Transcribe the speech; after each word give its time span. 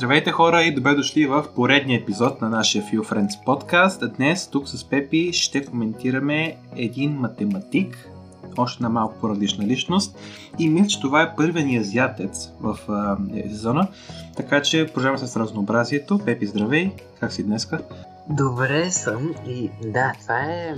Здравейте 0.00 0.30
хора 0.30 0.62
и 0.62 0.74
добре 0.74 0.94
дошли 0.94 1.26
в 1.26 1.46
поредния 1.54 2.00
епизод 2.00 2.40
на 2.40 2.48
нашия 2.48 2.84
Few 2.84 3.00
Friends 3.00 3.44
подкаст. 3.44 4.02
Днес 4.16 4.48
тук 4.48 4.68
с 4.68 4.88
Пепи 4.88 5.32
ще 5.32 5.64
коментираме 5.64 6.56
един 6.76 7.12
математик, 7.12 8.08
още 8.56 8.82
на 8.82 8.88
малко 8.88 9.14
по-различна 9.20 9.64
личност 9.66 10.18
и 10.58 10.68
мисля, 10.68 10.88
че 10.88 11.00
това 11.00 11.22
е 11.22 11.36
първият 11.36 11.68
ни 11.68 11.78
азиатец 11.78 12.50
в 12.60 12.78
а, 12.88 13.16
сезона, 13.48 13.88
така 14.36 14.62
че 14.62 14.86
продължаваме 14.86 15.18
с 15.18 15.36
разнообразието. 15.36 16.18
Пепи, 16.18 16.46
здравей! 16.46 16.90
Как 17.20 17.32
си 17.32 17.42
днеска? 17.42 17.80
Добре 18.28 18.90
съм 18.90 19.34
и 19.46 19.70
да, 19.84 20.12
това 20.20 20.40
е... 20.40 20.74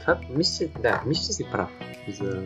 Това, 0.00 0.18
мисля, 0.36 0.66
да, 0.82 1.02
мисля, 1.06 1.32
си 1.32 1.44
прав 1.52 1.68
за 2.20 2.42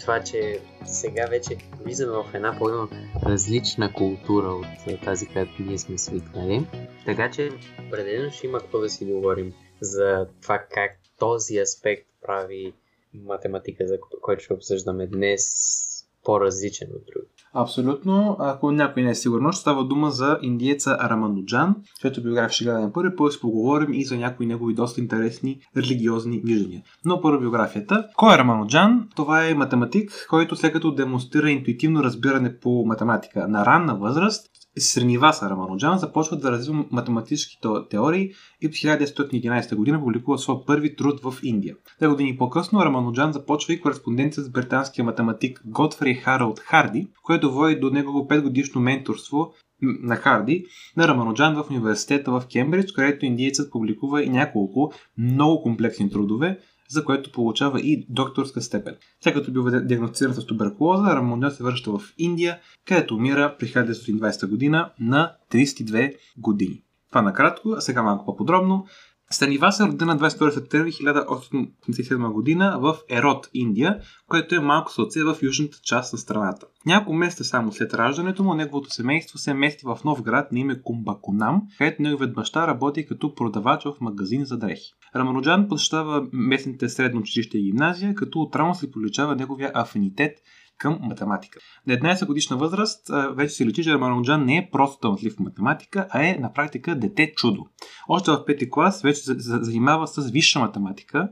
това, 0.00 0.24
че 0.24 0.60
сега 0.86 1.26
вече 1.30 1.56
влизаме 1.84 2.12
в 2.12 2.34
една 2.34 2.58
по-различна 2.58 3.92
култура 3.92 4.48
от 4.48 4.66
тази, 5.04 5.26
която 5.26 5.62
ние 5.62 5.78
сме 5.78 5.98
свикнали. 5.98 6.66
Така 7.06 7.30
че 7.30 7.50
определено 7.86 8.30
ще 8.30 8.46
има 8.46 8.60
какво 8.60 8.78
да 8.78 8.90
си 8.90 9.04
говорим 9.04 9.54
за 9.80 10.26
това 10.42 10.58
как 10.58 10.98
този 11.18 11.58
аспект 11.58 12.06
прави 12.22 12.74
математика, 13.14 13.86
за 13.86 13.98
който 14.22 14.44
ще 14.44 14.52
обсъждаме 14.52 15.06
днес, 15.06 15.93
по-различен 16.24 16.88
от 16.96 17.02
други. 17.06 17.28
Абсолютно. 17.54 18.36
Ако 18.38 18.72
някой 18.72 19.02
не 19.02 19.10
е 19.10 19.14
сигурно, 19.14 19.52
ще 19.52 19.60
става 19.60 19.84
дума 19.84 20.10
за 20.10 20.38
индиеца 20.42 20.96
Арамануджан, 21.00 21.76
чието 22.00 22.22
биография 22.22 22.52
ще 22.52 22.64
гледаме 22.64 22.92
първи, 22.92 23.16
после 23.16 23.40
поговорим 23.40 23.92
и 23.92 24.04
за 24.04 24.16
някои 24.16 24.46
негови 24.46 24.74
доста 24.74 25.00
интересни 25.00 25.60
религиозни 25.76 26.40
виждания. 26.44 26.82
Но 27.04 27.20
първо 27.20 27.40
биографията. 27.40 28.06
Кой 28.16 28.34
е 28.34 28.38
Рамануджан? 28.38 29.08
Това 29.16 29.46
е 29.46 29.54
математик, 29.54 30.26
който 30.30 30.56
след 30.56 30.72
като 30.72 30.94
демонстрира 30.94 31.50
интуитивно 31.50 32.02
разбиране 32.02 32.58
по 32.58 32.84
математика 32.86 33.48
на 33.48 33.66
ранна 33.66 33.96
възраст, 33.96 34.46
Срениваса 34.78 35.50
Рамануджан 35.50 35.98
започва 35.98 36.36
да 36.36 36.52
развива 36.52 36.84
математическите 36.90 37.68
теории 37.90 38.30
и 38.60 38.66
от 38.66 38.72
1911 38.72 39.74
година 39.74 40.00
публикува 40.00 40.38
своя 40.38 40.66
първи 40.66 40.96
труд 40.96 41.20
в 41.22 41.34
Индия. 41.42 41.76
Две 41.98 42.08
години 42.08 42.36
по-късно 42.38 42.84
Рамануджан 42.84 43.32
започва 43.32 43.72
и 43.72 43.80
кореспонденция 43.80 44.44
с 44.44 44.50
британския 44.50 45.04
математик 45.04 45.62
Готфри 45.64 46.14
Харалд 46.14 46.60
Харди, 46.60 47.08
което 47.22 47.52
води 47.52 47.80
до 47.80 47.90
негово 47.90 48.18
5 48.18 48.42
годишно 48.42 48.80
менторство 48.80 49.52
на 49.82 50.16
Харди 50.16 50.64
на 50.96 51.08
Рамануджан 51.08 51.54
в 51.54 51.70
университета 51.70 52.30
в 52.30 52.42
Кембридж, 52.52 52.92
където 52.92 53.26
индиецът 53.26 53.72
публикува 53.72 54.22
и 54.22 54.28
няколко 54.28 54.92
много 55.18 55.62
комплексни 55.62 56.10
трудове, 56.10 56.58
за 56.94 57.04
което 57.04 57.32
получава 57.32 57.80
и 57.80 58.06
докторска 58.08 58.62
степен. 58.62 58.96
След 59.20 59.34
като 59.34 59.52
бил 59.52 59.64
диагностициран 59.80 60.34
с 60.34 60.46
туберкулоза, 60.46 61.16
Рамондел 61.16 61.50
се 61.50 61.62
връща 61.62 61.90
в 61.90 62.00
Индия, 62.18 62.58
където 62.86 63.14
умира 63.14 63.56
при 63.58 63.66
1920 63.66 64.48
година 64.48 64.90
на 65.00 65.32
32 65.52 66.14
години. 66.38 66.82
Това 67.08 67.22
накратко, 67.22 67.70
а 67.76 67.80
сега 67.80 68.02
малко 68.02 68.24
по-подробно. 68.24 68.86
Станивас 69.30 69.80
е 69.80 69.84
родена 69.84 70.14
на 70.14 70.20
22 70.20 70.50
септември 70.50 70.92
1887 70.92 72.32
година 72.32 72.78
в 72.80 72.96
Ерот, 73.10 73.50
Индия, 73.54 74.00
което 74.28 74.54
е 74.54 74.60
малко 74.60 74.92
соце 74.92 75.22
в 75.22 75.36
южната 75.42 75.78
част 75.82 76.12
на 76.12 76.18
страната. 76.18 76.66
Няколко 76.86 77.14
месеца 77.14 77.44
само 77.44 77.72
след 77.72 77.94
раждането 77.94 78.44
му, 78.44 78.54
неговото 78.54 78.90
семейство 78.90 79.38
се 79.38 79.54
мести 79.54 79.86
в 79.86 79.98
нов 80.04 80.22
град 80.22 80.52
на 80.52 80.58
име 80.58 80.82
Кумбакунам, 80.82 81.62
където 81.78 82.02
неговият 82.02 82.34
баща 82.34 82.66
работи 82.66 83.06
като 83.06 83.34
продавач 83.34 83.84
в 83.84 83.94
магазин 84.00 84.44
за 84.44 84.58
дрехи. 84.58 84.92
Рамаnuджан 85.16 85.68
посещава 85.68 86.26
местните 86.32 86.88
средно 86.88 87.20
училище 87.20 87.58
и 87.58 87.62
гимназия, 87.62 88.14
като 88.14 88.40
отрано 88.40 88.74
се 88.74 88.90
получава 88.90 89.36
неговия 89.36 89.70
афинитет 89.74 90.38
към 90.78 90.98
математика. 91.00 91.58
На 91.86 91.94
11 91.94 92.26
годишна 92.26 92.56
възраст 92.56 93.10
вече 93.30 93.54
се 93.54 93.66
личи, 93.66 93.84
че 93.84 93.92
Рамануджан 93.92 94.44
не 94.44 94.56
е 94.56 94.68
просто 94.72 94.98
талантлив 94.98 95.34
в 95.34 95.40
математика, 95.40 96.06
а 96.10 96.26
е 96.26 96.38
на 96.40 96.52
практика 96.52 96.98
дете 96.98 97.32
чудо. 97.36 97.66
Още 98.08 98.30
в 98.30 98.44
пети 98.44 98.70
клас 98.70 99.02
вече 99.02 99.20
се 99.20 99.34
занимава 99.38 100.06
с 100.06 100.30
висша 100.30 100.60
математика, 100.60 101.28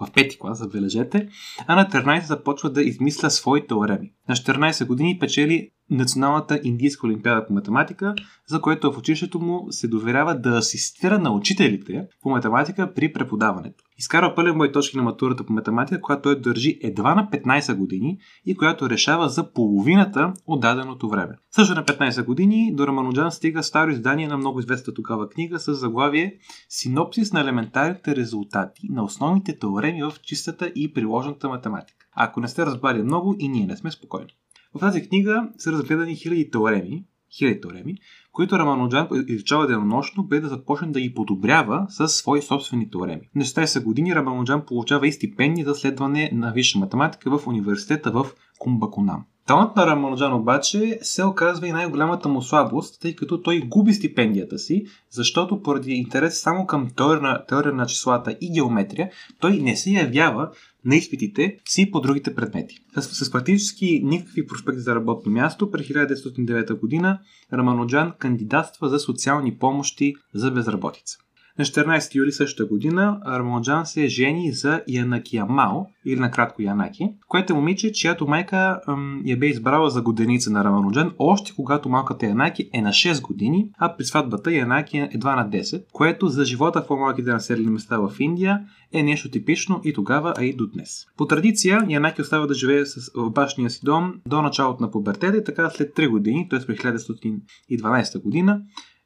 в 0.00 0.12
пети 0.12 0.38
клас, 0.38 0.58
забележете, 0.58 1.28
а 1.66 1.76
на 1.76 1.90
13 1.90 2.24
започва 2.24 2.72
да 2.72 2.82
измисля 2.82 3.30
свои 3.30 3.66
теореми. 3.66 4.12
На 4.28 4.36
14 4.36 4.86
години 4.86 5.18
печели 5.18 5.70
Националната 5.90 6.60
индийска 6.64 7.06
олимпиада 7.06 7.46
по 7.46 7.52
математика, 7.52 8.14
за 8.46 8.60
което 8.60 8.92
в 8.92 8.98
училището 8.98 9.40
му 9.40 9.66
се 9.70 9.88
доверява 9.88 10.34
да 10.34 10.50
асистира 10.50 11.18
на 11.18 11.30
учителите 11.30 12.06
по 12.22 12.30
математика 12.30 12.94
при 12.94 13.12
преподаването. 13.12 13.84
Изкарва 13.98 14.34
пълен 14.34 14.58
бой 14.58 14.72
точки 14.72 14.96
на 14.96 15.02
матурата 15.02 15.46
по 15.46 15.52
математика, 15.52 16.00
която 16.00 16.22
той 16.22 16.40
държи 16.40 16.78
едва 16.82 17.14
на 17.14 17.28
15 17.32 17.74
години 17.74 18.18
и 18.46 18.56
която 18.56 18.90
решава 18.90 19.28
за 19.28 19.52
половината 19.52 20.32
от 20.46 20.60
даденото 20.60 21.08
време. 21.08 21.34
Също 21.50 21.74
на 21.74 21.84
15 21.84 22.24
години 22.24 22.74
до 22.74 22.86
Рамануджан 22.86 23.32
стига 23.32 23.62
старо 23.62 23.90
издание 23.90 24.28
на 24.28 24.36
много 24.36 24.60
известна 24.60 24.94
тогава 24.94 25.28
книга 25.28 25.58
с 25.58 25.74
заглавие 25.74 26.34
Синопсис 26.68 27.32
на 27.32 27.40
елементарните 27.40 28.16
резултати 28.16 28.88
на 28.90 29.04
основните 29.04 29.58
теореми 29.58 30.02
в 30.02 30.12
чистата 30.22 30.72
и 30.74 30.94
приложената 30.94 31.48
математика. 31.48 32.06
Ако 32.12 32.40
не 32.40 32.48
сте 32.48 32.66
разбрали 32.66 33.02
много, 33.02 33.36
и 33.38 33.48
ние 33.48 33.66
не 33.66 33.76
сме 33.76 33.90
спокойни. 33.90 34.30
В 34.74 34.80
тази 34.80 35.08
книга 35.08 35.48
са 35.58 35.72
разгледани 35.72 36.16
хиляди 36.16 36.50
теореми, 36.50 37.04
хиляди 37.38 37.60
теореми, 37.60 37.94
които 38.32 38.58
Рамануджан 38.58 39.08
изучава 39.28 39.66
денонощно, 39.66 40.22
бе 40.22 40.40
да 40.40 40.48
започне 40.48 40.88
да 40.88 41.00
ги 41.00 41.14
подобрява 41.14 41.86
с 41.88 42.08
свои 42.08 42.42
собствени 42.42 42.90
теореми. 42.90 43.28
На 43.34 43.44
16 43.44 43.82
години 43.82 44.14
Рамануджан 44.14 44.66
получава 44.66 45.08
и 45.08 45.12
стипендия 45.12 45.66
за 45.66 45.74
следване 45.74 46.30
на 46.32 46.52
висша 46.52 46.78
математика 46.78 47.38
в 47.38 47.46
университета 47.46 48.10
в 48.10 48.26
Кумбакунам. 48.58 49.24
Талант 49.48 49.76
на 49.76 49.86
Рамаnujan 49.86 50.34
обаче 50.34 50.98
се 51.02 51.24
оказва 51.24 51.68
и 51.68 51.72
най-голямата 51.72 52.28
му 52.28 52.42
слабост, 52.42 53.00
тъй 53.00 53.16
като 53.16 53.42
той 53.42 53.60
губи 53.60 53.92
стипендията 53.92 54.58
си, 54.58 54.84
защото 55.10 55.62
поради 55.62 55.92
интерес 55.92 56.40
само 56.40 56.66
към 56.66 56.88
теория 56.96 57.22
на, 57.22 57.46
теория 57.46 57.72
на 57.72 57.86
числата 57.86 58.36
и 58.40 58.52
геометрия, 58.52 59.10
той 59.40 59.56
не 59.56 59.76
се 59.76 59.90
явява 59.90 60.50
на 60.84 60.96
изпитите 60.96 61.58
си 61.68 61.90
по 61.90 62.00
другите 62.00 62.34
предмети. 62.34 62.78
С, 62.96 63.24
с 63.24 63.30
практически 63.30 64.00
никакви 64.04 64.46
проспекти 64.46 64.80
за 64.80 64.94
работно 64.94 65.32
място, 65.32 65.70
през 65.70 65.88
1909 65.88 66.80
година 66.80 67.20
Рамануджан 67.52 68.12
кандидатства 68.18 68.88
за 68.88 68.98
социални 68.98 69.58
помощи 69.58 70.14
за 70.34 70.50
безработица. 70.50 71.18
На 71.58 71.64
14 71.64 72.14
юли 72.14 72.32
същата 72.32 72.68
година 72.68 73.20
Рамоджан 73.26 73.86
се 73.86 74.08
жени 74.08 74.52
за 74.52 74.82
Янаки 74.88 75.36
Амао, 75.36 75.86
или 76.04 76.20
накратко 76.20 76.62
Янаки, 76.62 77.10
което 77.28 77.52
е 77.52 77.56
момиче, 77.56 77.92
чиято 77.92 78.26
майка 78.26 78.80
ъм, 78.88 79.22
я 79.24 79.36
бе 79.36 79.46
избрала 79.46 79.90
за 79.90 80.02
годеница 80.02 80.50
на 80.50 80.64
Раманоджан, 80.64 81.12
още 81.18 81.52
когато 81.56 81.88
малката 81.88 82.26
Янаки 82.26 82.70
е 82.72 82.82
на 82.82 82.88
6 82.88 83.22
години, 83.22 83.70
а 83.78 83.96
при 83.96 84.04
сватбата 84.04 84.52
Янаки 84.52 84.98
е 84.98 85.10
едва 85.14 85.36
на 85.36 85.50
10, 85.50 85.84
което 85.92 86.28
за 86.28 86.44
живота 86.44 86.82
в 86.82 86.86
по-малките 86.86 87.30
населени 87.30 87.70
места 87.70 87.98
в 87.98 88.12
Индия 88.18 88.60
е 88.92 89.02
нещо 89.02 89.30
типично 89.30 89.80
и 89.84 89.92
тогава, 89.92 90.34
а 90.38 90.44
и 90.44 90.56
до 90.56 90.66
днес. 90.66 91.06
По 91.16 91.26
традиция, 91.26 91.86
Янаки 91.88 92.22
остава 92.22 92.46
да 92.46 92.54
живее 92.54 92.86
с, 92.86 93.10
башния 93.30 93.70
си 93.70 93.80
дом 93.84 94.14
до 94.26 94.42
началото 94.42 94.82
на 94.82 94.90
пубертета 94.90 95.36
и 95.36 95.44
така 95.44 95.70
след 95.70 95.96
3 95.96 96.08
години, 96.08 96.48
т.е. 96.50 96.66
през 96.66 96.78
1912 96.78 98.22
година, 98.22 98.60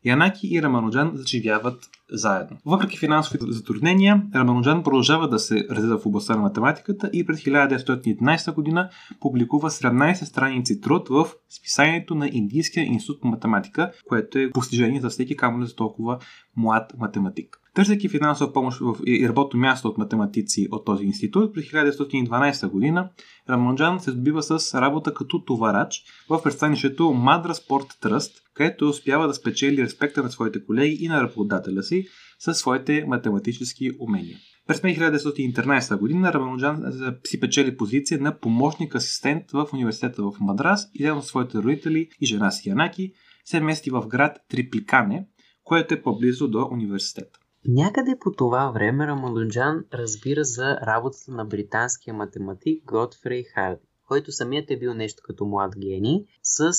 Янаки 0.04 0.48
и 0.48 0.62
Рамануджан 0.62 1.10
заживяват 1.14 1.90
заедно. 2.12 2.56
Въпреки 2.66 2.98
финансовите 2.98 3.44
затруднения, 3.48 4.22
Рамануджан 4.34 4.82
продължава 4.82 5.28
да 5.28 5.38
се 5.38 5.66
развива 5.70 5.98
в 5.98 6.06
областта 6.06 6.36
на 6.36 6.42
математиката 6.42 7.10
и 7.12 7.26
през 7.26 7.40
1911 7.40 8.54
година 8.54 8.88
публикува 9.20 9.70
17 9.70 10.24
страници 10.24 10.80
труд 10.80 11.08
в 11.08 11.26
списанието 11.48 12.14
на 12.14 12.28
Индийския 12.32 12.84
институт 12.84 13.20
по 13.20 13.28
математика, 13.28 13.92
което 14.08 14.38
е 14.38 14.50
постижение 14.50 15.00
за 15.00 15.10
всеки 15.10 15.36
камо 15.36 15.66
за 15.66 15.74
толкова 15.74 16.18
млад 16.56 16.92
математик. 16.98 17.62
Търсейки 17.74 18.08
финансова 18.08 18.52
помощ 18.52 18.78
в 18.80 18.96
и 19.06 19.28
работно 19.28 19.60
място 19.60 19.88
от 19.88 19.98
математици 19.98 20.68
от 20.70 20.84
този 20.84 21.04
институт, 21.04 21.54
през 21.54 21.64
1912 21.64 22.68
година 22.68 23.08
Рамонджан 23.50 24.00
се 24.00 24.12
добива 24.12 24.42
с 24.42 24.80
работа 24.80 25.14
като 25.14 25.44
товарач 25.44 26.02
в 26.30 26.42
пристанището 26.42 27.12
Мадра 27.12 27.54
Спорт 27.54 27.86
Тръст, 28.00 28.42
където 28.54 28.88
успява 28.88 29.28
да 29.28 29.34
спечели 29.34 29.82
респекта 29.82 30.22
на 30.22 30.30
своите 30.30 30.64
колеги 30.64 30.98
и 31.00 31.08
на 31.08 31.22
работодателя 31.22 31.82
си 31.82 32.01
със 32.38 32.58
своите 32.58 33.04
математически 33.06 33.90
умения. 34.00 34.38
През 34.66 34.80
1913 34.80 35.98
година 35.98 36.32
Рамануджан 36.32 36.92
си 37.26 37.40
печели 37.40 37.76
позиция 37.76 38.20
на 38.20 38.38
помощник 38.38 38.94
асистент 38.94 39.50
в 39.50 39.68
университета 39.72 40.22
в 40.22 40.32
Мадрас 40.40 40.90
и 40.94 41.02
заедно 41.02 41.22
с 41.22 41.26
своите 41.26 41.58
родители 41.58 42.08
и 42.20 42.26
жена 42.26 42.50
си 42.50 42.68
Янаки 42.68 43.12
се 43.44 43.60
мести 43.60 43.90
в 43.90 44.06
град 44.06 44.38
Трипликане, 44.48 45.26
което 45.64 45.94
е 45.94 46.02
по-близо 46.02 46.48
до 46.48 46.68
университета. 46.72 47.38
Някъде 47.68 48.16
по 48.20 48.32
това 48.32 48.70
време 48.70 49.06
Рамануджан 49.06 49.84
разбира 49.94 50.44
за 50.44 50.76
работата 50.76 51.32
на 51.32 51.44
британския 51.44 52.14
математик 52.14 52.84
Готфрей 52.84 53.44
Харди, 53.54 53.80
който 54.08 54.32
самият 54.32 54.70
е 54.70 54.78
бил 54.78 54.94
нещо 54.94 55.22
като 55.24 55.44
млад 55.44 55.72
гений, 55.78 56.24
с, 56.42 56.70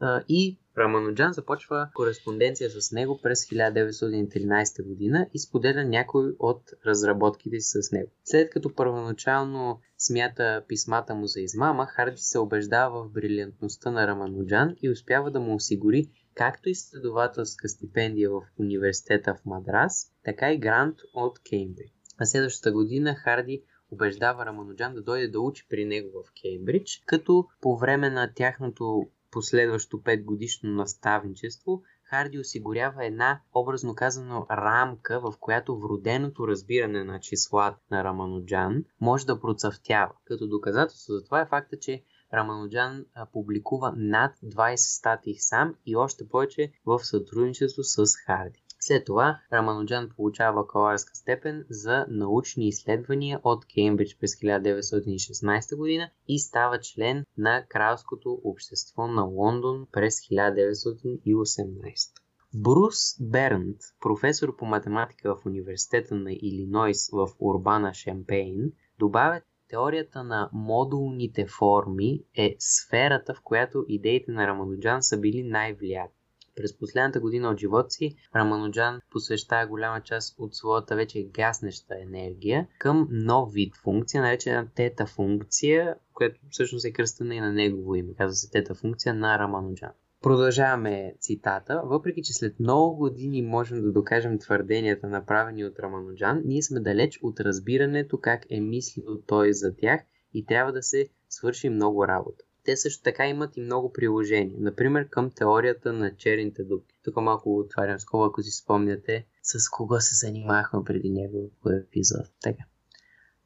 а, 0.00 0.22
и 0.28 0.58
Рамануджан 0.78 1.32
започва 1.32 1.88
кореспонденция 1.94 2.70
с 2.70 2.92
него 2.92 3.20
през 3.22 3.44
1913 3.44 4.86
година 4.86 5.26
и 5.34 5.38
споделя 5.38 5.84
някой 5.84 6.32
от 6.38 6.62
разработките 6.86 7.60
си 7.60 7.82
с 7.82 7.92
него. 7.92 8.10
След 8.24 8.50
като 8.50 8.74
първоначално 8.74 9.80
смята 9.98 10.64
писмата 10.68 11.14
му 11.14 11.26
за 11.26 11.40
измама, 11.40 11.86
Харди 11.86 12.16
се 12.16 12.38
убеждава 12.38 13.04
в 13.04 13.12
брилянтността 13.12 13.90
на 13.90 14.06
Рамануджан 14.06 14.76
и 14.82 14.90
успява 14.90 15.30
да 15.30 15.40
му 15.40 15.54
осигури 15.54 16.10
както 16.34 16.68
изследователска 16.68 17.68
стипендия 17.68 18.30
в 18.30 18.42
университета 18.58 19.34
в 19.34 19.46
Мадрас, 19.46 20.12
така 20.24 20.52
и 20.52 20.58
грант 20.58 20.96
от 21.14 21.38
Кеймбридж. 21.50 21.92
А 22.18 22.26
следващата 22.26 22.72
година 22.72 23.14
Харди 23.14 23.62
убеждава 23.90 24.46
Рамануджан 24.46 24.94
да 24.94 25.02
дойде 25.02 25.28
да 25.28 25.40
учи 25.40 25.66
при 25.70 25.84
него 25.84 26.08
в 26.12 26.32
Кеймбридж, 26.42 27.02
като 27.06 27.46
по 27.60 27.76
време 27.76 28.10
на 28.10 28.32
тяхното 28.34 29.08
последващо 29.30 29.96
5 29.96 30.24
годишно 30.24 30.70
наставничество 30.70 31.82
Харди 32.10 32.38
осигурява 32.38 33.06
една, 33.06 33.40
образно 33.54 33.94
казано, 33.94 34.46
рамка, 34.50 35.20
в 35.20 35.34
която 35.40 35.78
вроденото 35.78 36.48
разбиране 36.48 37.04
на 37.04 37.20
числа 37.20 37.76
на 37.90 38.04
Рамануджан 38.04 38.84
може 39.00 39.26
да 39.26 39.40
процъфтява. 39.40 40.12
Като 40.24 40.46
доказателство 40.46 41.12
за 41.12 41.24
това 41.24 41.40
е 41.40 41.46
факта, 41.46 41.78
че 41.78 42.02
Рамануджан 42.34 43.04
публикува 43.32 43.92
над 43.96 44.36
20 44.44 44.76
статии 44.76 45.34
сам 45.38 45.74
и 45.86 45.96
още 45.96 46.28
повече 46.28 46.72
в 46.86 46.98
сътрудничество 47.04 47.82
с 47.82 48.16
Харди. 48.26 48.62
След 48.88 49.04
това 49.04 49.40
Рамануджан 49.52 50.08
получава 50.16 50.62
бакалавърска 50.62 51.14
степен 51.14 51.64
за 51.70 52.06
научни 52.08 52.68
изследвания 52.68 53.40
от 53.44 53.66
Кеймбридж 53.66 54.16
през 54.20 54.34
1916 54.34 55.76
година 55.76 56.10
и 56.28 56.38
става 56.38 56.80
член 56.80 57.24
на 57.38 57.64
Кралското 57.68 58.40
общество 58.44 59.06
на 59.06 59.22
Лондон 59.22 59.86
през 59.92 60.14
1918. 60.20 62.12
Брус 62.54 62.96
Бернт, 63.20 63.76
професор 64.00 64.56
по 64.56 64.64
математика 64.64 65.34
в 65.34 65.46
Университета 65.46 66.14
на 66.14 66.32
Илинойс 66.32 67.10
в 67.12 67.28
Урбана 67.40 67.94
Шемпейн, 67.94 68.72
добавя 68.98 69.40
Теорията 69.68 70.24
на 70.24 70.50
модулните 70.52 71.46
форми 71.58 72.22
е 72.36 72.56
сферата, 72.58 73.34
в 73.34 73.40
която 73.44 73.84
идеите 73.88 74.32
на 74.32 74.46
Рамануджан 74.46 75.02
са 75.02 75.20
били 75.20 75.42
най-влияти. 75.42 76.17
През 76.58 76.78
последната 76.78 77.20
година 77.20 77.48
от 77.48 77.58
живота 77.58 77.90
си 77.90 78.16
Рамануджан 78.36 79.00
посвещава 79.10 79.66
голяма 79.66 80.00
част 80.00 80.34
от 80.38 80.54
своята 80.54 80.96
вече 80.96 81.28
гаснеща 81.34 81.94
енергия 82.00 82.66
към 82.78 83.08
нов 83.10 83.52
вид 83.52 83.76
функция, 83.76 84.22
наречена 84.22 84.68
тета 84.74 85.06
функция, 85.06 85.96
която 86.14 86.40
всъщност 86.50 86.84
е 86.84 86.92
кръстена 86.92 87.34
и 87.34 87.40
на 87.40 87.52
негово 87.52 87.94
име. 87.94 88.14
Казва 88.14 88.34
се 88.34 88.50
тета 88.50 88.74
функция 88.74 89.14
на 89.14 89.38
Рамануджан. 89.38 89.90
Продължаваме 90.22 91.14
цитата. 91.20 91.82
Въпреки, 91.84 92.22
че 92.22 92.32
след 92.32 92.60
много 92.60 92.96
години 92.96 93.42
можем 93.42 93.82
да 93.82 93.92
докажем 93.92 94.38
твърденията, 94.38 95.06
направени 95.06 95.64
от 95.64 95.78
Рамануджан, 95.78 96.42
ние 96.44 96.62
сме 96.62 96.80
далеч 96.80 97.18
от 97.22 97.40
разбирането 97.40 98.18
как 98.20 98.46
е 98.50 98.60
мислил 98.60 99.22
той 99.26 99.52
за 99.52 99.76
тях 99.76 100.00
и 100.34 100.46
трябва 100.46 100.72
да 100.72 100.82
се 100.82 101.08
свърши 101.28 101.68
много 101.68 102.08
работа. 102.08 102.44
Те 102.68 102.76
също 102.76 103.02
така 103.02 103.26
имат 103.28 103.56
и 103.56 103.60
много 103.60 103.92
приложения, 103.92 104.56
например 104.60 105.08
към 105.08 105.30
теорията 105.30 105.92
на 105.92 106.16
черните 106.16 106.64
дупки. 106.64 106.94
Тук 107.04 107.16
малко 107.16 107.58
отварям 107.58 107.98
скоба, 107.98 108.26
ако 108.26 108.42
си 108.42 108.50
спомняте 108.50 109.26
с 109.42 109.70
кого 109.70 110.00
се 110.00 110.14
занимахме 110.14 110.84
преди 110.84 111.28
в 111.64 111.72
епизод. 111.72 112.26
Така. 112.42 112.62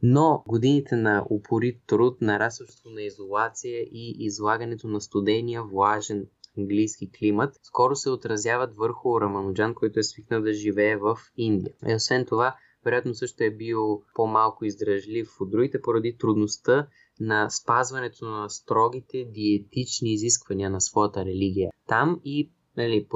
Но 0.02 0.44
годините 0.48 0.96
на 0.96 1.26
упорит 1.30 1.80
труд, 1.86 2.20
нарастващото 2.20 2.90
на 2.90 3.02
изолация 3.02 3.82
и 3.82 4.16
излагането 4.18 4.88
на 4.88 5.00
студения, 5.00 5.62
влажен 5.62 6.26
английски 6.58 7.10
климат, 7.18 7.60
скоро 7.62 7.96
се 7.96 8.10
отразяват 8.10 8.76
върху 8.76 9.20
Рамануджан, 9.20 9.74
който 9.74 9.98
е 9.98 10.02
свикнал 10.02 10.42
да 10.42 10.52
живее 10.52 10.96
в 10.96 11.18
Индия. 11.36 11.74
И 11.88 11.94
освен 11.94 12.26
това, 12.26 12.56
вероятно 12.84 13.14
също 13.14 13.44
е 13.44 13.50
бил 13.50 14.02
по-малко 14.14 14.64
издръжлив 14.64 15.40
от 15.40 15.50
другите 15.50 15.82
поради 15.82 16.16
трудността 16.18 16.86
на 17.22 17.50
спазването 17.50 18.24
на 18.24 18.48
строгите 18.48 19.24
диетични 19.24 20.12
изисквания 20.12 20.70
на 20.70 20.80
своята 20.80 21.24
религия. 21.24 21.70
Там 21.88 22.20
и 22.24 22.50
нали, 22.76 23.06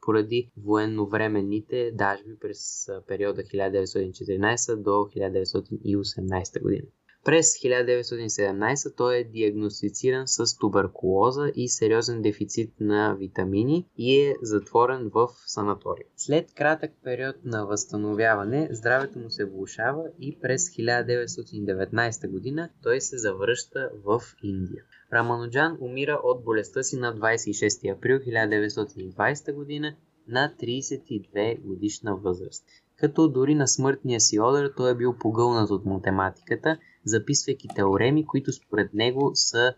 поради 0.00 0.50
военновременните 0.56 1.90
дажби 1.94 2.38
през 2.40 2.88
периода 3.08 3.42
1914 3.42 4.76
до 4.76 4.90
1918 4.90 6.62
година. 6.62 6.88
През 7.26 7.54
1917 7.54 8.96
той 8.96 9.16
е 9.16 9.24
диагностициран 9.24 10.28
с 10.28 10.58
туберкулоза 10.58 11.52
и 11.54 11.68
сериозен 11.68 12.22
дефицит 12.22 12.72
на 12.80 13.14
витамини 13.14 13.86
и 13.98 14.20
е 14.20 14.34
затворен 14.42 15.10
в 15.14 15.28
санатория. 15.46 16.06
След 16.16 16.54
кратък 16.54 16.90
период 17.04 17.36
на 17.44 17.66
възстановяване, 17.66 18.68
здравето 18.70 19.18
му 19.18 19.30
се 19.30 19.44
влушава 19.44 20.04
и 20.20 20.38
през 20.40 20.70
1919 20.70 22.30
година 22.30 22.68
той 22.82 23.00
се 23.00 23.18
завръща 23.18 23.90
в 24.04 24.22
Индия. 24.42 24.82
Рамануджан 25.12 25.78
умира 25.80 26.20
от 26.24 26.44
болестта 26.44 26.82
си 26.82 26.96
на 26.96 27.14
26 27.14 27.96
април 27.96 28.18
1920 28.18 29.54
година 29.54 29.94
на 30.28 30.54
32 30.62 31.60
годишна 31.60 32.16
възраст. 32.16 32.64
Като 32.96 33.28
дори 33.28 33.54
на 33.54 33.68
смъртния 33.68 34.20
си 34.20 34.40
одър 34.40 34.72
той 34.76 34.90
е 34.90 34.94
бил 34.94 35.14
погълнат 35.18 35.70
от 35.70 35.84
математиката– 35.84 36.78
записвайки 37.06 37.68
теореми, 37.68 38.26
които 38.26 38.52
според 38.52 38.94
него 38.94 39.30
са, 39.34 39.74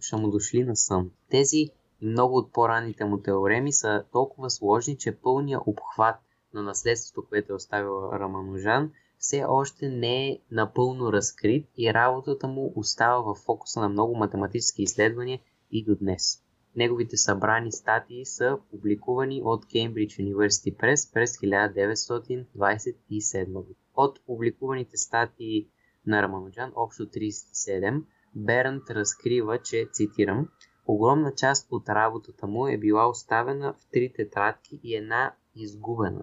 са 0.00 0.16
му 0.16 0.30
дошли 0.30 0.64
на 0.64 0.76
сън. 0.76 1.10
Тези 1.30 1.56
и 1.56 1.70
много 2.02 2.36
от 2.36 2.52
по-ранните 2.52 3.04
му 3.04 3.18
теореми 3.18 3.72
са 3.72 4.04
толкова 4.12 4.50
сложни, 4.50 4.98
че 4.98 5.16
пълния 5.16 5.60
обхват 5.66 6.16
на 6.54 6.62
наследството, 6.62 7.28
което 7.28 7.52
е 7.52 7.56
оставил 7.56 8.10
Раманужан, 8.12 8.92
все 9.18 9.44
още 9.48 9.88
не 9.88 10.28
е 10.28 10.38
напълно 10.50 11.12
разкрит 11.12 11.68
и 11.76 11.94
работата 11.94 12.48
му 12.48 12.72
остава 12.76 13.22
в 13.22 13.34
фокуса 13.34 13.80
на 13.80 13.88
много 13.88 14.16
математически 14.16 14.82
изследвания 14.82 15.40
и 15.70 15.84
до 15.84 15.96
днес. 15.96 16.44
Неговите 16.76 17.16
събрани 17.16 17.72
статии 17.72 18.26
са 18.26 18.58
публикувани 18.70 19.42
от 19.44 19.64
Cambridge 19.64 20.06
University 20.06 20.76
Press 20.76 21.12
през 21.12 21.36
1927 21.36 23.52
година. 23.52 23.76
От 23.94 24.20
публикуваните 24.26 24.96
статии 24.96 25.68
на 26.06 26.22
Рамануджан, 26.22 26.72
общо 26.76 27.06
37, 27.06 28.02
Бернт 28.34 28.90
разкрива, 28.90 29.58
че, 29.58 29.88
цитирам, 29.92 30.48
огромна 30.86 31.34
част 31.34 31.68
от 31.70 31.88
работата 31.88 32.46
му 32.46 32.68
е 32.68 32.78
била 32.78 33.08
оставена 33.08 33.72
в 33.72 33.86
три 33.92 34.12
тетрадки 34.12 34.80
и 34.82 34.96
една 34.96 35.34
изгубена 35.56 36.22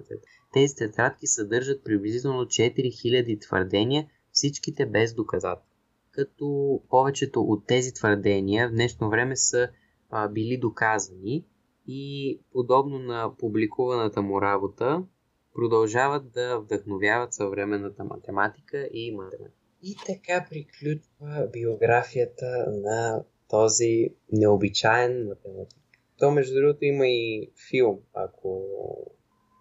Тези 0.53 0.75
тетрадки 0.75 1.27
съдържат 1.27 1.83
приблизително 1.83 2.45
4000 2.45 3.41
твърдения, 3.41 4.07
всичките 4.31 4.85
без 4.85 5.13
доказателства. 5.13 5.67
Като 6.11 6.79
повечето 6.89 7.41
от 7.41 7.67
тези 7.67 7.93
твърдения 7.93 8.69
в 8.69 8.71
днешно 8.71 9.09
време 9.09 9.35
са 9.35 9.69
а, 10.09 10.27
били 10.27 10.57
доказани 10.57 11.45
и 11.87 12.39
подобно 12.51 12.99
на 12.99 13.31
публикуваната 13.37 14.21
му 14.21 14.41
работа, 14.41 15.03
продължават 15.53 16.31
да 16.31 16.59
вдъхновяват 16.59 17.33
съвременната 17.33 18.03
математика 18.03 18.89
и 18.93 19.15
математика. 19.15 19.60
И 19.83 19.95
така 20.05 20.45
приключва 20.49 21.49
биографията 21.53 22.65
на 22.67 23.23
този 23.49 24.09
необичайен 24.31 25.27
математик. 25.27 25.79
То, 26.19 26.31
между 26.31 26.55
другото, 26.55 26.85
има 26.85 27.07
и 27.07 27.51
филм, 27.69 27.99
ако 28.13 28.67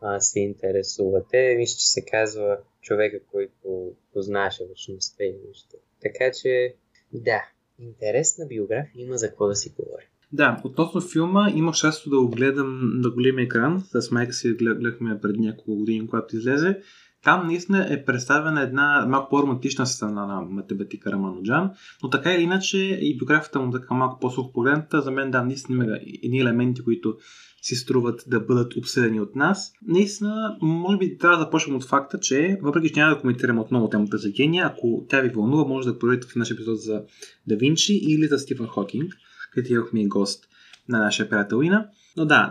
а, 0.03 0.21
се 0.21 0.41
интересувате. 0.41 1.55
Мисля, 1.59 1.77
че 1.79 1.91
се 1.91 2.05
казва 2.05 2.59
човека, 2.83 3.21
който 3.33 3.93
познаваше 4.13 4.65
вечността 4.69 5.25
и 5.25 5.35
нещо. 5.49 5.77
Така 6.03 6.31
че, 6.43 6.75
да, 7.13 7.43
интересна 7.79 8.47
биография 8.47 9.05
има 9.05 9.17
за 9.17 9.29
какво 9.29 9.47
да 9.47 9.55
си 9.55 9.75
говори. 9.79 10.05
Да, 10.33 10.61
относно 10.65 11.01
филма 11.01 11.51
имах 11.55 11.75
щастие 11.75 12.11
да 12.11 12.21
го 12.21 12.29
гледам 12.29 13.01
на 13.01 13.11
голям 13.11 13.39
екран. 13.39 13.85
С 13.95 14.11
майка 14.11 14.33
си 14.33 14.53
гледахме 14.53 15.21
преди 15.21 15.39
няколко 15.39 15.77
години, 15.77 16.09
когато 16.09 16.37
излезе. 16.37 16.81
Там 17.25 17.47
наистина 17.47 17.87
е 17.91 18.05
представена 18.05 18.63
една 18.63 19.07
малко 19.09 19.31
по-романтична 19.31 19.87
страна 19.87 20.27
на 20.27 20.41
математика 20.41 21.13
Рамануджан, 21.13 21.71
но 22.03 22.11
така 22.11 22.33
или 22.33 22.43
иначе 22.43 22.79
и 22.79 23.19
биографията 23.19 23.61
му 23.61 23.73
така 23.73 23.95
малко 23.95 24.21
по-сухо 24.21 24.53
погледната, 24.53 25.01
за 25.01 25.11
мен 25.11 25.31
да, 25.31 25.43
наистина 25.43 25.85
има 25.85 25.97
едни 26.23 26.39
елементи, 26.39 26.85
които 26.85 27.17
си 27.63 27.75
струват 27.75 28.25
да 28.27 28.41
бъдат 28.41 28.77
обсъдени 28.77 29.21
от 29.21 29.37
нас. 29.37 29.73
Наистина, 29.87 30.57
може 30.63 30.99
би 30.99 31.19
трябва 31.19 31.39
да 31.39 31.45
започнем 31.45 31.77
от 31.77 31.85
факта, 31.85 32.21
че 32.21 32.59
въпреки 32.63 32.93
че 32.93 33.01
няма 33.01 33.15
да 33.15 33.21
коментираме 33.21 33.61
отново 33.61 33.89
темата 33.89 34.19
за 34.19 34.31
гения, 34.31 34.67
ако 34.67 35.07
тя 35.09 35.21
ви 35.21 35.29
вълнува, 35.29 35.65
може 35.65 35.89
да 35.89 35.99
проверите 35.99 36.27
в 36.27 36.37
нашия 36.37 36.55
епизод 36.55 36.81
за 36.81 37.03
Да 37.47 37.57
Винчи 37.57 37.95
или 37.95 38.27
за 38.27 38.39
Стивън 38.39 38.67
Хокинг, 38.67 39.13
където 39.53 39.73
имахме 39.73 40.07
гост 40.07 40.45
на 40.89 40.99
нашия 40.99 41.29
приятел 41.29 41.63
Ина. 41.63 41.89
Но 42.17 42.25
да, 42.25 42.51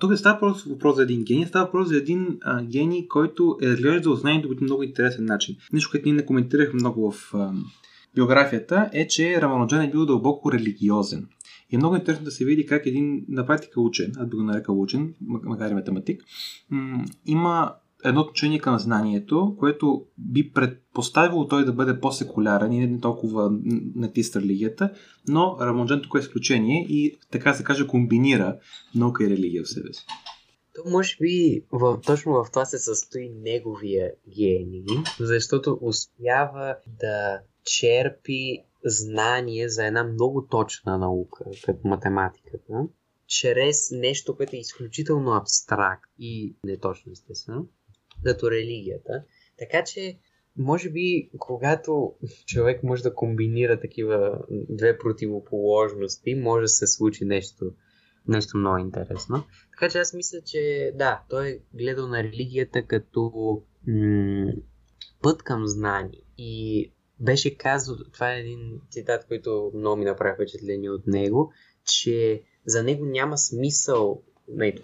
тук 0.00 0.10
не 0.10 0.16
става 0.16 0.38
просто 0.38 0.68
въпрос 0.68 0.96
за 0.96 1.02
един 1.02 1.24
гений, 1.24 1.46
става 1.46 1.64
въпрос 1.64 1.88
за 1.88 1.96
един 1.96 2.38
а, 2.42 2.62
гений, 2.62 3.08
който 3.08 3.58
е 3.62 3.68
разглеждал 3.68 4.14
знанието 4.14 4.48
по 4.48 4.64
много 4.64 4.82
интересен 4.82 5.24
начин. 5.24 5.56
Нещо, 5.72 5.90
което 5.90 6.08
ние 6.08 6.14
не 6.14 6.26
коментирахме 6.26 6.74
много 6.74 7.10
в 7.10 7.34
а, 7.34 7.52
биографията, 8.14 8.90
е, 8.92 9.08
че 9.08 9.42
Раманоджан 9.42 9.82
е 9.82 9.90
бил 9.90 10.06
дълбоко 10.06 10.52
религиозен. 10.52 11.28
И 11.70 11.76
е 11.76 11.78
много 11.78 11.96
интересно 11.96 12.24
да 12.24 12.30
се 12.30 12.44
види 12.44 12.66
как 12.66 12.86
един 12.86 13.24
на 13.28 13.46
практика 13.46 13.80
учен, 13.80 14.12
аз 14.18 14.28
би 14.28 14.36
го 14.36 14.42
нарекал 14.42 14.80
учен, 14.80 15.14
макар 15.20 15.70
и 15.70 15.74
математик, 15.74 16.22
м- 16.70 17.04
има 17.26 17.72
едно 18.04 18.20
отношение 18.20 18.58
към 18.58 18.78
знанието, 18.78 19.56
което 19.58 20.06
би 20.18 20.52
предпоставило 20.52 21.48
той 21.48 21.64
да 21.64 21.72
бъде 21.72 22.00
по-секулярен 22.00 22.72
и 22.72 22.86
не 22.86 23.00
толкова 23.00 23.50
натист 23.94 24.36
религията, 24.36 24.92
но 25.28 25.56
Рамонджан 25.60 26.02
тук 26.02 26.14
е 26.16 26.18
изключение 26.18 26.86
и 26.88 27.18
така 27.30 27.54
се 27.54 27.64
каже 27.64 27.86
комбинира 27.86 28.58
наука 28.94 29.24
и 29.24 29.30
религия 29.30 29.62
в 29.64 29.68
себе 29.68 29.92
си. 29.92 30.06
То 30.74 30.90
може 30.90 31.16
би 31.20 31.64
в, 31.72 32.00
точно 32.06 32.32
в 32.32 32.46
това 32.52 32.64
се 32.64 32.78
състои 32.78 33.28
неговия 33.28 34.12
гений, 34.36 34.84
защото 35.20 35.78
успява 35.80 36.76
да 37.00 37.40
черпи 37.64 38.58
знание 38.84 39.68
за 39.68 39.86
една 39.86 40.04
много 40.04 40.46
точна 40.46 40.98
наука, 40.98 41.44
като 41.64 41.88
математиката, 41.88 42.86
чрез 43.26 43.90
нещо, 43.90 44.36
което 44.36 44.56
е 44.56 44.58
изключително 44.58 45.32
абстракт 45.32 46.10
и 46.18 46.56
неточно, 46.64 47.12
естествено, 47.12 47.68
като 48.24 48.50
религията. 48.50 49.24
Така 49.58 49.84
че, 49.84 50.18
може 50.56 50.90
би, 50.90 51.30
когато 51.38 52.14
човек 52.46 52.82
може 52.82 53.02
да 53.02 53.14
комбинира 53.14 53.80
такива 53.80 54.38
две 54.50 54.98
противоположности, 54.98 56.34
може 56.34 56.62
да 56.62 56.68
се 56.68 56.86
случи 56.86 57.24
нещо, 57.24 57.72
нещо 58.28 58.56
много 58.56 58.78
интересно. 58.78 59.44
Така 59.70 59.92
че 59.92 59.98
аз 59.98 60.14
мисля, 60.14 60.38
че 60.46 60.92
да, 60.94 61.22
той 61.28 61.48
е 61.48 61.60
гледал 61.74 62.08
на 62.08 62.22
религията 62.22 62.86
като 62.86 63.30
м- 63.86 64.52
път 65.22 65.42
към 65.42 65.66
знание. 65.66 66.22
И 66.38 66.92
беше 67.20 67.56
казал, 67.56 67.96
това 68.12 68.34
е 68.34 68.40
един 68.40 68.80
цитат, 68.90 69.26
който 69.28 69.72
много 69.74 69.96
ми 69.96 70.04
направи 70.04 70.34
впечатление 70.34 70.90
от 70.90 71.06
него, 71.06 71.52
че 71.84 72.42
за 72.66 72.82
него 72.82 73.04
няма 73.04 73.38
смисъл, 73.38 74.22
не, 74.48 74.74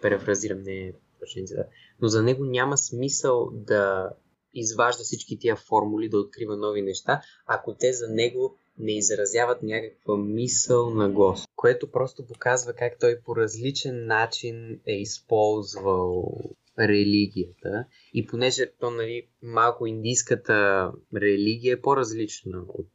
префразирам, 0.00 0.62
не 0.62 0.92
точно 1.20 1.46
цитат, 1.46 1.66
но 2.02 2.08
за 2.08 2.22
него 2.22 2.44
няма 2.44 2.78
смисъл 2.78 3.50
да 3.52 4.10
изважда 4.54 5.02
всички 5.04 5.38
тия 5.38 5.56
формули, 5.56 6.08
да 6.08 6.18
открива 6.18 6.56
нови 6.56 6.82
неща, 6.82 7.20
ако 7.46 7.74
те 7.74 7.92
за 7.92 8.08
него 8.08 8.56
не 8.78 8.96
изразяват 8.96 9.62
някаква 9.62 10.16
мисъл 10.16 10.90
на 10.90 11.10
гост, 11.10 11.44
което 11.56 11.90
просто 11.90 12.26
показва 12.26 12.72
как 12.72 12.98
той 13.00 13.20
по 13.24 13.36
различен 13.36 14.06
начин 14.06 14.80
е 14.86 14.94
използвал 14.94 16.32
религията. 16.78 17.84
И 18.14 18.26
понеже 18.26 18.72
то, 18.80 18.90
нали, 18.90 19.28
малко 19.42 19.86
индийската 19.86 20.90
религия 21.16 21.74
е 21.74 21.80
по-различна 21.80 22.62
от, 22.68 22.90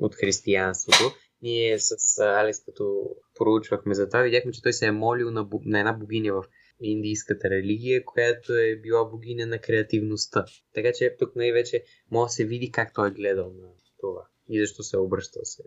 от 0.00 0.14
християнството, 0.14 1.14
ние 1.42 1.78
с 1.78 2.18
Алекс, 2.18 2.64
като 2.64 3.10
проучвахме 3.34 3.94
за 3.94 4.08
това, 4.08 4.22
видяхме, 4.22 4.52
че 4.52 4.62
той 4.62 4.72
се 4.72 4.86
е 4.86 4.92
молил 4.92 5.30
на, 5.30 5.48
на 5.64 5.78
една 5.78 5.92
богиня 5.92 6.32
в 6.32 6.44
индийската 6.80 7.50
религия, 7.50 8.04
която 8.04 8.52
е 8.52 8.76
била 8.76 9.04
богиня 9.04 9.46
на 9.46 9.58
креативността. 9.58 10.44
Така 10.74 10.88
че 10.98 11.16
тук 11.18 11.36
най-вече 11.36 11.84
може 12.10 12.28
да 12.28 12.32
се 12.32 12.44
види 12.44 12.70
как 12.70 12.94
той 12.94 13.08
е 13.08 13.10
гледал 13.10 13.52
на 13.52 13.68
това 14.00 14.26
и 14.48 14.60
защо 14.60 14.82
се 14.82 14.96
е 14.96 15.00
обръщал 15.00 15.42
се. 15.44 15.62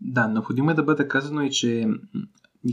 Да, 0.00 0.28
необходимо 0.28 0.70
е 0.70 0.74
да 0.74 0.82
бъде 0.82 1.08
казано 1.08 1.42
и, 1.42 1.50
че 1.50 1.86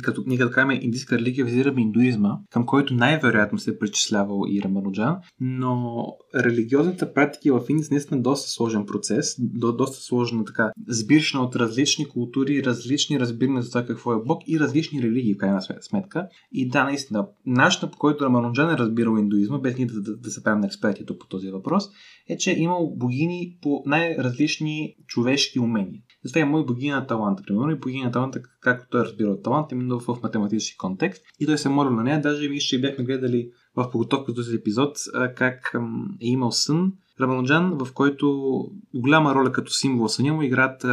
като, 0.03 0.23
ние 0.27 0.37
като 0.37 0.51
кажем 0.51 0.79
индийска 0.81 1.19
религия, 1.19 1.45
визираме 1.45 1.81
индуизма, 1.81 2.37
към 2.51 2.65
който 2.65 2.93
най-вероятно 2.93 3.59
се 3.59 3.71
е 3.71 3.79
причислявал 3.79 4.43
и 4.49 4.61
Рамануджан, 4.61 5.17
но 5.39 6.07
религиозните 6.35 7.13
практики 7.13 7.51
в 7.51 7.61
Индия 7.69 7.85
са 7.85 7.93
наистина 7.93 8.21
доста 8.21 8.49
сложен 8.49 8.85
процес, 8.85 9.35
до, 9.39 9.71
доста 9.71 9.97
сложна 10.03 10.45
така, 10.45 10.71
сбиршна 10.87 11.41
от 11.41 11.55
различни 11.55 12.05
култури, 12.05 12.63
различни 12.63 13.19
разбирания 13.19 13.61
за 13.61 13.69
това 13.69 13.85
какво 13.85 14.13
е 14.13 14.23
Бог 14.25 14.41
и 14.47 14.59
различни 14.59 15.01
религии 15.01 15.33
в 15.33 15.37
крайна 15.37 15.61
сметка. 15.81 16.27
И 16.51 16.69
да, 16.69 16.83
наистина, 16.83 17.27
начинът 17.45 17.91
по 17.91 17.97
който 17.97 18.25
Рамануджан 18.25 18.69
е 18.69 18.77
разбирал 18.77 19.17
индуизма, 19.17 19.59
без 19.59 19.77
ние 19.77 19.87
да, 19.87 20.01
да, 20.01 20.17
да 20.17 20.31
се 20.31 20.43
правим 20.43 20.61
на 20.61 20.67
експерти 20.67 21.05
по 21.05 21.27
този 21.27 21.51
въпрос, 21.51 21.89
е, 22.29 22.37
че 22.37 22.51
е 22.51 22.59
имал 22.59 22.93
богини 22.95 23.57
по 23.61 23.83
най-различни 23.85 24.95
човешки 25.07 25.59
умения. 25.59 26.01
Затова 26.23 26.41
има 26.41 26.59
и 26.59 26.65
богиня 26.65 26.95
на 26.95 27.07
таланта, 27.07 27.43
примерно, 27.47 27.71
и 27.71 27.79
богиня 27.79 28.05
на 28.05 28.11
таланта, 28.11 28.41
както 28.67 28.89
той 28.89 29.01
е 29.01 29.03
разбира 29.03 29.41
талант, 29.41 29.71
именно 29.71 29.99
в 29.99 30.21
математически 30.23 30.77
контекст. 30.77 31.23
И 31.39 31.45
той 31.45 31.57
се 31.57 31.69
молил 31.69 31.91
на 31.91 32.03
нея. 32.03 32.21
Даже 32.21 32.47
виж, 32.47 32.63
че 32.63 32.81
бяхме 32.81 33.05
гледали 33.05 33.49
в 33.75 33.91
подготовка 33.91 34.33
този 34.33 34.55
епизод 34.55 34.97
как 35.35 35.75
е 36.21 36.27
имал 36.27 36.51
сън 36.51 36.93
Раманаджан, 37.21 37.77
в 37.77 37.93
който 37.93 38.57
голяма 38.95 39.35
роля 39.35 39.51
като 39.51 39.71
символ 39.71 40.07
съня 40.07 40.33
му 40.33 40.41
играят 40.41 40.85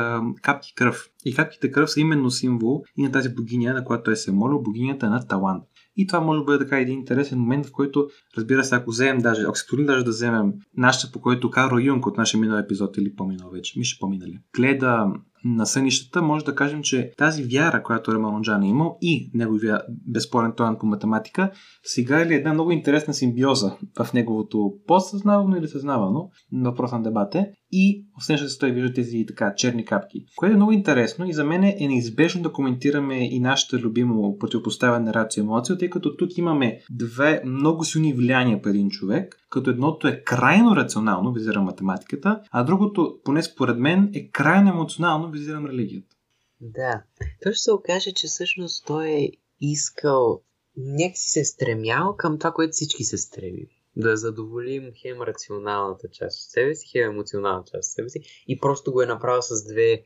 капки 0.43 0.75
кръв. 0.75 1.09
И 1.25 1.35
капките 1.35 1.71
кръв 1.71 1.91
са 1.91 2.01
именно 2.01 2.31
символ 2.31 2.83
и 2.97 3.03
на 3.03 3.13
тази 3.13 3.35
богиня, 3.35 3.75
на 3.75 3.85
която 3.85 4.05
той 4.05 4.17
се 4.17 4.31
е 4.31 4.35
молил, 4.35 4.63
богинята 4.63 5.11
на 5.11 5.27
талант. 5.27 5.65
И 5.97 6.07
това 6.07 6.21
може 6.21 6.39
да 6.39 6.45
бъде 6.45 6.59
така 6.59 6.79
един 6.79 6.99
интересен 6.99 7.39
момент, 7.39 7.67
в 7.67 7.73
който, 7.73 8.09
разбира 8.39 8.65
се, 8.65 8.75
ако 8.75 8.91
вземем 8.91 9.19
даже, 9.19 9.43
ако 9.43 9.59
се 9.59 9.67
даже 9.79 10.05
да 10.05 10.11
вземем 10.11 10.53
нашата, 10.77 11.13
по 11.13 11.21
който 11.21 11.51
Карл 11.51 11.79
Юнг 11.79 12.07
от 12.07 12.17
нашия 12.17 12.41
минал 12.41 12.59
епизод 12.59 12.97
или 12.97 13.15
по-минал 13.15 13.51
вече, 13.51 13.79
ми 13.79 13.85
ще 13.85 14.01
поминали, 14.01 14.39
гледа 14.57 15.07
на 15.45 15.67
сънищата, 15.67 16.23
може 16.23 16.45
да 16.45 16.55
кажем, 16.55 16.83
че 16.83 17.13
тази 17.19 17.45
вяра, 17.45 17.83
която 17.83 18.15
Реманонджан 18.15 18.63
е 18.63 18.69
имал 18.69 18.99
и 19.01 19.31
неговия 19.35 19.83
безспорен 19.89 20.53
талант 20.57 20.79
по 20.79 20.87
математика, 20.87 21.51
сега 21.83 22.21
е 22.21 22.23
една 22.23 22.53
много 22.53 22.71
интересна 22.71 23.15
симбиоза 23.15 23.77
в 23.99 24.13
неговото 24.13 24.73
подсъзнавано 24.87 25.57
или 25.57 25.69
съзнавано, 25.69 26.29
въпрос 26.53 26.93
на 26.93 27.03
дебат 27.03 27.35
е, 27.35 27.51
и 27.77 28.07
в 28.21 28.25
снежната 28.25 28.59
той 28.59 28.71
вижда 28.71 28.93
тези 28.93 29.25
така 29.29 29.55
черни 29.57 29.85
капки, 29.85 30.27
което 30.37 30.53
е 30.53 30.57
много 30.57 30.73
интересно 30.73 31.29
и 31.29 31.33
за 31.33 31.45
мен 31.45 31.65
е 31.65 31.77
неизбежно 31.81 32.43
да 32.43 32.53
коментираме 32.53 33.29
и 33.35 33.41
нашата 33.41 33.79
любимо 33.79 34.39
противопоставяне 34.39 35.05
на 35.05 35.15
рацио 35.15 35.43
емоция, 35.43 35.79
тъй 35.79 35.91
като 35.91 36.17
тук 36.17 36.39
имаме 36.39 36.81
две 36.91 37.43
много 37.45 37.85
силни 37.85 38.13
влияния 38.13 38.63
по 38.63 38.69
един 38.69 38.91
човек, 38.91 39.37
като 39.51 39.71
едното 39.71 40.09
е 40.09 40.23
крайно 40.25 40.77
рационално, 40.77 41.33
визирам 41.33 41.65
математиката, 41.65 42.41
а 42.51 42.65
другото, 42.65 43.19
поне 43.25 43.43
според 43.43 43.79
мен, 43.79 44.11
е 44.15 44.31
крайно 44.31 44.71
емоционално, 44.71 45.31
визирам 45.31 45.67
религията. 45.67 46.17
Да. 46.61 47.03
Той 47.43 47.53
ще 47.53 47.63
се 47.63 47.73
окаже, 47.73 48.13
че 48.13 48.27
всъщност 48.27 48.87
той 48.87 49.09
е 49.09 49.29
искал, 49.61 50.41
някакси 50.77 51.31
се 51.31 51.45
стремял 51.45 52.17
към 52.17 52.39
това, 52.39 52.53
което 52.53 52.73
всички 52.73 53.05
се 53.05 53.19
стремим. 53.19 53.67
Да 53.97 54.17
задоволим 54.17 54.93
хем 54.97 55.23
рационалната 55.23 56.09
част 56.09 56.45
от 56.45 56.51
себе 56.51 56.75
си, 56.75 56.89
хем 56.93 57.11
емоционалната 57.11 57.71
част 57.71 57.89
от 57.89 57.93
себе 57.93 58.09
си 58.09 58.45
и 58.49 58.59
просто 58.59 58.93
го 58.93 59.03
е 59.03 59.07
направил 59.07 59.43
с 59.43 59.67
две 59.73 60.05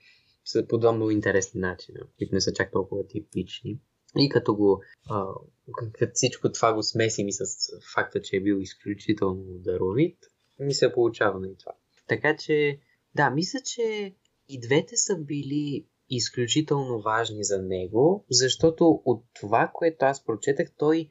по 0.68 0.78
два 0.78 0.92
много 0.92 1.11
интересни 1.11 1.61
начина, 1.61 2.00
които 2.18 2.35
не 2.35 2.40
са 2.40 2.52
чак 2.52 2.73
толкова 2.73 3.07
типични. 3.07 3.80
И 4.18 4.28
като 4.28 4.54
го 4.54 4.83
а, 5.11 5.26
като 5.73 6.12
всичко 6.14 6.52
това 6.52 6.75
го 6.75 6.83
смесим 6.83 7.28
и 7.28 7.33
с 7.33 7.45
факта, 7.95 8.23
че 8.23 8.37
е 8.37 8.40
бил 8.40 8.57
изключително 8.61 9.45
даровит, 9.59 10.18
ми 10.59 10.75
се 10.75 10.92
получава 10.92 11.40
на 11.40 11.49
и 11.49 11.57
това. 11.57 11.73
Така 12.07 12.37
че, 12.37 12.80
да, 13.14 13.30
мисля, 13.30 13.61
че 13.64 14.14
и 14.49 14.61
двете 14.61 14.97
са 14.97 15.16
били 15.16 15.87
изключително 16.11 17.00
важни 17.00 17.45
за 17.45 17.62
него, 17.62 18.26
защото 18.30 19.02
от 19.04 19.25
това, 19.40 19.71
което 19.75 20.04
аз 20.04 20.25
прочетах, 20.25 20.68
той 20.78 21.11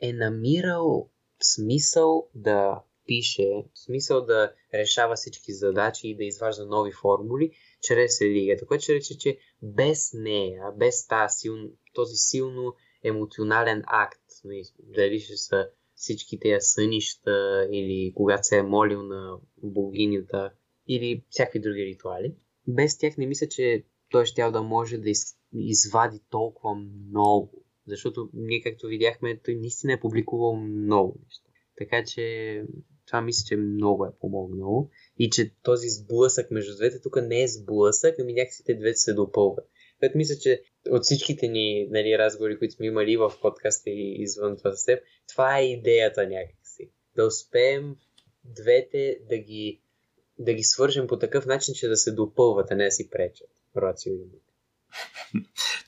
е 0.00 0.12
намирал 0.12 1.10
смисъл 1.44 2.28
да 2.34 2.82
пише, 3.06 3.64
смисъл 3.74 4.24
да 4.24 4.52
решава 4.74 5.14
всички 5.14 5.52
задачи 5.52 6.08
и 6.08 6.16
да 6.16 6.24
изважда 6.24 6.66
нови 6.66 6.92
формули 6.92 7.50
чрез 7.82 8.20
религията, 8.20 8.66
което 8.66 8.82
ще 8.82 8.94
рече, 8.94 9.18
че 9.18 9.38
без 9.62 10.12
нея, 10.14 10.72
без 10.76 11.06
този 11.94 12.16
силно 12.16 12.74
емоционален 13.04 13.82
акт, 13.86 14.22
нали, 14.44 14.62
дали 14.78 15.20
ще 15.20 15.36
са 15.36 15.68
всички 15.94 16.40
тези 16.40 16.56
сънища 16.60 17.68
или 17.72 18.12
когато 18.16 18.46
се 18.46 18.58
е 18.58 18.62
молил 18.62 19.02
на 19.02 19.38
богинята 19.62 20.52
или 20.88 21.24
всякакви 21.30 21.60
други 21.60 21.84
ритуали. 21.84 22.34
Без 22.68 22.98
тях 22.98 23.16
не 23.16 23.26
мисля, 23.26 23.48
че 23.48 23.84
той 24.10 24.26
ще 24.26 24.50
да 24.50 24.62
може 24.62 24.98
да 24.98 25.10
из, 25.10 25.36
извади 25.52 26.20
толкова 26.30 26.74
много. 26.74 27.61
Защото 27.86 28.30
ние, 28.34 28.62
както 28.62 28.86
видяхме, 28.86 29.40
той 29.44 29.54
наистина 29.54 29.92
е 29.92 30.00
публикувал 30.00 30.56
много 30.56 31.18
неща. 31.24 31.48
Така 31.78 32.04
че 32.04 32.64
това 33.06 33.20
мисля, 33.20 33.44
че 33.48 33.56
много 33.56 34.04
е 34.04 34.18
помогнало. 34.20 34.88
И 35.18 35.30
че 35.30 35.54
този 35.62 35.88
сблъсък 35.88 36.50
между 36.50 36.76
двете 36.76 37.00
тук 37.00 37.16
не 37.22 37.42
е 37.42 37.48
сблъсък, 37.48 38.14
ами 38.18 38.32
някакси 38.32 38.64
те 38.64 38.74
двете 38.74 38.96
се 38.96 39.12
допълват. 39.14 39.68
Което 40.00 40.18
мисля, 40.18 40.34
че 40.40 40.62
от 40.90 41.02
всичките 41.02 41.48
ни 41.48 41.88
нали, 41.90 42.18
разговори, 42.18 42.58
които 42.58 42.74
сме 42.74 42.86
имали 42.86 43.16
в 43.16 43.32
подкаста 43.42 43.90
и 43.90 44.22
извън 44.22 44.56
това 44.56 44.72
с 44.72 44.84
теб, 44.84 45.02
това 45.28 45.58
е 45.58 45.70
идеята 45.70 46.26
някакси. 46.26 46.90
Да 47.16 47.26
успеем 47.26 47.96
двете 48.44 49.18
да 49.28 49.38
ги, 49.38 49.80
да 50.38 50.54
ги 50.54 50.62
свържем 50.62 51.06
по 51.06 51.18
такъв 51.18 51.46
начин, 51.46 51.74
че 51.74 51.88
да 51.88 51.96
се 51.96 52.12
допълват, 52.12 52.70
а 52.70 52.76
не 52.76 52.84
да 52.84 52.90
си 52.90 53.10
пречат. 53.10 53.50
Рацио 53.76 54.12
и 54.12 54.42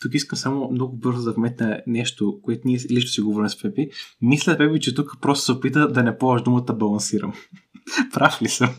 Тук 0.00 0.14
искам 0.14 0.38
само 0.38 0.70
много 0.70 0.96
бързо 0.96 1.24
да 1.24 1.32
вметна 1.32 1.82
нещо, 1.86 2.40
което 2.42 2.62
ние 2.64 2.78
лично 2.90 3.10
си 3.10 3.20
говорим 3.20 3.48
с 3.48 3.62
Пепи. 3.62 3.90
Мисля, 4.22 4.56
Пепи, 4.58 4.80
че 4.80 4.94
тук 4.94 5.12
просто 5.20 5.44
се 5.44 5.52
опита 5.52 5.88
да 5.88 6.02
не 6.02 6.18
ползваш 6.18 6.42
думата 6.42 6.74
балансирам. 6.74 7.34
Прав 8.14 8.42
ли 8.42 8.48
съм? 8.48 8.74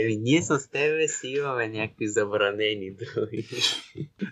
Еми, 0.00 0.16
ние 0.16 0.42
с 0.42 0.70
тебе 0.70 1.08
си 1.08 1.28
имаме 1.28 1.68
някакви 1.68 2.08
забранени 2.08 2.90
други. 2.90 3.48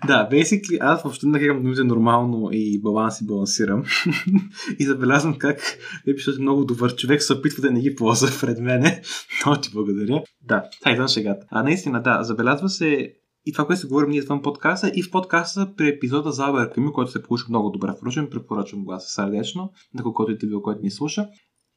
Да, 0.07 0.29
basically, 0.33 0.79
аз 0.81 1.03
въобще 1.03 1.27
не 1.27 1.39
гледам 1.39 1.63
думите 1.63 1.85
нормално 1.85 2.49
и 2.53 2.81
баланс 2.83 3.21
и 3.21 3.27
балансирам. 3.27 3.85
и 4.79 4.85
забелязвам 4.85 5.39
как 5.39 5.79
епизод 6.07 6.39
е 6.39 6.43
много 6.43 6.65
добър 6.65 6.97
човек 6.97 7.23
се 7.23 7.33
опитва 7.33 7.63
да 7.63 7.71
не 7.71 7.81
ги 7.81 7.95
ползва 7.95 8.29
пред 8.41 8.61
мене. 8.61 9.03
Но 9.47 9.61
ти 9.61 9.71
благодаря. 9.73 10.23
Да, 10.43 10.71
това 10.81 10.93
извън 10.93 11.09
шегата. 11.09 11.47
А 11.51 11.63
наистина, 11.63 12.03
да, 12.03 12.23
забелязва 12.23 12.69
се 12.69 13.15
и 13.47 13.53
това, 13.53 13.67
което 13.67 13.81
се 13.81 13.87
говорим 13.87 14.11
ние 14.11 14.19
извън 14.19 14.43
подкаста 14.43 14.93
и 14.95 15.03
в 15.03 15.11
подкаста 15.11 15.75
при 15.77 15.89
епизода 15.89 16.33
за 16.33 16.71
Камю, 16.75 16.93
който 16.93 17.11
се 17.11 17.23
получи 17.23 17.45
много 17.49 17.71
добре. 17.71 17.93
Впрочем, 17.97 18.31
препоръчвам 18.31 18.85
го 18.85 18.93
аз 18.93 19.05
сърдечно, 19.07 19.73
на 19.95 20.03
когото 20.03 20.33
и 20.33 20.49
бил, 20.49 20.63
който 20.63 20.83
ни 20.83 20.91
слуша. 20.91 21.29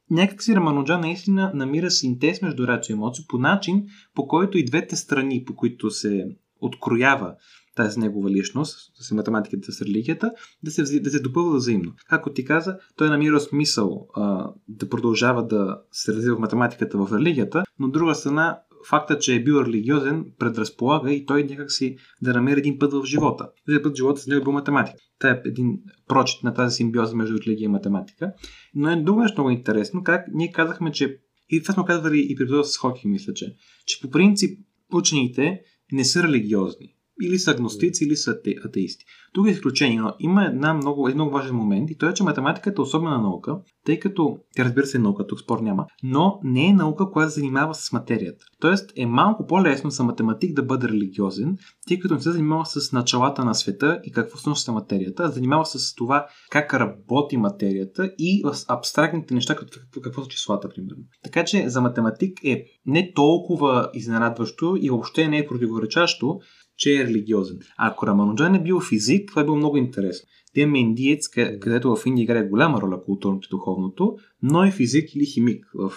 Някак 0.10 0.44
си 0.44 0.56
Рамануджа 0.56 0.98
наистина 0.98 1.52
намира 1.56 1.92
синтез 1.92 2.42
между 2.42 2.68
рацио 2.68 2.94
и 2.94 2.96
емоция 2.96 3.26
по 3.28 3.38
начин, 3.38 3.84
по 4.16 4.28
който 4.28 4.58
и 4.58 4.66
двете 4.66 4.96
страни, 4.96 5.44
по 5.46 5.56
които 5.56 5.92
се 5.92 6.26
откроява 6.62 7.36
тази 7.76 8.00
негова 8.00 8.30
личност, 8.30 8.78
с 9.04 9.12
математиката 9.12 9.72
с 9.72 9.82
религията, 9.82 10.32
да 10.64 10.72
се, 10.72 11.00
да 11.00 11.10
се 11.10 11.20
допълва 11.20 11.58
взаимно. 11.58 11.94
Както 12.10 12.34
ти 12.34 12.46
каза, 12.46 12.78
той 12.98 13.10
намира 13.10 13.40
смисъл 13.40 14.08
а, 14.16 14.52
да 14.68 14.90
продължава 14.90 15.48
да 15.48 15.82
се 15.92 16.14
развива 16.14 16.36
в 16.36 16.40
математиката 16.40 16.98
в 16.98 17.14
религията, 17.14 17.64
но 17.80 17.88
от 17.88 17.94
друга 17.94 18.16
страна 18.16 18.60
факта, 18.90 19.20
че 19.20 19.36
е 19.36 19.44
бил 19.44 19.64
религиозен, 19.66 20.26
предразполага 20.40 21.14
и 21.14 21.26
той 21.26 21.44
някакси 21.44 21.98
да 22.22 22.34
намери 22.34 22.60
един 22.60 22.80
път 22.80 22.94
в 22.94 23.06
живота. 23.06 23.50
Този 23.66 23.82
път 23.82 23.94
в 23.94 23.96
живота 23.96 24.22
с 24.22 24.28
него 24.28 24.42
е 24.42 24.44
бил 24.44 24.52
математика. 24.52 24.98
Това 25.20 25.32
е 25.32 25.42
един 25.46 25.80
прочит 26.08 26.44
на 26.44 26.54
тази 26.54 26.76
симбиоза 26.76 27.16
между 27.16 27.38
религия 27.38 27.66
и 27.66 27.70
математика. 27.70 28.32
Но 28.74 28.92
е 28.92 28.96
друго 28.96 29.22
нещо 29.22 29.42
много 29.42 29.58
интересно, 29.58 30.04
как 30.04 30.26
ние 30.34 30.52
казахме, 30.52 30.92
че 30.92 31.18
и 31.50 31.62
това 31.62 31.74
сме 31.74 31.84
казвали 31.86 32.28
и 32.30 32.36
при 32.36 32.64
с 32.64 32.78
Хоки, 32.78 33.08
мисля, 33.08 33.34
че, 33.34 33.56
че 33.86 34.02
по 34.02 34.10
принцип 34.10 34.60
учените 34.94 35.62
не 35.92 36.06
са 36.06 36.24
религиозни 36.24 36.95
или 37.22 37.40
са 37.40 37.52
агностици, 37.52 38.04
или 38.04 38.16
са 38.16 38.38
атеисти. 38.66 39.06
Тук 39.34 39.48
е 39.48 39.52
изключение, 39.52 40.00
но 40.00 40.14
има 40.20 40.46
една 40.46 40.74
много, 40.74 41.08
един 41.08 41.18
много 41.18 41.32
важен 41.32 41.56
момент 41.56 41.90
и 41.90 41.98
то 41.98 42.10
е, 42.10 42.14
че 42.14 42.24
математиката 42.24 42.82
е 42.82 42.84
особена 42.84 43.22
наука, 43.22 43.58
тъй 43.86 44.00
като, 44.00 44.38
тя 44.56 44.66
разбира 44.66 44.86
се 44.86 44.98
е 44.98 45.02
наука, 45.02 45.28
тук 45.28 45.40
спор 45.40 45.60
няма, 45.60 45.86
но 46.04 46.40
не 46.44 46.68
е 46.68 46.74
наука, 46.74 47.12
която 47.12 47.32
се 47.32 47.40
занимава 47.40 47.76
с 47.76 47.92
материята. 47.92 48.46
Тоест 48.60 48.92
е 48.96 49.06
малко 49.06 49.48
по-лесно 49.48 49.90
за 49.90 50.04
математик 50.04 50.56
да 50.56 50.64
бъде 50.64 50.88
религиозен, 50.88 51.58
тъй 51.88 52.00
като 52.00 52.14
не 52.14 52.22
се 52.22 52.32
занимава 52.32 52.66
с 52.66 52.92
началата 52.92 53.46
на 53.46 53.56
света 53.56 54.00
и 54.04 54.12
какво 54.12 54.38
всъщност 54.38 54.68
е 54.68 54.72
материята, 54.72 55.24
а 55.24 55.32
занимава 55.32 55.66
с 55.66 55.96
това 55.96 56.28
как 56.52 56.74
работи 56.74 57.38
материята 57.38 58.12
и 58.18 58.44
с 58.54 58.66
абстрактните 58.68 59.34
неща, 59.34 59.56
като 59.56 59.80
какво 60.02 60.24
са 60.24 60.30
числата, 60.30 60.70
примерно. 60.70 61.04
Така 61.24 61.46
че 61.46 61.70
за 61.70 61.82
математик 61.82 62.44
е 62.44 62.66
не 62.86 63.12
толкова 63.16 63.90
изненадващо 63.94 64.78
и 64.82 64.90
въобще 64.90 65.28
не 65.28 65.38
е 65.38 65.48
противоречащо, 65.48 66.40
че 66.78 66.96
е 66.96 67.04
религиозен. 67.04 67.60
Ако 67.78 68.08
Рамануджан 68.08 68.56
е 68.56 68.64
бил 68.64 68.80
физик, 68.80 69.30
това 69.30 69.42
е 69.42 69.46
било 69.46 69.58
много 69.58 69.78
интересно. 69.78 70.28
Те 70.54 70.62
имаме 70.62 70.80
индиец, 70.80 71.28
където 71.30 71.96
в 71.96 72.06
Индия 72.06 72.24
играе 72.24 72.48
голяма 72.48 72.82
роля 72.82 73.04
културното 73.04 73.48
и 73.48 73.52
духовното, 73.52 74.18
но 74.42 74.64
е 74.64 74.72
физик 74.72 75.16
или 75.16 75.26
химик 75.26 75.66
в 75.74 75.92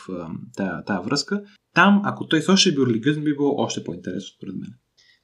тази, 0.56 1.04
връзка. 1.04 1.42
Там, 1.74 2.02
ако 2.04 2.26
той 2.28 2.42
също 2.42 2.68
е 2.68 2.72
бил 2.72 2.86
религиозен, 2.86 3.24
би 3.24 3.36
било 3.36 3.54
още 3.56 3.84
по-интересно, 3.84 4.36
според 4.36 4.54
мен. 4.54 4.70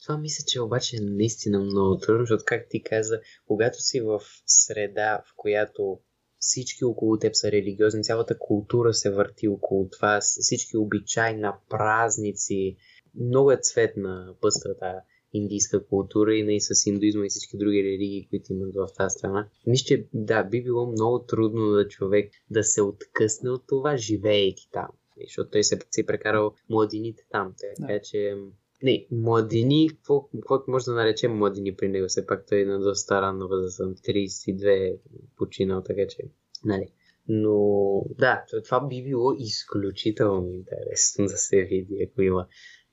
Това 0.03 0.19
мисля, 0.19 0.45
че 0.49 0.61
обаче 0.61 0.97
е 0.97 1.01
наистина 1.01 1.61
много 1.61 1.99
трудно, 1.99 2.23
защото, 2.23 2.45
как 2.47 2.67
ти 2.71 2.83
каза, 2.83 3.21
когато 3.47 3.81
си 3.81 4.01
в 4.01 4.21
среда, 4.47 5.23
в 5.27 5.33
която 5.37 5.99
всички 6.39 6.85
около 6.85 7.19
теб 7.19 7.35
са 7.35 7.53
религиозни, 7.53 8.03
цялата 8.03 8.39
култура 8.39 8.95
се 8.95 9.11
върти 9.11 9.49
около 9.49 9.89
това, 9.89 10.21
всички 10.21 10.77
обичаи 10.77 11.37
на 11.37 11.55
празници, 11.69 12.77
много 13.21 13.53
е 13.53 13.59
цветна, 13.63 14.35
пъстра 14.41 14.77
тази 14.81 14.99
индийска 15.35 15.87
култура 15.87 16.35
и 16.35 16.43
не 16.43 16.57
и 16.57 16.61
с 16.61 16.87
индуизма 16.87 17.27
и 17.27 17.29
всички 17.29 17.57
други 17.57 17.85
религии, 17.85 18.27
които 18.31 18.53
имат 18.53 18.75
в 18.75 18.89
тази 18.97 19.13
страна. 19.13 19.49
Мисля, 19.67 19.85
че 19.85 20.07
да, 20.13 20.45
би 20.45 20.63
било 20.63 20.87
много 20.87 21.19
трудно 21.19 21.71
да 21.71 21.89
човек 21.89 22.33
да 22.51 22.65
се 22.65 22.83
откъсне 22.83 23.51
от 23.51 23.67
това, 23.67 23.97
живеейки 23.97 24.69
там. 24.73 24.89
Защото 25.25 25.51
той 25.51 25.65
се 25.65 25.79
си 25.91 26.07
прекарал 26.07 26.55
младините 26.69 27.27
там. 27.31 27.55
Така 27.59 27.93
да. 27.93 28.01
че 28.01 28.37
не, 28.83 29.07
младини, 29.11 29.89
какво, 29.89 30.29
какво 30.33 30.63
може 30.69 30.85
да 30.85 30.95
наречем 30.95 31.37
младини 31.37 31.77
при 31.77 31.89
него? 31.89 32.09
Все 32.09 32.27
пак 32.27 32.47
той 32.47 32.61
е 32.61 32.65
на 32.65 32.81
доста 32.81 33.23
ранна 33.23 33.47
възраст, 33.47 33.79
32 33.79 34.99
починал, 35.37 35.83
така 35.83 36.03
че, 36.09 36.19
нали. 36.65 36.89
Но 37.29 38.03
да, 38.19 38.45
това 38.65 38.89
би 38.89 39.03
било 39.03 39.33
изключително 39.39 40.53
интересно 40.53 41.25
да 41.27 41.37
се 41.37 41.63
види, 41.63 42.09
ако 42.11 42.23
има 42.23 42.47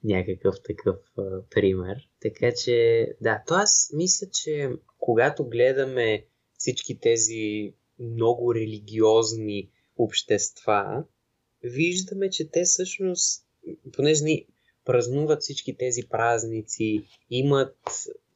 някакъв 0.03 0.55
такъв 0.63 0.95
а, 1.17 1.41
пример. 1.49 2.09
Така 2.21 2.51
че, 2.63 3.07
да, 3.21 3.43
то 3.47 3.53
аз 3.53 3.91
мисля, 3.93 4.27
че 4.33 4.69
когато 4.99 5.45
гледаме 5.45 6.25
всички 6.57 6.99
тези 6.99 7.73
много 7.99 8.55
религиозни 8.55 9.69
общества, 9.97 11.03
виждаме, 11.63 12.29
че 12.29 12.51
те 12.51 12.63
всъщност, 12.63 13.45
понеже 13.93 14.23
ни 14.23 14.45
празнуват 14.85 15.41
всички 15.41 15.77
тези 15.77 16.01
празници, 16.09 17.03
имат, 17.29 17.77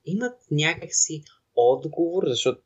имат 0.06 0.38
някакси 0.52 1.24
отговор, 1.56 2.24
защото 2.28 2.62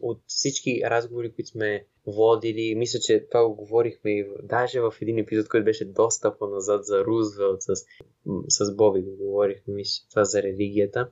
от 0.00 0.22
всички 0.26 0.80
разговори, 0.84 1.32
които 1.32 1.50
сме 1.50 1.86
водили. 2.06 2.74
Мисля, 2.74 3.00
че 3.00 3.26
това 3.30 3.48
го 3.48 3.54
говорихме 3.54 4.10
и 4.10 4.26
даже 4.42 4.80
в 4.80 4.94
един 5.00 5.18
епизод, 5.18 5.48
който 5.48 5.64
беше 5.64 5.84
доста 5.84 6.38
по-назад 6.38 6.84
за 6.84 7.04
Рузвелт 7.04 7.62
с, 7.62 7.74
с 8.48 8.76
Боби 8.76 9.02
го 9.02 9.16
говорихме, 9.16 9.74
мисля, 9.74 10.06
това 10.10 10.24
за 10.24 10.42
религията, 10.42 11.10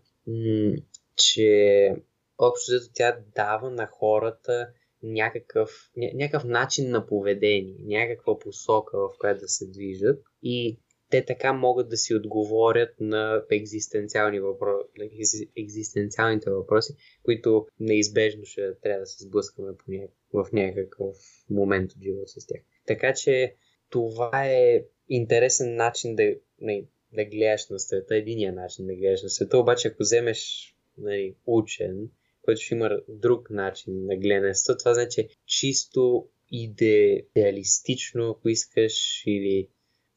че 1.17 1.95
общо 2.39 2.73
тя 2.95 3.19
дава 3.37 3.71
на 3.71 3.87
хората 3.87 4.69
някакъв, 5.03 5.91
ня, 5.97 6.11
някакъв 6.15 6.45
начин 6.45 6.91
на 6.91 7.07
поведение, 7.07 7.77
някаква 7.85 8.39
посока, 8.39 8.99
в 8.99 9.11
която 9.19 9.41
да 9.41 9.49
се 9.49 9.67
движат 9.67 10.23
и 10.43 10.79
те 11.11 11.25
така 11.25 11.53
могат 11.53 11.89
да 11.89 11.97
си 11.97 12.15
отговорят 12.15 12.91
на 13.01 13.43
екзистенциални 13.51 14.41
въпроси, 14.41 14.89
на 14.99 15.09
екзистенциалните 15.57 16.51
въпроси, 16.51 16.95
които 17.23 17.67
неизбежно 17.81 18.45
ще 18.45 18.75
трябва 18.83 19.01
да 19.01 19.07
се 19.07 19.25
сблъскаме 19.25 19.77
по 19.77 19.85
ня... 19.89 20.09
в 20.33 20.47
някакъв 20.53 21.17
момент 21.51 21.93
от 21.93 22.03
живота 22.03 22.29
с 22.29 22.47
тях. 22.47 22.61
Така 22.87 23.15
че 23.15 23.55
това 23.91 24.47
е 24.47 24.85
интересен 25.09 25.75
начин 25.75 26.17
да, 26.17 26.35
не, 26.61 26.85
да 27.13 27.25
гледаш 27.25 27.69
на 27.69 27.79
света, 27.79 28.17
единия 28.17 28.53
начин 28.53 28.87
да 28.87 28.95
гледаш 28.95 29.23
на 29.23 29.29
света, 29.29 29.59
обаче 29.59 29.89
ако 29.89 30.03
вземеш 30.03 30.75
нали, 30.99 31.35
учен, 31.47 32.11
който 32.43 32.61
ще 32.61 32.75
има 32.75 33.01
друг 33.09 33.51
начин 33.51 34.07
на 34.07 34.17
гледане 34.17 34.49
на 34.49 34.55
света, 34.55 34.79
това 34.79 34.95
значи 34.95 35.29
чисто 35.47 36.29
идеалистично, 36.51 38.31
ако 38.31 38.49
искаш, 38.49 39.23
или 39.27 39.69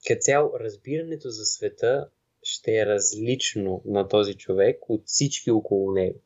като 0.07 0.21
цяло 0.21 0.51
разбирането 0.59 1.29
за 1.29 1.45
света 1.45 2.07
ще 2.43 2.71
е 2.71 2.85
различно 2.85 3.81
на 3.85 4.07
този 4.07 4.33
човек 4.33 4.89
от 4.89 5.03
всички 5.05 5.51
около 5.51 5.91
него. 5.91 6.19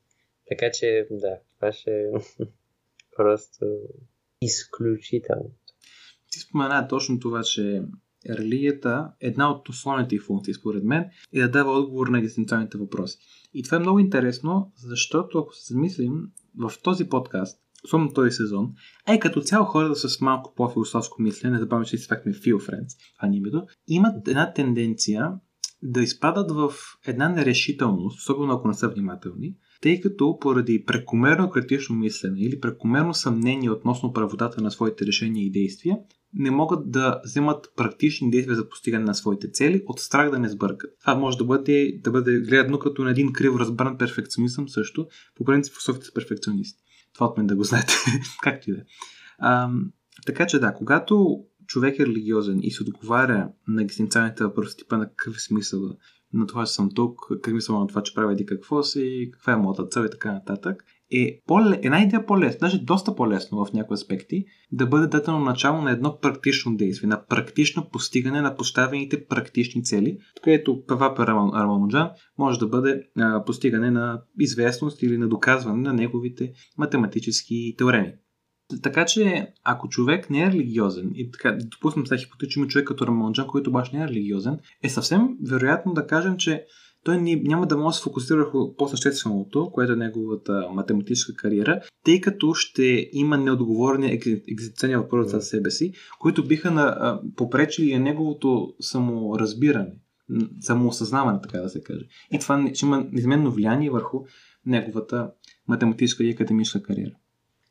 Така 0.47 0.71
че, 0.71 1.07
да, 1.11 1.39
това 1.55 1.71
ще 1.73 1.91
е 1.91 2.05
просто 3.15 3.65
изключително. 4.41 5.51
Ти 6.31 6.39
спомена 6.39 6.87
точно 6.87 7.19
това, 7.19 7.43
че 7.43 7.81
религията, 8.29 9.11
една 9.19 9.51
от 9.51 9.69
основните 9.69 10.19
функции, 10.19 10.53
според 10.53 10.83
мен, 10.83 11.09
е 11.33 11.39
да 11.39 11.49
дава 11.49 11.71
отговор 11.71 12.07
на 12.07 12.19
екзистенциалните 12.19 12.77
въпроси. 12.77 13.17
И 13.53 13.63
това 13.63 13.77
е 13.77 13.79
много 13.79 13.99
интересно, 13.99 14.71
защото 14.75 15.39
ако 15.39 15.55
се 15.55 15.73
замислим 15.73 16.31
в 16.57 16.73
този 16.83 17.09
подкаст, 17.09 17.61
особено 17.85 18.13
този 18.13 18.31
сезон, 18.31 18.73
и 19.15 19.19
като 19.19 19.41
цяло 19.41 19.65
хората 19.65 19.95
с 19.95 20.21
малко 20.21 20.53
по-философско 20.55 21.21
мислене, 21.21 21.53
не 21.53 21.59
забравяме, 21.59 21.85
че 21.85 21.95
изпакме 21.95 22.33
Feel 22.33 22.55
Friends, 22.55 22.97
това 23.17 23.33
е 23.33 23.35
името, 23.35 23.63
имат 23.87 24.27
една 24.27 24.53
тенденция 24.53 25.31
да 25.83 26.01
изпадат 26.01 26.51
в 26.51 26.73
една 27.07 27.29
нерешителност, 27.29 28.19
особено 28.19 28.53
ако 28.53 28.67
не 28.67 28.73
са 28.73 28.89
внимателни, 28.89 29.55
тъй 29.81 30.01
като 30.01 30.37
поради 30.39 30.83
прекомерно 30.85 31.49
критично 31.49 31.95
мислене 31.95 32.41
или 32.41 32.59
прекомерно 32.59 33.13
съмнение 33.13 33.69
относно 33.69 34.13
правотата 34.13 34.61
на 34.61 34.71
своите 34.71 35.05
решения 35.05 35.45
и 35.45 35.51
действия, 35.51 35.97
не 36.33 36.51
могат 36.51 36.91
да 36.91 37.21
вземат 37.25 37.67
практични 37.75 38.31
действия 38.31 38.55
за 38.55 38.69
постигане 38.69 39.05
на 39.05 39.13
своите 39.15 39.51
цели 39.51 39.83
от 39.87 39.99
страх 39.99 40.31
да 40.31 40.39
не 40.39 40.49
сбъркат. 40.49 40.91
Това 41.01 41.15
може 41.15 41.37
да 41.37 41.45
бъде, 41.45 41.99
да 42.03 42.11
бъде 42.11 42.39
гледано 42.39 42.79
като 42.79 43.03
на 43.03 43.11
един 43.11 43.33
крив 43.33 43.55
разбран 43.55 43.97
перфекционизъм 43.97 44.69
също. 44.69 45.07
По 45.35 45.45
принцип, 45.45 45.73
философите 45.73 46.05
са 46.05 46.13
перфекционисти. 46.13 46.83
Това 47.15 47.27
от 47.27 47.37
мен 47.37 47.47
да 47.47 47.55
го 47.55 47.63
знаете, 47.63 47.93
както 48.41 48.69
и 48.69 48.73
да 48.73 48.79
е. 48.79 48.83
Така 50.25 50.47
че 50.47 50.59
да, 50.59 50.73
когато 50.73 51.43
човек 51.67 51.99
е 51.99 52.05
религиозен 52.05 52.59
и 52.61 52.71
се 52.71 52.83
отговаря 52.83 53.49
на 53.67 53.83
екзистенциалните 53.83 54.43
въпроси, 54.43 54.77
типа 54.77 54.97
на 54.97 55.09
какъв 55.09 55.35
е 55.35 55.39
смисъл 55.39 55.81
на 56.33 56.47
това, 56.47 56.65
че 56.65 56.73
съм 56.73 56.89
тук, 56.95 57.19
какъв 57.27 57.47
е 57.47 57.51
смисъл 57.51 57.79
на 57.79 57.87
това, 57.87 58.03
че 58.03 58.13
правя 58.13 58.33
еди 58.33 58.45
какво 58.45 58.83
си, 58.83 59.29
каква 59.33 59.53
е 59.53 59.57
моята 59.57 59.87
цел 59.87 60.05
и 60.05 60.09
така 60.11 60.31
нататък, 60.31 60.83
е 61.11 61.41
по-ле... 61.47 61.79
една 61.83 62.03
идея 62.03 62.25
по-лесно, 62.25 62.59
даже 62.59 62.79
доста 62.79 63.15
по-лесно 63.15 63.65
в 63.65 63.73
някои 63.73 63.93
аспекти, 63.93 64.45
да 64.71 64.85
бъде 64.85 65.07
дадено 65.07 65.39
начало 65.39 65.81
на 65.81 65.91
едно 65.91 66.19
практично 66.19 66.77
действие, 66.77 67.09
на 67.09 67.25
практично 67.25 67.89
постигане 67.89 68.41
на 68.41 68.55
поставените 68.55 69.25
практични 69.25 69.83
цели, 69.83 70.17
където 70.43 70.85
Павапа 70.87 71.27
Рамануджан 71.27 72.09
може 72.37 72.59
да 72.59 72.67
бъде 72.67 73.01
а, 73.17 73.43
постигане 73.45 73.91
на 73.91 74.21
известност 74.39 75.03
или 75.03 75.17
на 75.17 75.27
доказване 75.27 75.81
на 75.81 75.93
неговите 75.93 76.53
математически 76.77 77.75
теореми. 77.77 78.13
Така 78.83 79.05
че, 79.05 79.47
ако 79.63 79.89
човек 79.89 80.29
не 80.29 80.43
е 80.43 80.51
религиозен, 80.51 81.11
и 81.15 81.31
така, 81.31 81.57
допуснем 81.71 82.07
сега 82.07 82.21
има 82.57 82.67
човек 82.67 82.87
като 82.87 83.07
Рамануджан, 83.07 83.47
който 83.47 83.69
обаче 83.69 83.95
не 83.95 84.03
е 84.03 84.07
религиозен, 84.07 84.59
е 84.83 84.89
съвсем 84.89 85.27
вероятно 85.49 85.93
да 85.93 86.07
кажем, 86.07 86.37
че 86.37 86.65
той 87.05 87.21
няма 87.21 87.67
да 87.67 87.77
може 87.77 87.93
да 87.93 87.97
се 87.97 88.03
фокусира 88.03 88.37
върху 88.37 88.75
по-същественото, 88.75 89.71
което 89.71 89.93
е 89.93 89.95
неговата 89.95 90.69
математическа 90.71 91.35
кариера, 91.35 91.81
тъй 92.03 92.21
като 92.21 92.53
ще 92.53 93.09
има 93.11 93.37
неотговорни 93.37 94.19
екзистенциални 94.51 94.95
въпроси 94.95 95.29
за 95.29 95.41
себе 95.41 95.71
си, 95.71 95.93
които 96.19 96.47
биха 96.47 96.71
на, 96.71 97.19
попречили 97.35 97.93
на 97.93 97.99
неговото 97.99 98.73
саморазбиране, 98.81 99.91
самоосъзнаване, 100.59 101.39
така 101.43 101.57
да 101.57 101.69
се 101.69 101.81
каже. 101.81 102.05
И 102.31 102.39
това 102.39 102.69
ще 102.73 102.85
има 102.85 103.07
неизменно 103.11 103.51
влияние 103.51 103.89
върху 103.89 104.25
неговата 104.65 105.31
математическа 105.67 106.23
и 106.23 106.31
академична 106.31 106.83
кариера. 106.83 107.15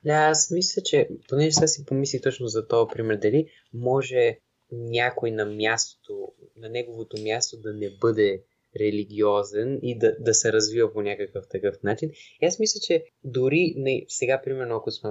Да, 0.04 0.14
аз 0.14 0.50
мисля, 0.50 0.82
че 0.84 1.08
понеже 1.28 1.50
сега 1.50 1.66
си 1.66 1.84
помислих 1.84 2.22
точно 2.22 2.46
за 2.46 2.68
този 2.68 2.88
пример, 2.94 3.18
дали 3.22 3.46
може 3.74 4.38
някой 4.72 5.30
на 5.30 5.46
мястото, 5.46 6.32
на 6.56 6.68
неговото 6.68 7.16
място 7.22 7.56
да 7.60 7.72
не 7.72 7.90
бъде 8.00 8.42
религиозен 8.80 9.78
и 9.82 9.98
да, 9.98 10.16
да 10.20 10.34
се 10.34 10.52
развива 10.52 10.92
по 10.92 11.02
някакъв 11.02 11.48
такъв 11.48 11.82
начин. 11.82 12.10
И 12.42 12.46
аз 12.46 12.58
мисля, 12.58 12.80
че 12.80 13.04
дори 13.24 13.74
не, 13.76 14.04
сега, 14.08 14.40
примерно, 14.44 14.76
ако 14.76 14.90
сме 14.90 15.10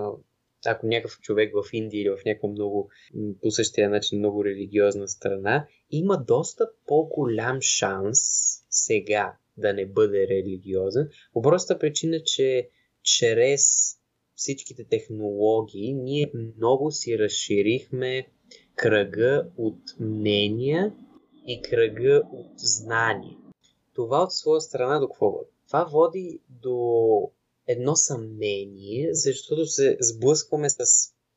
ако 0.66 0.88
някакъв 0.88 1.20
човек 1.22 1.54
в 1.54 1.74
Индия 1.74 2.02
или 2.02 2.10
в 2.10 2.26
някаква 2.26 2.50
много, 2.50 2.90
по 3.42 3.52
същия 3.52 3.90
начин, 3.90 4.20
много 4.20 4.46
религиозна 4.46 5.08
страна, 5.08 5.68
има 5.92 6.24
доста 6.28 6.70
по-голям 6.88 7.62
шанс 7.62 8.20
сега 8.70 9.36
да 9.58 9.74
не 9.74 9.86
бъде 9.86 10.28
религиозен. 10.28 11.10
По 11.34 11.42
проста 11.42 11.80
причина, 11.80 12.24
че 12.24 12.70
чрез 13.04 13.64
всичките 14.36 14.84
технологии 14.84 15.94
ние 15.94 16.32
много 16.58 16.92
си 16.92 17.20
разширихме 17.20 18.28
кръга 18.76 19.48
от 19.58 19.80
мнения 20.00 20.94
и 21.48 21.62
кръга 21.62 22.22
от 22.32 22.60
знания. 22.60 23.38
Това 23.96 24.24
от 24.24 24.34
своя 24.34 24.62
страна 24.62 25.00
до 25.00 25.08
какво 25.08 25.32
води? 25.32 25.50
Това 25.68 25.84
води 25.84 26.40
до 26.50 27.32
едно 27.68 27.96
съмнение, 27.96 29.10
защото 29.14 29.66
се 29.66 29.98
сблъскваме 30.02 30.70
с 30.70 30.86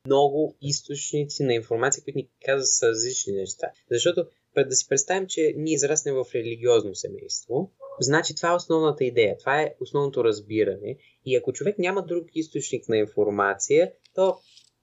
много 0.05 0.55
източници 0.61 1.43
на 1.43 1.53
информация, 1.53 2.03
които 2.03 2.17
ни 2.17 2.29
казват 2.45 2.67
с 2.67 2.83
различни 2.83 3.33
неща. 3.33 3.67
Защото 3.91 4.25
да 4.65 4.75
си 4.75 4.87
представим, 4.89 5.27
че 5.27 5.53
ние 5.57 5.73
израснем 5.73 6.15
в 6.15 6.25
религиозно 6.35 6.95
семейство, 6.95 7.71
значи 7.99 8.35
това 8.35 8.51
е 8.51 8.55
основната 8.55 9.03
идея, 9.03 9.37
това 9.37 9.61
е 9.61 9.75
основното 9.79 10.23
разбиране. 10.23 10.97
И 11.25 11.35
ако 11.35 11.53
човек 11.53 11.79
няма 11.79 12.05
друг 12.05 12.27
източник 12.33 12.89
на 12.89 12.97
информация, 12.97 13.91
то 14.15 14.37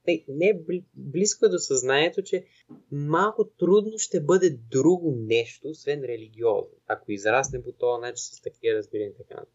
не, 0.07 0.25
не 0.29 0.49
е 0.49 0.61
близко 0.95 1.49
до 1.49 1.59
съзнанието, 1.59 2.23
че 2.23 2.45
малко 2.93 3.45
трудно 3.45 3.99
ще 3.99 4.21
бъде 4.21 4.51
друго 4.51 5.15
нещо, 5.17 5.69
освен 5.69 6.05
религиозно, 6.05 6.75
ако 6.87 7.13
израсне 7.13 7.63
по 7.63 7.73
този 7.73 8.01
начин 8.01 8.17
с 8.17 8.41
такива 8.41 8.77
разбирания 8.77 9.11
и 9.11 9.17
така 9.17 9.35
нататък. 9.35 9.55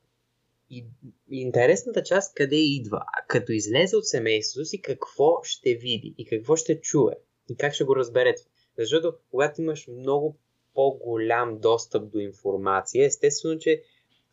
И, 0.70 0.86
интересната 1.32 2.04
част 2.04 2.36
къде 2.36 2.56
идва? 2.56 3.02
А 3.18 3.26
като 3.28 3.52
излезе 3.52 3.96
от 3.96 4.06
семейството 4.06 4.66
си, 4.66 4.82
какво 4.82 5.44
ще 5.44 5.76
види 5.76 6.16
и 6.18 6.26
какво 6.26 6.56
ще 6.56 6.82
чуе 6.82 7.14
и 7.50 7.56
как 7.56 7.74
ще 7.74 7.84
го 7.84 7.96
разбере 7.96 8.36
Защото 8.78 9.14
когато 9.32 9.62
имаш 9.62 9.88
много 9.88 10.38
по-голям 10.74 11.60
достъп 11.60 12.12
до 12.12 12.20
информация, 12.20 13.06
естествено, 13.06 13.60
че 13.60 13.84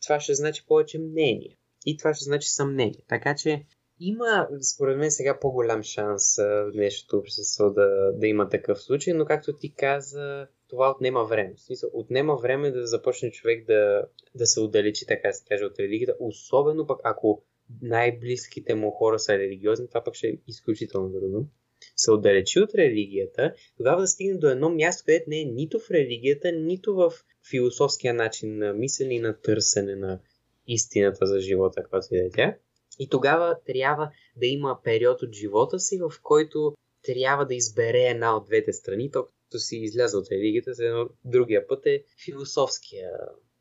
това 0.01 0.19
ще 0.19 0.33
значи 0.33 0.65
повече 0.67 0.99
мнение. 0.99 1.57
И 1.85 1.97
това 1.97 2.13
ще 2.13 2.23
значи 2.23 2.49
съмнение. 2.49 3.01
Така 3.07 3.35
че 3.35 3.65
има, 3.99 4.47
според 4.73 4.97
мен, 4.97 5.11
сега 5.11 5.39
по-голям 5.39 5.83
шанс 5.83 6.35
в 6.37 6.71
днешното 6.73 7.17
общество 7.17 7.69
да, 7.69 8.11
да 8.13 8.27
има 8.27 8.49
такъв 8.49 8.81
случай, 8.81 9.13
но 9.13 9.25
както 9.25 9.53
ти 9.53 9.73
каза, 9.73 10.47
това 10.69 10.91
отнема 10.91 11.23
време. 11.23 11.53
В 11.55 11.61
смисъл, 11.61 11.89
отнема 11.93 12.35
време 12.35 12.71
да 12.71 12.87
започне 12.87 13.31
човек 13.31 13.65
да, 13.65 14.05
да 14.35 14.45
се 14.45 14.59
отдалечи, 14.59 15.05
така 15.05 15.33
се 15.33 15.45
каже, 15.45 15.65
от 15.65 15.79
религията, 15.79 16.15
особено 16.19 16.87
пък 16.87 16.99
ако 17.03 17.43
най-близките 17.81 18.75
му 18.75 18.91
хора 18.91 19.19
са 19.19 19.37
религиозни, 19.37 19.87
това 19.87 20.03
пък 20.03 20.15
ще 20.15 20.27
е 20.27 20.37
изключително 20.47 21.13
трудно. 21.13 21.47
Се 21.95 22.11
отдалечи 22.11 22.59
от 22.59 22.75
религията, 22.75 23.53
тогава 23.77 24.01
да 24.01 24.07
стигне 24.07 24.37
до 24.37 24.49
едно 24.49 24.69
място, 24.69 25.03
където 25.05 25.29
не 25.29 25.41
е 25.41 25.45
нито 25.45 25.79
в 25.79 25.91
религията, 25.91 26.51
нито 26.51 26.95
в 26.95 27.13
философския 27.49 28.13
начин 28.13 28.57
на 28.57 28.73
мислене 28.73 29.15
и 29.15 29.19
на 29.19 29.41
търсене 29.41 29.95
на 29.95 30.19
истината 30.67 31.25
за 31.25 31.39
живота, 31.39 31.81
каквато 31.81 32.07
и 32.11 32.17
да 32.17 32.25
е 32.25 32.29
тя 32.29 32.57
и 32.99 33.09
тогава 33.09 33.57
трябва 33.65 34.11
да 34.35 34.45
има 34.45 34.79
период 34.83 35.21
от 35.21 35.33
живота 35.33 35.79
си, 35.79 35.99
в 35.99 36.13
който 36.23 36.73
трябва 37.03 37.45
да 37.45 37.55
избере 37.55 37.99
една 37.99 38.37
от 38.37 38.45
двете 38.45 38.73
страни, 38.73 39.11
то 39.11 39.25
като 39.25 39.59
си 39.59 39.77
изляза 39.77 40.17
от 40.17 40.31
религията, 40.31 40.71
едно 40.79 41.09
другия 41.25 41.67
път 41.67 41.85
е 41.85 42.03
философския 42.25 43.09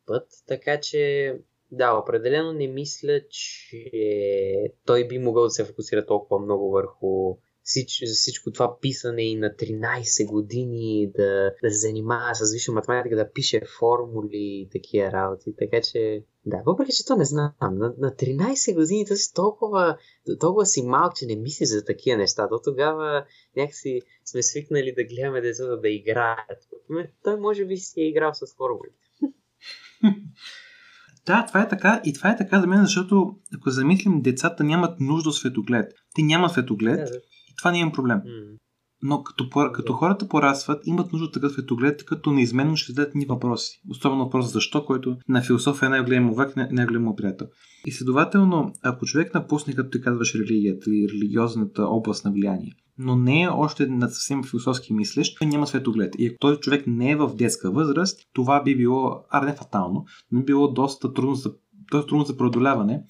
път. 0.07 0.27
Така 0.47 0.81
че, 0.81 1.35
да, 1.71 1.99
определено 1.99 2.53
не 2.53 2.69
мисля, 2.69 3.21
че 3.31 3.91
той 4.87 5.09
би 5.09 5.19
могъл 5.19 5.45
да 5.45 5.51
се 5.51 5.65
фокусира 5.65 6.07
толкова 6.07 6.39
много 6.39 6.71
върху 6.71 7.37
всич, 7.63 8.03
всичко 8.15 8.53
това 8.53 8.81
писане 8.81 9.23
и 9.23 9.37
на 9.37 9.51
13 9.51 10.27
години 10.27 11.11
да, 11.17 11.53
да 11.63 11.71
се 11.71 11.77
занимава 11.77 12.35
с 12.35 12.53
висша 12.53 12.73
математика, 12.73 13.17
да 13.17 13.33
пише 13.33 13.61
формули 13.79 14.31
и 14.33 14.69
такива 14.73 15.13
работи. 15.13 15.55
Така 15.59 15.81
че, 15.81 16.23
да, 16.47 16.63
въпреки 16.67 16.93
че 16.93 17.07
то 17.07 17.17
не 17.17 17.25
знам, 17.25 17.53
на, 17.61 17.95
на 17.99 18.11
13 18.11 18.75
години 18.75 19.07
то 19.07 19.17
си 19.17 19.35
толкова, 19.35 19.99
толкова 20.41 20.67
си 20.67 20.83
малък, 20.83 21.15
че 21.17 21.27
не 21.27 21.37
мисли 21.37 21.67
за 21.67 21.85
такива 21.85 22.17
неща. 22.17 22.47
До 22.47 22.61
тогава 22.65 23.25
някакси 23.57 24.01
сме 24.25 24.43
свикнали 24.43 24.95
да 24.97 25.05
гледаме 25.05 25.41
децата 25.41 25.81
да 25.81 25.89
играят. 25.89 26.69
Той 27.25 27.41
може 27.41 27.65
би 27.65 27.77
си 27.77 28.01
е 28.01 28.09
играл 28.09 28.35
с 28.35 28.57
формулите. 28.57 28.97
Да, 31.27 31.45
това 31.49 31.63
е 31.63 31.69
така 31.69 32.01
и 32.05 32.13
това 32.13 32.31
е 32.31 32.37
така 32.37 32.61
за 32.61 32.67
мен, 32.67 32.83
защото 32.83 33.37
ако 33.55 33.71
замислим, 33.71 34.23
децата 34.23 34.65
нямат 34.65 35.01
нужда 35.01 35.29
от 35.29 35.37
светоглед. 35.37 35.93
Те 36.15 36.23
нямат 36.23 36.53
светоглед 36.53 36.97
да, 36.97 37.21
това 37.59 37.73
не 37.73 37.81
е 37.81 37.93
проблем. 37.93 38.19
Mm. 38.19 38.59
Но 39.03 39.23
като, 39.23 39.49
като 39.73 39.93
хората 39.93 40.29
порастват, 40.29 40.87
имат 40.87 41.13
нужда 41.13 41.27
от 41.27 41.33
такъв 41.33 41.53
светоглед, 41.53 42.05
като 42.05 42.33
неизменно 42.33 42.77
ще 42.77 42.93
зададат 42.93 43.15
ни 43.15 43.27
въпроси. 43.27 43.81
Особено 43.91 44.25
въпрос 44.25 44.53
защо, 44.53 44.85
който 44.85 45.17
на 45.29 45.43
философия 45.43 45.87
е 45.87 45.91
най-голям 45.91 46.35
век, 46.35 46.57
най-голям 46.57 47.17
приятел. 47.17 47.47
И 47.87 47.93
следователно, 47.93 48.73
ако 48.83 49.07
човек 49.07 49.35
напусне, 49.35 49.75
като 49.75 49.91
ти 49.91 50.01
казваш, 50.01 50.35
религията 50.35 50.91
или 50.91 51.09
религиозната 51.09 51.83
област 51.83 52.25
на 52.25 52.33
влияние, 52.33 52.73
но 52.99 53.17
не 53.17 53.43
е 53.43 53.49
още 53.49 53.87
на 53.87 54.09
съвсем 54.09 54.45
философски 54.45 54.95
мислещ, 54.95 55.41
няма 55.43 55.67
светоглед. 55.67 56.15
И 56.19 56.27
ако 56.27 56.37
този 56.41 56.61
човек 56.61 56.85
не 56.87 57.11
е 57.11 57.17
в 57.17 57.35
детска 57.35 57.71
възраст, 57.71 58.21
това 58.33 58.63
би 58.63 58.77
било, 58.77 59.25
а 59.31 59.45
не 59.45 59.55
фатално, 59.55 60.05
но 60.33 60.41
би 60.41 60.45
било 60.45 60.73
доста 60.73 61.13
трудно 61.13 61.35
за, 61.35 61.53
доста 61.93 62.09
трудно 62.09 62.25
за 62.25 62.37
преодоляване, 62.37 63.03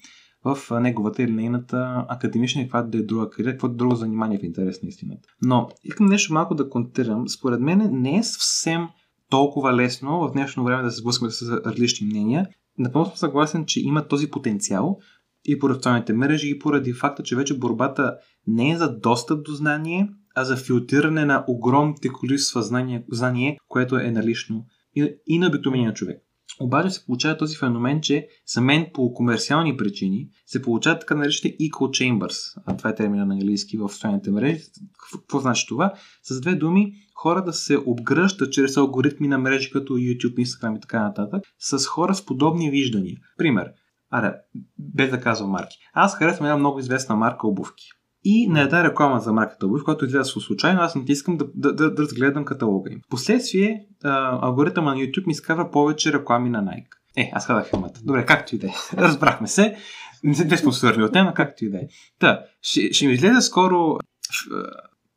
в 0.55 0.79
неговата 0.81 1.23
или 1.23 1.31
нейната 1.31 2.05
академична 2.09 2.61
и 2.61 2.65
каквато 2.65 2.89
да 2.89 2.97
е 2.97 3.01
друга 3.01 3.29
кариера, 3.29 3.51
каквото 3.51 3.75
друго 3.75 3.95
занимание 3.95 4.39
в 4.39 4.43
интерес 4.43 4.83
на 4.83 4.89
истината. 4.89 5.29
Но 5.41 5.69
искам 5.83 6.05
нещо 6.05 6.33
малко 6.33 6.55
да 6.55 6.69
контирам. 6.69 7.27
Според 7.27 7.59
мен 7.59 7.89
не 7.91 8.17
е 8.17 8.23
съвсем 8.23 8.87
толкова 9.29 9.73
лесно 9.73 10.19
в 10.19 10.31
днешно 10.31 10.63
време 10.63 10.83
да 10.83 10.91
се 10.91 10.99
сблъскаме 10.99 11.31
с 11.31 11.61
различни 11.65 12.07
мнения. 12.07 12.47
Напълно 12.77 13.05
съм 13.05 13.17
съгласен, 13.17 13.65
че 13.65 13.81
има 13.81 14.07
този 14.07 14.29
потенциал 14.29 14.97
и 15.45 15.59
поради 15.59 15.77
социалните 15.77 16.13
мрежи, 16.13 16.49
и 16.49 16.59
поради 16.59 16.93
факта, 16.93 17.23
че 17.23 17.35
вече 17.35 17.57
борбата 17.57 18.17
не 18.47 18.71
е 18.71 18.77
за 18.77 18.99
достъп 18.99 19.45
до 19.45 19.51
знание, 19.51 20.09
а 20.35 20.45
за 20.45 20.57
филтриране 20.57 21.25
на 21.25 21.45
огромните 21.47 22.09
количества 22.09 22.61
знание, 22.61 23.05
знание 23.11 23.57
което 23.67 23.95
е 23.95 24.11
налично 24.11 24.65
и, 24.95 25.15
и 25.27 25.39
на 25.39 25.47
обикновения 25.47 25.93
човек. 25.93 26.26
Обаче 26.59 26.89
се 26.89 27.05
получава 27.05 27.37
този 27.37 27.57
феномен, 27.57 28.01
че 28.01 28.27
за 28.47 28.61
мен 28.61 28.87
по 28.93 29.13
комерциални 29.13 29.77
причини 29.77 30.29
се 30.45 30.61
получават 30.61 30.99
така 30.99 31.15
наречените 31.15 31.57
echo 31.63 31.71
chambers. 31.71 32.61
А 32.65 32.77
това 32.77 32.89
е 32.89 32.95
термина 32.95 33.25
на 33.25 33.33
английски 33.33 33.77
в 33.77 33.89
социалните 33.89 34.31
мрежи. 34.31 34.63
Какво 35.11 35.39
значи 35.39 35.65
това? 35.67 35.93
С 36.23 36.41
две 36.41 36.55
думи, 36.55 36.93
хора 37.15 37.43
да 37.43 37.53
се 37.53 37.77
обгръщат 37.85 38.53
чрез 38.53 38.77
алгоритми 38.77 39.27
на 39.27 39.37
мрежи 39.37 39.71
като 39.71 39.93
YouTube, 39.93 40.45
Instagram 40.45 40.77
и 40.77 40.81
така 40.81 41.01
нататък, 41.01 41.43
с 41.59 41.85
хора 41.85 42.15
с 42.15 42.25
подобни 42.25 42.71
виждания. 42.71 43.17
Пример, 43.37 43.71
аре, 44.09 44.33
без 44.79 45.09
да 45.09 45.21
казвам 45.21 45.49
марки. 45.49 45.77
Аз 45.93 46.15
харесвам 46.15 46.45
една 46.45 46.57
много 46.57 46.79
известна 46.79 47.15
марка 47.15 47.47
обувки. 47.47 47.85
И 48.29 48.47
на 48.47 48.61
една 48.61 48.83
реклама 48.83 49.19
за 49.19 49.33
марката 49.33 49.65
обувки, 49.65 49.83
която 49.83 50.05
излезе 50.05 50.29
случайно, 50.29 50.81
аз 50.81 50.95
натискам 50.95 51.37
да, 51.37 51.45
да, 51.55 51.73
да, 51.73 51.93
да 51.93 52.03
разгледам 52.03 52.45
каталога 52.45 52.91
им. 52.91 52.99
Впоследствие 53.05 53.85
алгоритъма 54.03 54.95
на 54.95 54.97
YouTube 54.97 55.27
ми 55.27 55.31
изкарва 55.31 55.71
повече 55.71 56.13
реклами 56.13 56.49
на 56.49 56.63
Nike. 56.63 56.87
Е, 57.17 57.31
аз 57.33 57.47
казах 57.47 57.73
имата. 57.73 57.99
Добре, 58.03 58.25
както 58.25 58.55
и 58.55 58.59
да 58.59 58.67
е. 58.67 58.73
Разбрахме 58.97 59.47
се. 59.47 59.75
Не 60.23 60.57
спонсорни 60.57 61.03
от 61.03 61.13
тема, 61.13 61.33
както 61.33 61.65
и 61.65 61.69
да 61.69 61.77
е. 61.77 61.81
Та, 62.19 62.43
ще, 62.61 62.93
ще 62.93 63.07
ми 63.07 63.13
излезе 63.13 63.41
скоро 63.41 63.97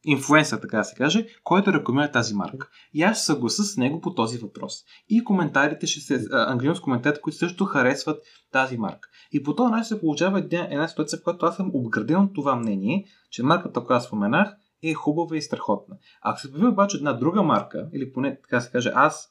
инфлуенсър, 0.05 0.59
така 0.59 0.77
да 0.77 0.85
се 0.85 0.95
каже, 0.95 1.27
който 1.45 1.73
рекламира 1.73 2.11
тази 2.11 2.35
марка. 2.35 2.69
И 2.95 3.03
аз 3.03 3.25
съгласа 3.25 3.65
с 3.65 3.77
него 3.77 4.01
по 4.01 4.15
този 4.15 4.39
въпрос. 4.39 4.75
И 5.09 5.25
коментарите 5.25 5.87
ще 5.87 6.01
се, 6.01 6.27
ангелински 6.33 6.83
коментарите, 6.83 7.21
които 7.21 7.39
също 7.39 7.65
харесват 7.65 8.23
тази 8.53 8.79
марка. 8.79 9.09
И 9.33 9.43
по 9.43 9.55
този 9.55 9.71
начин 9.71 9.85
се 9.85 10.01
получава 10.01 10.39
една, 10.39 10.69
една 10.71 10.89
ситуация, 10.89 11.19
в 11.19 11.23
която 11.23 11.47
аз 11.47 11.57
съм 11.57 11.71
обграден 11.75 12.21
от 12.21 12.35
това 12.35 12.57
мнение, 12.57 13.05
че 13.31 13.43
марката, 13.43 13.85
която 13.85 14.05
споменах, 14.05 14.57
е 14.83 14.95
хубава 14.95 15.37
и 15.37 15.43
страхотна. 15.43 15.97
Ако 16.23 16.41
се 16.41 16.53
появи 16.53 16.67
обаче 16.67 16.97
една 16.97 17.13
друга 17.13 17.43
марка, 17.43 17.89
или 17.95 18.13
поне 18.13 18.39
така 18.43 18.61
се 18.61 18.71
каже, 18.71 18.93
аз 18.95 19.29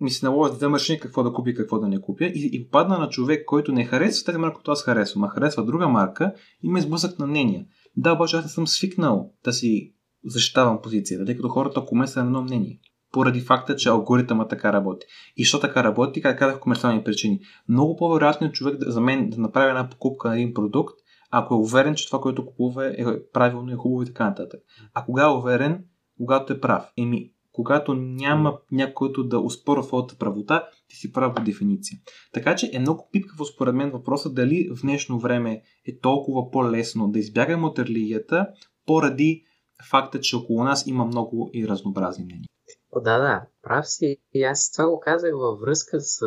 ми 0.00 0.10
се 0.10 0.26
наложи 0.26 0.50
да 0.50 0.56
взема 0.56 0.78
решение 0.78 1.00
какво 1.00 1.22
да 1.22 1.32
купи 1.32 1.50
и 1.50 1.54
какво 1.54 1.78
да 1.78 1.88
не 1.88 2.00
купя 2.00 2.24
и, 2.24 2.50
и 2.52 2.70
падна 2.70 2.98
на 2.98 3.08
човек, 3.08 3.44
който 3.46 3.72
не 3.72 3.84
харесва 3.84 4.24
тази 4.24 4.38
марка, 4.38 4.54
която 4.54 4.70
аз 4.70 4.82
харесвам, 4.82 5.24
а 5.24 5.28
харесва 5.28 5.64
друга 5.64 5.88
марка, 5.88 6.32
има 6.62 6.80
сблъсък 6.80 7.18
на 7.18 7.26
мнения. 7.26 7.64
Да, 7.96 8.12
обаче 8.12 8.36
аз 8.36 8.44
не 8.44 8.50
съм 8.50 8.66
свикнал 8.66 9.32
да 9.44 9.52
си 9.52 9.94
защитавам 10.24 10.82
позицията, 10.82 11.24
тъй 11.24 11.36
като 11.36 11.48
хората 11.48 11.80
около 11.80 12.06
са 12.06 12.20
на 12.20 12.26
едно 12.26 12.42
мнение. 12.42 12.80
Поради 13.12 13.40
факта, 13.40 13.76
че 13.76 13.88
алгоритъма 13.88 14.48
така 14.48 14.72
работи. 14.72 15.06
И 15.36 15.44
що 15.44 15.60
така 15.60 15.84
работи, 15.84 16.22
как 16.22 16.38
казах 16.38 16.60
комерциални 16.60 17.04
причини. 17.04 17.40
Много 17.68 17.96
по-вероятно 17.96 18.46
е 18.46 18.52
човек 18.52 18.76
за 18.86 19.00
мен 19.00 19.30
да 19.30 19.40
направи 19.40 19.68
една 19.68 19.90
покупка 19.90 20.28
на 20.28 20.34
един 20.34 20.54
продукт, 20.54 20.94
ако 21.30 21.54
е 21.54 21.58
уверен, 21.58 21.94
че 21.94 22.06
това, 22.06 22.20
което 22.20 22.46
купува 22.46 22.86
е 22.86 23.04
правилно, 23.32 23.72
е 23.72 23.76
хубаво 23.76 24.02
и 24.02 24.06
така 24.06 24.24
нататък. 24.24 24.60
А 24.94 25.04
кога 25.04 25.22
е 25.24 25.30
уверен? 25.30 25.84
Когато 26.18 26.52
е 26.52 26.60
прав. 26.60 26.92
Еми, 26.98 27.32
когато 27.56 27.94
няма 27.94 28.58
някой, 28.72 28.94
който 28.94 29.24
да 29.24 29.40
успорва 29.40 29.82
твоята 29.82 30.16
правота, 30.18 30.68
ти 30.88 30.96
си 30.96 31.12
прав 31.12 31.34
по 31.34 31.42
дефиниция. 31.42 31.98
Така 32.32 32.56
че 32.56 32.70
е 32.72 32.78
много 32.78 33.08
пипкаво 33.12 33.44
според 33.44 33.74
мен 33.74 33.90
въпроса 33.90 34.30
дали 34.30 34.70
в 34.76 34.82
днешно 34.82 35.18
време 35.18 35.62
е 35.86 35.98
толкова 35.98 36.50
по-лесно 36.50 37.08
да 37.08 37.18
избягаме 37.18 37.66
от 37.66 37.78
религията 37.78 38.46
поради 38.86 39.44
факта, 39.90 40.20
че 40.20 40.36
около 40.36 40.64
нас 40.64 40.86
има 40.86 41.04
много 41.04 41.50
и 41.54 41.68
разнообразни 41.68 42.24
мнения. 42.24 42.48
О, 42.92 43.00
да, 43.00 43.18
да, 43.18 43.46
прав 43.62 43.88
си. 43.88 44.16
И 44.34 44.42
аз 44.42 44.72
това 44.72 44.88
го 44.88 45.00
казах 45.00 45.32
във 45.34 45.60
връзка 45.60 46.00
с 46.00 46.22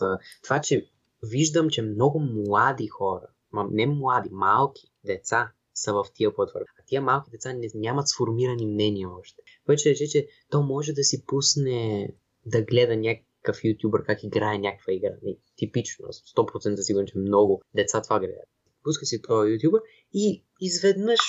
а, 0.00 0.18
това, 0.42 0.60
че 0.60 0.86
виждам, 1.30 1.68
че 1.68 1.82
много 1.82 2.20
млади 2.20 2.86
хора, 2.86 3.26
не 3.70 3.86
млади, 3.86 4.28
малки 4.32 4.82
деца 5.04 5.52
са 5.74 5.92
в 5.92 6.04
тия 6.14 6.34
платформи. 6.34 6.66
А 6.80 6.82
тия 6.86 7.02
малки 7.02 7.30
деца 7.30 7.52
не, 7.52 7.68
нямат 7.74 8.08
сформирани 8.08 8.66
мнения 8.66 9.08
още. 9.20 9.42
Вече 9.68 9.90
рече, 9.90 10.08
че 10.08 10.26
то 10.50 10.62
може 10.62 10.92
да 10.92 11.04
си 11.04 11.26
пусне 11.26 12.08
да 12.46 12.62
гледа 12.62 12.96
някакъв 12.96 13.64
ютубър 13.64 14.04
как 14.04 14.22
играе 14.22 14.58
някаква 14.58 14.92
игра. 14.92 15.10
Не, 15.22 15.36
типично, 15.56 16.06
100% 16.06 16.80
сигурен, 16.80 17.06
че 17.06 17.18
много 17.18 17.62
деца 17.74 18.02
това 18.02 18.20
гледат. 18.20 18.48
Пуска 18.84 19.06
си 19.06 19.22
този 19.22 19.52
ютубър 19.52 19.80
и 20.12 20.44
изведнъж 20.60 21.20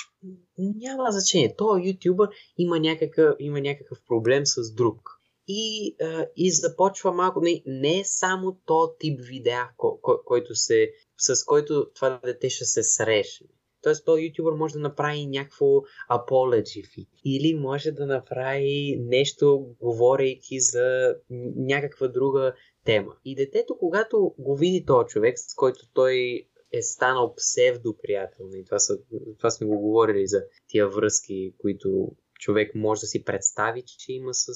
няма 0.58 1.12
значение. 1.12 1.56
Този 1.56 1.90
ютубър 1.90 2.30
има 2.58 2.80
някакъв, 2.80 3.36
има 3.40 3.62
някакъв 3.62 3.98
проблем 4.08 4.46
с 4.46 4.74
друг. 4.74 5.10
И, 5.48 5.96
а, 6.02 6.28
и 6.36 6.52
започва 6.52 7.12
малко. 7.12 7.42
Не, 7.42 7.64
не 7.66 8.00
е 8.00 8.06
само 8.06 8.58
то 8.66 8.96
тип 9.00 9.20
видеа, 9.24 9.70
ко, 9.78 10.00
ко, 10.02 10.22
който 10.26 10.56
се, 10.56 10.92
с 11.18 11.46
който 11.46 11.88
това 11.96 12.20
дете 12.24 12.50
ще 12.50 12.66
се 12.66 12.84
срещне. 12.84 13.48
Тоест, 13.84 14.06
този 14.06 14.24
ютубър 14.26 14.54
може 14.54 14.74
да 14.74 14.80
направи 14.80 15.26
някакво 15.26 15.66
apology 16.12 17.08
или 17.26 17.56
може 17.56 17.92
да 17.92 18.06
направи 18.06 18.98
нещо, 19.00 19.76
говорейки 19.82 20.60
за 20.60 21.16
някаква 21.56 22.08
друга 22.08 22.54
тема. 22.86 23.16
И 23.26 23.36
детето, 23.36 23.78
когато 23.78 24.34
го 24.38 24.56
види 24.56 24.86
този 24.86 25.08
човек, 25.08 25.40
с 25.40 25.56
който 25.56 25.88
той 25.94 26.48
е 26.72 26.82
станал 26.82 27.36
псевдоприятел. 27.36 28.46
И 28.54 28.66
това, 28.66 28.80
са, 28.80 29.00
това 29.38 29.52
сме 29.52 29.68
го 29.68 29.80
говорили 29.80 30.28
за 30.28 30.44
тия 30.68 30.90
връзки, 30.90 31.54
които 31.58 32.12
човек 32.40 32.76
може 32.76 33.02
да 33.02 33.08
си 33.08 33.24
представи, 33.24 33.84
че 33.86 34.14
има 34.14 34.34
с 34.34 34.48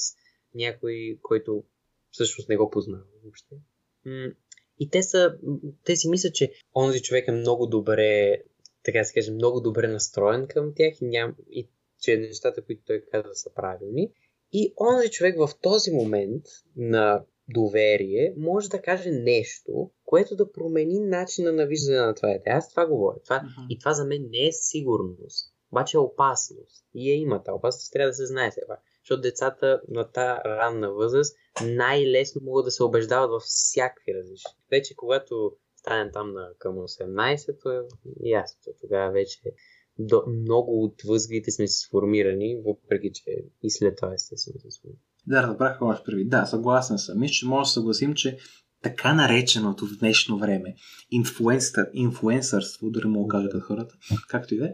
някой, 0.56 1.20
който 1.22 1.64
всъщност 2.12 2.50
не 2.50 2.58
го 2.58 2.70
познава 2.70 3.04
въобще. 3.24 3.56
И 4.80 4.90
те, 4.90 5.04
са, 5.04 5.38
те 5.84 5.96
си 5.96 6.10
мислят, 6.10 6.36
че 6.36 6.52
онзи 6.76 7.02
човек 7.02 7.28
е 7.28 7.32
много 7.32 7.66
добре, 7.66 8.42
така 8.88 9.04
се 9.04 9.14
каже, 9.14 9.32
много 9.32 9.62
добре 9.62 9.88
настроен 9.88 10.48
към 10.48 10.74
тях 10.76 11.02
и, 11.02 11.06
ням, 11.06 11.36
и 11.50 11.70
че 12.02 12.18
нещата, 12.18 12.62
които 12.62 12.82
той 12.86 13.04
казва, 13.12 13.36
са 13.36 13.54
правилни. 13.54 14.12
И 14.54 14.74
онзи 14.80 15.10
човек 15.10 15.38
в 15.38 15.50
този 15.62 15.92
момент 15.92 16.44
на 16.76 17.24
доверие 17.50 18.34
може 18.38 18.70
да 18.70 18.82
каже 18.82 19.12
нещо, 19.12 19.92
което 20.06 20.36
да 20.36 20.52
промени 20.52 21.00
начина 21.00 21.52
на 21.52 21.66
виждане 21.66 22.00
на 22.00 22.16
това 22.16 22.30
дете. 22.30 22.50
Аз 22.50 22.70
това 22.70 22.86
говоря. 22.86 23.18
Това, 23.24 23.36
uh-huh. 23.36 23.68
И 23.70 23.80
това 23.80 23.94
за 23.94 24.06
мен 24.06 24.28
не 24.32 24.48
е 24.48 24.52
сигурност, 24.52 25.54
обаче 25.72 25.98
е 25.98 26.00
опасност. 26.00 26.86
И 26.96 27.12
я 27.12 27.16
има 27.16 27.44
тази 27.44 27.56
опасност, 27.56 27.94
трябва 27.94 28.10
да 28.10 28.14
се 28.14 28.26
знае 28.26 28.52
сега. 28.52 28.78
Защото 29.04 29.22
децата 29.22 29.82
на 29.88 30.12
тази 30.12 30.40
ранна 30.46 30.92
възраст 30.92 31.38
най-лесно 31.66 32.42
могат 32.44 32.66
да 32.66 32.72
се 32.72 32.84
убеждават 32.84 33.30
във 33.30 33.44
всякакви 33.44 34.14
различни. 34.14 34.52
Вече 34.72 34.96
когато 34.96 35.52
станем 35.88 36.10
там 36.14 36.34
на 36.34 36.50
към 36.60 36.76
18, 36.76 37.64
то 37.64 37.72
е 37.72 37.82
ясно. 38.24 38.74
Тогава 38.82 39.12
вече 39.12 39.42
до, 40.00 40.24
много 40.28 40.84
от 40.84 40.94
възгледите 41.08 41.52
сме 41.52 41.68
сформирани, 41.68 42.62
въпреки 42.66 43.12
че 43.14 43.24
и 43.64 43.72
след 43.72 43.98
това 43.98 44.14
естествено 44.14 44.60
се 44.60 44.72
сформирани. 44.72 45.02
Да, 45.28 45.44
разбрах 45.44 45.72
какво 45.72 46.04
прави. 46.06 46.26
Да, 46.28 46.46
съгласен 46.46 46.98
съм. 46.98 47.20
Мисля, 47.20 47.34
че 47.34 47.48
може 47.48 47.68
да 47.68 47.72
съгласим, 47.72 48.14
че 48.14 48.38
така 48.84 49.14
нареченото 49.14 49.86
в 49.86 50.00
днешно 50.00 50.38
време 50.38 50.76
инфлуенсър, 51.12 51.90
инфлуенсърство, 51.94 52.90
дори 52.90 53.08
мога 53.08 53.28
да 53.28 53.40
кажа 53.40 53.50
като 53.50 53.66
хората, 53.66 53.96
както 54.30 54.56
и 54.56 54.58
да 54.58 54.66
е, 54.66 54.74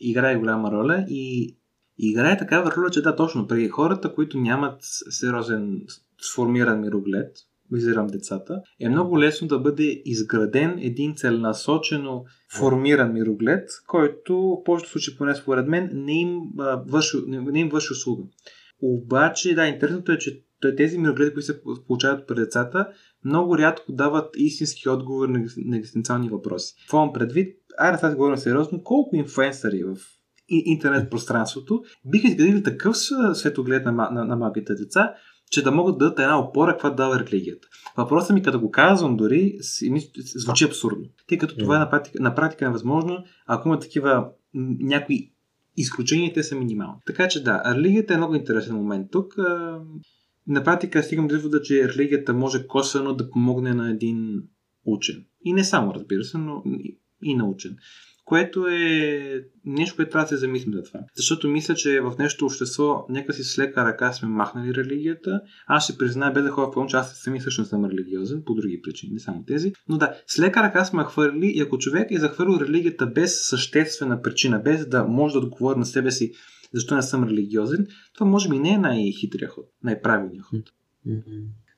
играе 0.00 0.38
голяма 0.38 0.72
роля 0.72 1.06
и 1.08 1.56
играе 1.98 2.38
такава 2.38 2.72
роля, 2.76 2.90
че 2.90 3.02
да, 3.02 3.16
точно 3.16 3.46
при 3.46 3.68
хората, 3.68 4.14
които 4.14 4.38
нямат 4.38 4.80
сериозен 5.10 5.86
сформиран 6.20 6.80
мироглед, 6.80 7.36
визирам 7.72 8.06
децата, 8.06 8.62
е 8.80 8.88
много 8.88 9.20
лесно 9.20 9.48
да 9.48 9.58
бъде 9.58 10.02
изграден 10.04 10.78
един 10.78 11.14
целенасочено 11.16 12.24
формиран 12.58 13.12
мироглед, 13.12 13.68
който 13.86 14.36
в 14.36 14.64
повечето 14.64 14.90
случаи, 14.90 15.16
поне 15.16 15.34
според 15.34 15.68
мен, 15.68 15.90
не 15.92 16.20
им, 16.20 16.40
върши, 16.86 17.16
не 17.26 17.60
им 17.60 17.68
върши 17.68 17.92
услуга. 17.92 18.22
Обаче, 18.82 19.54
да, 19.54 19.66
интересното 19.66 20.12
е, 20.12 20.18
че 20.18 20.44
тези 20.76 20.98
мирогледи, 20.98 21.32
които 21.32 21.46
се 21.46 21.62
получават 21.86 22.26
при 22.26 22.34
децата, 22.34 22.88
много 23.24 23.58
рядко 23.58 23.92
дават 23.92 24.30
истински 24.36 24.88
отговор 24.88 25.28
на 25.56 25.76
екзистенциални 25.76 26.28
въпроси. 26.28 26.74
Това 26.86 26.98
имам 27.02 27.12
предвид? 27.12 27.56
Айде 27.78 27.98
сега 27.98 28.14
говорим 28.14 28.36
сериозно, 28.36 28.82
колко 28.82 29.16
инфлуенсъри 29.16 29.84
в 29.84 29.96
интернет 30.48 31.10
пространството 31.10 31.82
биха 32.04 32.28
изградили 32.28 32.62
такъв 32.62 32.96
светоглед 33.34 33.84
на, 33.84 33.92
на, 33.92 34.24
на 34.24 34.36
малките 34.36 34.74
деца, 34.74 35.14
че 35.50 35.62
да 35.62 35.70
могат 35.70 35.98
да 35.98 36.04
дадат 36.04 36.18
една 36.18 36.38
опора, 36.38 36.72
каква 36.72 36.90
дава 36.90 37.20
религията. 37.20 37.68
Въпросът 37.96 38.34
ми, 38.34 38.42
като 38.42 38.60
го 38.60 38.70
казвам 38.70 39.16
дори, 39.16 39.58
звучи 40.34 40.64
абсурдно. 40.64 41.04
Тъй 41.28 41.38
като 41.38 41.56
това 41.56 41.76
е 41.76 41.78
на 41.78 41.90
практика, 41.90 42.22
на 42.22 42.34
практика 42.34 42.66
е 42.66 42.70
възможно, 42.70 43.24
ако 43.46 43.68
има 43.68 43.78
такива 43.78 44.28
някои 44.80 45.32
изключенията 45.76 46.44
са 46.44 46.54
минимални. 46.54 47.00
Така 47.06 47.28
че 47.28 47.44
да, 47.44 47.62
религията 47.74 48.14
е 48.14 48.16
много 48.16 48.34
интересен 48.34 48.76
момент 48.76 49.10
тук. 49.10 49.34
На 50.46 50.64
практика 50.64 51.02
стигам 51.02 51.28
до 51.28 51.34
извода, 51.34 51.62
че 51.62 51.88
религията 51.88 52.34
може 52.34 52.66
косвено 52.66 53.14
да 53.14 53.30
помогне 53.30 53.74
на 53.74 53.90
един 53.90 54.42
учен. 54.84 55.24
И 55.44 55.52
не 55.52 55.64
само, 55.64 55.94
разбира 55.94 56.24
се, 56.24 56.38
но 56.38 56.62
и 57.22 57.34
научен 57.34 57.76
което 58.28 58.66
е 58.66 59.44
нещо, 59.64 59.96
което 59.96 60.10
трябва 60.10 60.24
да 60.24 60.28
се 60.28 60.36
замислим 60.36 60.74
за 60.74 60.82
това. 60.82 61.00
Защото 61.16 61.48
мисля, 61.48 61.74
че 61.74 62.00
в 62.00 62.14
нещо 62.18 62.46
общество 62.46 63.06
нека 63.08 63.32
си 63.32 63.44
с 63.44 63.58
лека 63.58 63.84
ръка 63.84 64.12
сме 64.12 64.28
махнали 64.28 64.74
религията. 64.74 65.40
Аз 65.66 65.84
ще 65.84 65.98
призная, 65.98 66.32
без 66.32 66.42
да 66.42 66.50
ходя 66.50 66.66
в 66.66 66.74
пълно, 66.74 66.88
че 66.88 66.96
аз 66.96 67.16
сами 67.16 67.40
също 67.40 67.64
съм 67.64 67.84
религиозен, 67.84 68.42
по 68.46 68.54
други 68.54 68.82
причини, 68.82 69.12
не 69.12 69.20
само 69.20 69.44
тези. 69.44 69.72
Но 69.88 69.98
да, 69.98 70.14
с 70.26 70.38
лека 70.38 70.62
ръка 70.62 70.84
сме 70.84 71.04
хвърли 71.04 71.46
и 71.46 71.60
ако 71.60 71.78
човек 71.78 72.10
е 72.10 72.18
захвърлил 72.18 72.60
религията 72.60 73.06
без 73.06 73.48
съществена 73.48 74.22
причина, 74.22 74.58
без 74.58 74.86
да 74.86 75.04
може 75.04 75.32
да 75.32 75.38
отговори 75.38 75.78
на 75.78 75.86
себе 75.86 76.10
си 76.10 76.32
защо 76.74 76.96
не 76.96 77.02
съм 77.02 77.24
религиозен, 77.24 77.86
това 78.14 78.26
може 78.26 78.48
би 78.48 78.58
не 78.58 78.70
е 78.70 78.78
най-хитрия 78.78 79.48
ход, 79.48 79.66
най-правилният 79.82 80.44
ход. 80.44 80.62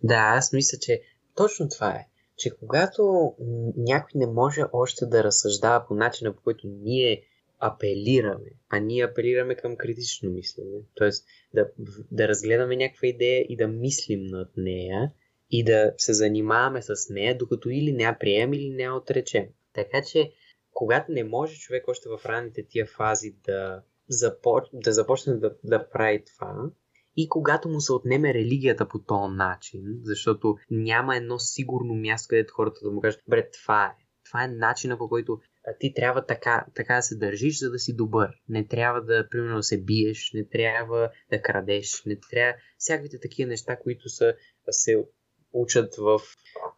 Да, 0.03 0.35
аз 0.37 0.53
мисля, 0.53 0.79
че 0.81 1.01
точно 1.37 1.69
това 1.69 1.91
е 1.91 2.10
че 2.41 2.51
когато 2.51 3.35
някой 3.77 4.19
не 4.19 4.27
може 4.27 4.63
още 4.73 5.07
да 5.07 5.25
разсъждава 5.25 5.87
по 5.87 5.95
начина, 5.95 6.37
по 6.37 6.43
който 6.43 6.67
ние 6.67 7.23
апелираме, 7.59 8.51
а 8.69 8.79
ние 8.79 9.05
апелираме 9.05 9.55
към 9.55 9.77
критично 9.77 10.31
мислене, 10.31 10.79
т.е. 10.97 11.11
Да, 11.55 11.69
да 12.11 12.29
разгледаме 12.29 12.77
някаква 12.77 13.09
идея 13.09 13.47
и 13.49 13.57
да 13.57 13.69
мислим 13.69 14.27
над 14.27 14.49
нея 14.57 15.13
и 15.51 15.65
да 15.65 15.95
се 15.97 16.13
занимаваме 16.13 16.83
с 16.83 16.95
нея, 17.11 17.39
докато 17.39 17.71
или 17.71 17.93
не 17.93 18.03
я 18.03 18.19
приемем, 18.19 18.53
или 18.53 18.71
не 18.71 18.83
я 18.83 18.95
отречем. 18.95 19.47
Така 19.73 20.03
че, 20.03 20.33
когато 20.73 21.13
не 21.13 21.25
може 21.25 21.61
човек 21.61 21.89
още 21.89 22.09
в 22.09 22.27
ранните 22.27 22.63
тия 22.69 22.87
фази 22.87 23.35
да, 23.45 23.83
започ... 24.09 24.65
да 24.73 24.93
започне 24.93 25.35
да, 25.35 25.55
да 25.65 25.89
прави 25.91 26.25
това, 26.25 26.71
и 27.17 27.29
когато 27.29 27.69
му 27.69 27.81
се 27.81 27.93
отнеме 27.93 28.35
религията 28.35 28.89
по 28.89 28.99
този 28.99 29.35
начин, 29.35 29.83
защото 30.03 30.57
няма 30.71 31.17
едно 31.17 31.39
сигурно 31.39 31.95
място, 31.95 32.27
където 32.31 32.55
хората 32.55 32.81
да 32.83 32.91
му 32.91 33.01
кажат, 33.01 33.21
бре, 33.29 33.51
това 33.51 33.87
е. 33.87 34.05
това 34.25 34.45
е 34.45 34.49
начина 34.49 34.99
по 34.99 35.09
който 35.09 35.41
ти 35.81 35.95
трябва 35.95 36.27
така, 36.27 36.67
така 36.75 36.97
да 36.97 37.03
се 37.03 37.17
държиш, 37.17 37.59
за 37.59 37.71
да 37.71 37.79
си 37.79 37.97
добър. 37.97 38.31
Не 38.49 38.67
трябва 38.67 39.01
да, 39.01 39.29
примерно, 39.31 39.57
да 39.57 39.63
се 39.63 39.83
биеш, 39.83 40.31
не 40.35 40.49
трябва 40.49 41.11
да 41.31 41.43
крадеш, 41.43 42.03
не 42.07 42.17
трябва 42.31 42.55
всякаквите 42.79 43.21
такива 43.21 43.49
неща, 43.49 43.79
които 43.79 44.09
са, 44.09 44.35
се 44.71 45.05
учат 45.53 45.97
в 45.97 46.21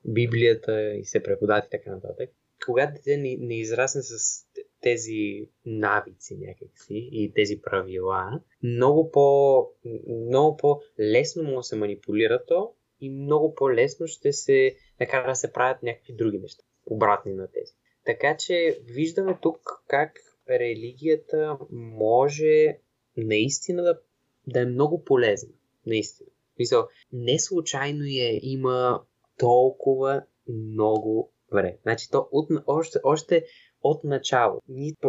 Библията 0.05 0.95
и 0.95 1.05
се 1.05 1.23
преподават 1.23 1.65
и 1.67 1.71
така 1.71 1.91
нататък. 1.91 2.31
Когато 2.67 2.93
дете 2.93 3.17
не, 3.17 3.37
не 3.41 3.61
израсне 3.61 4.03
с 4.03 4.45
тези 4.83 5.49
навици 5.67 6.37
някакси 6.41 7.09
и 7.13 7.33
тези 7.35 7.61
правила, 7.63 8.41
много, 8.63 9.11
по, 9.11 9.67
много 10.09 10.57
по-лесно 10.57 11.57
да 11.57 11.63
се 11.63 11.77
манипулира 11.77 12.45
то 12.47 12.73
и 13.01 13.11
много 13.11 13.55
по-лесно 13.55 14.07
ще 14.07 14.33
се 14.33 14.77
накара 15.01 15.29
да 15.29 15.35
се 15.35 15.53
правят 15.53 15.83
някакви 15.83 16.13
други 16.13 16.39
неща, 16.39 16.65
обратни 16.87 17.33
на 17.33 17.49
тези. 17.53 17.73
Така 18.05 18.37
че 18.37 18.79
виждаме 18.85 19.39
тук 19.43 19.83
как 19.89 20.13
религията 20.51 21.59
може 21.71 22.79
наистина 23.17 23.83
да, 23.83 23.99
да 24.47 24.61
е 24.61 24.67
много 24.67 25.05
полезна. 25.05 25.55
Наистина. 25.87 26.29
Мисъл, 26.59 26.89
не 27.13 27.39
случайно 27.39 28.05
е, 28.05 28.41
има 28.43 29.03
толкова 29.39 30.23
много 30.49 31.33
време. 31.53 31.79
Значи 31.83 32.11
то 32.11 32.29
от, 32.33 32.49
още, 32.67 32.99
още 33.05 33.45
от 33.83 34.05
начало. 34.05 34.61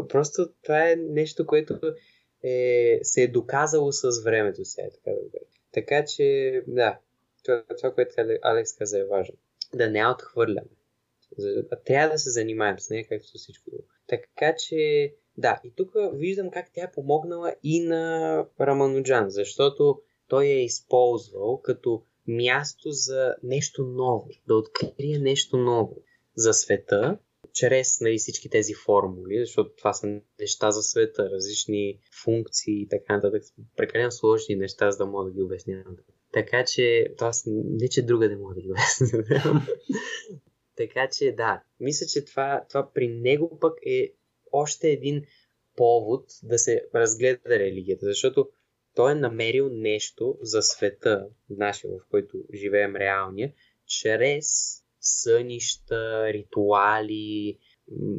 Просто 0.09 0.49
това 0.63 0.89
е 0.91 0.95
нещо, 0.95 1.45
което 1.45 1.79
е, 2.43 2.99
се 3.03 3.23
е 3.23 3.27
доказало 3.27 3.91
с 3.91 4.23
времето 4.23 4.65
сега, 4.65 4.87
така 4.89 5.11
да 5.11 5.39
Така 5.71 6.05
че, 6.05 6.61
да, 6.67 6.99
това, 7.43 7.63
това, 7.77 7.93
което 7.93 8.15
Алекс 8.41 8.73
каза 8.73 8.99
е 8.99 9.03
важно. 9.03 9.35
Да 9.73 9.89
не 9.89 10.07
отхвърляме. 10.07 10.69
Трябва 11.85 12.13
да 12.13 12.19
се 12.19 12.29
занимаем 12.29 12.79
с 12.79 12.89
нея, 12.89 13.05
както 13.09 13.27
всичко 13.37 13.69
друго. 13.69 13.83
Така 14.07 14.55
че, 14.55 15.13
да, 15.37 15.61
и 15.63 15.71
тук 15.75 15.91
виждам 16.13 16.51
как 16.51 16.65
тя 16.73 16.83
е 16.83 16.91
помогнала 16.91 17.55
и 17.63 17.79
на 17.79 18.45
Рамануджан, 18.61 19.29
защото 19.29 20.01
той 20.27 20.45
е 20.45 20.63
използвал 20.63 21.61
като 21.61 22.03
място 22.27 22.91
за 22.91 23.35
нещо 23.43 23.83
ново, 23.83 24.29
да 24.47 24.55
открие 24.55 25.19
нещо 25.19 25.57
ново 25.57 25.97
за 26.35 26.53
света, 26.53 27.17
чрез 27.53 28.01
нали, 28.01 28.17
всички 28.17 28.49
тези 28.49 28.73
формули, 28.73 29.39
защото 29.39 29.75
това 29.75 29.93
са 29.93 30.21
неща 30.39 30.71
за 30.71 30.83
света, 30.83 31.29
различни 31.31 31.99
функции 32.23 32.81
и 32.81 32.87
така 32.89 33.15
нататък. 33.15 33.43
Прекалено 33.77 34.11
сложни 34.11 34.55
неща, 34.55 34.91
за 34.91 34.97
да 34.97 35.05
мога 35.05 35.25
да 35.25 35.35
ги 35.35 35.41
обясня. 35.41 35.83
Така 36.33 36.65
че, 36.65 37.07
аз 37.19 37.43
не 37.47 37.87
че 37.87 38.01
друга 38.01 38.29
не 38.29 38.35
мога 38.35 38.55
да 38.55 38.61
ги 38.61 38.71
обясня. 38.71 39.23
така 40.75 41.09
че, 41.17 41.31
да, 41.31 41.63
мисля, 41.79 42.05
че 42.05 42.25
това, 42.25 42.65
това 42.69 42.91
при 42.93 43.07
него 43.07 43.59
пък 43.59 43.73
е 43.85 44.13
още 44.51 44.89
един 44.89 45.23
повод 45.75 46.25
да 46.43 46.59
се 46.59 46.85
разгледа 46.95 47.59
религията, 47.59 48.05
защото 48.05 48.49
той 48.95 49.11
е 49.11 49.15
намерил 49.15 49.69
нещо 49.69 50.37
за 50.41 50.61
света, 50.61 51.27
нашия, 51.49 51.91
в 51.91 52.09
който 52.09 52.37
живеем 52.53 52.95
реалния, 52.95 53.53
чрез 53.85 54.82
сънища, 55.03 56.33
ритуали, 56.33 57.57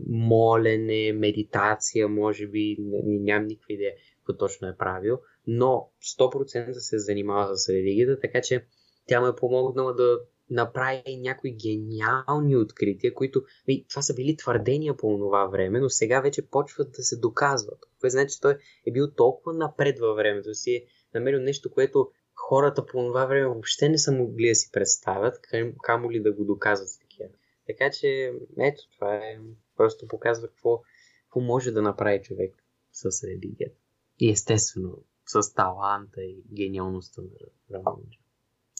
молене, 0.08 1.12
медитация, 1.12 2.08
може 2.08 2.46
би, 2.46 2.76
нямам 3.04 3.46
никаква 3.46 3.74
идея 3.74 3.92
какво 4.16 4.38
точно 4.38 4.68
е 4.68 4.76
правил, 4.76 5.18
но 5.46 5.90
100% 6.18 6.72
се 6.72 6.98
занимава 6.98 7.56
с 7.56 7.68
религията, 7.68 8.20
така 8.20 8.40
че 8.40 8.66
тя 9.06 9.20
му 9.20 9.26
е 9.26 9.36
помогнала 9.36 9.94
да 9.94 10.20
направи 10.50 11.16
някои 11.20 11.56
гениални 11.56 12.56
открития, 12.56 13.14
които 13.14 13.42
и, 13.68 13.86
това 13.88 14.02
са 14.02 14.14
били 14.14 14.36
твърдения 14.36 14.96
по 14.96 15.18
това 15.18 15.46
време, 15.46 15.80
но 15.80 15.88
сега 15.88 16.20
вече 16.20 16.48
почват 16.48 16.92
да 16.92 17.02
се 17.02 17.16
доказват. 17.16 17.78
Което 18.00 18.12
значи, 18.12 18.34
че 18.34 18.40
той 18.40 18.58
е 18.86 18.92
бил 18.92 19.10
толкова 19.10 19.52
напред 19.52 19.98
във 19.98 20.16
времето 20.16 20.54
си, 20.54 20.74
е 20.74 20.84
намерил 21.14 21.40
нещо, 21.40 21.70
което 21.70 22.10
хората 22.48 22.86
по 22.86 22.92
това 22.92 23.26
време 23.26 23.46
въобще 23.46 23.88
не 23.88 23.98
са 23.98 24.12
могли 24.12 24.48
да 24.48 24.54
си 24.54 24.70
представят, 24.72 25.34
камо 25.82 26.10
ли 26.10 26.22
да 26.22 26.32
го 26.32 26.44
доказват 26.44 26.88
такива. 27.00 27.28
Така 27.66 27.90
че, 27.90 28.32
ето, 28.58 28.82
това 28.94 29.14
е 29.16 29.38
просто 29.76 30.06
показва 30.08 30.48
какво, 30.48 30.82
какво 31.22 31.40
може 31.40 31.70
да 31.70 31.82
направи 31.82 32.22
човек 32.22 32.54
с 32.92 33.24
религията. 33.24 33.80
И 34.18 34.30
естествено, 34.30 35.04
с 35.26 35.54
таланта 35.54 36.22
и 36.22 36.44
гениалността 36.54 37.22
на 37.22 37.28
Рамануджа. 37.74 38.18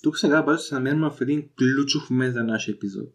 Тук 0.02 0.18
сега 0.18 0.42
обаче 0.42 0.62
се 0.62 0.74
намираме 0.74 1.10
в 1.10 1.20
един 1.20 1.50
ключов 1.58 2.10
момент 2.10 2.34
за 2.34 2.44
нашия 2.44 2.74
епизод. 2.74 3.08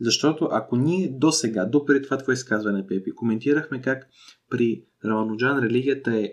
Защото 0.00 0.48
ако 0.50 0.76
ние 0.76 1.08
до 1.08 1.32
сега, 1.32 1.64
до 1.64 1.84
преди 1.84 2.02
това 2.02 2.18
твое 2.18 2.32
изказване, 2.32 2.86
Пепи, 2.86 3.14
коментирахме 3.14 3.82
как 3.82 4.08
при 4.50 4.84
Рамануджан 5.04 5.58
религията 5.58 6.16
е, 6.16 6.32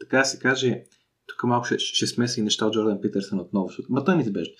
така 0.00 0.24
се 0.24 0.38
каже, 0.38 0.84
тук 1.32 1.48
малко 1.48 1.66
ще, 1.66 1.78
ще 1.78 2.06
смеса 2.06 2.40
и 2.40 2.42
неща 2.42 2.66
от 2.66 2.72
Джордан 2.72 3.00
Питърсън 3.00 3.40
отново, 3.40 3.68
защото 3.68 3.92
ма 3.92 4.04
той 4.04 4.16
неизбежно. 4.16 4.54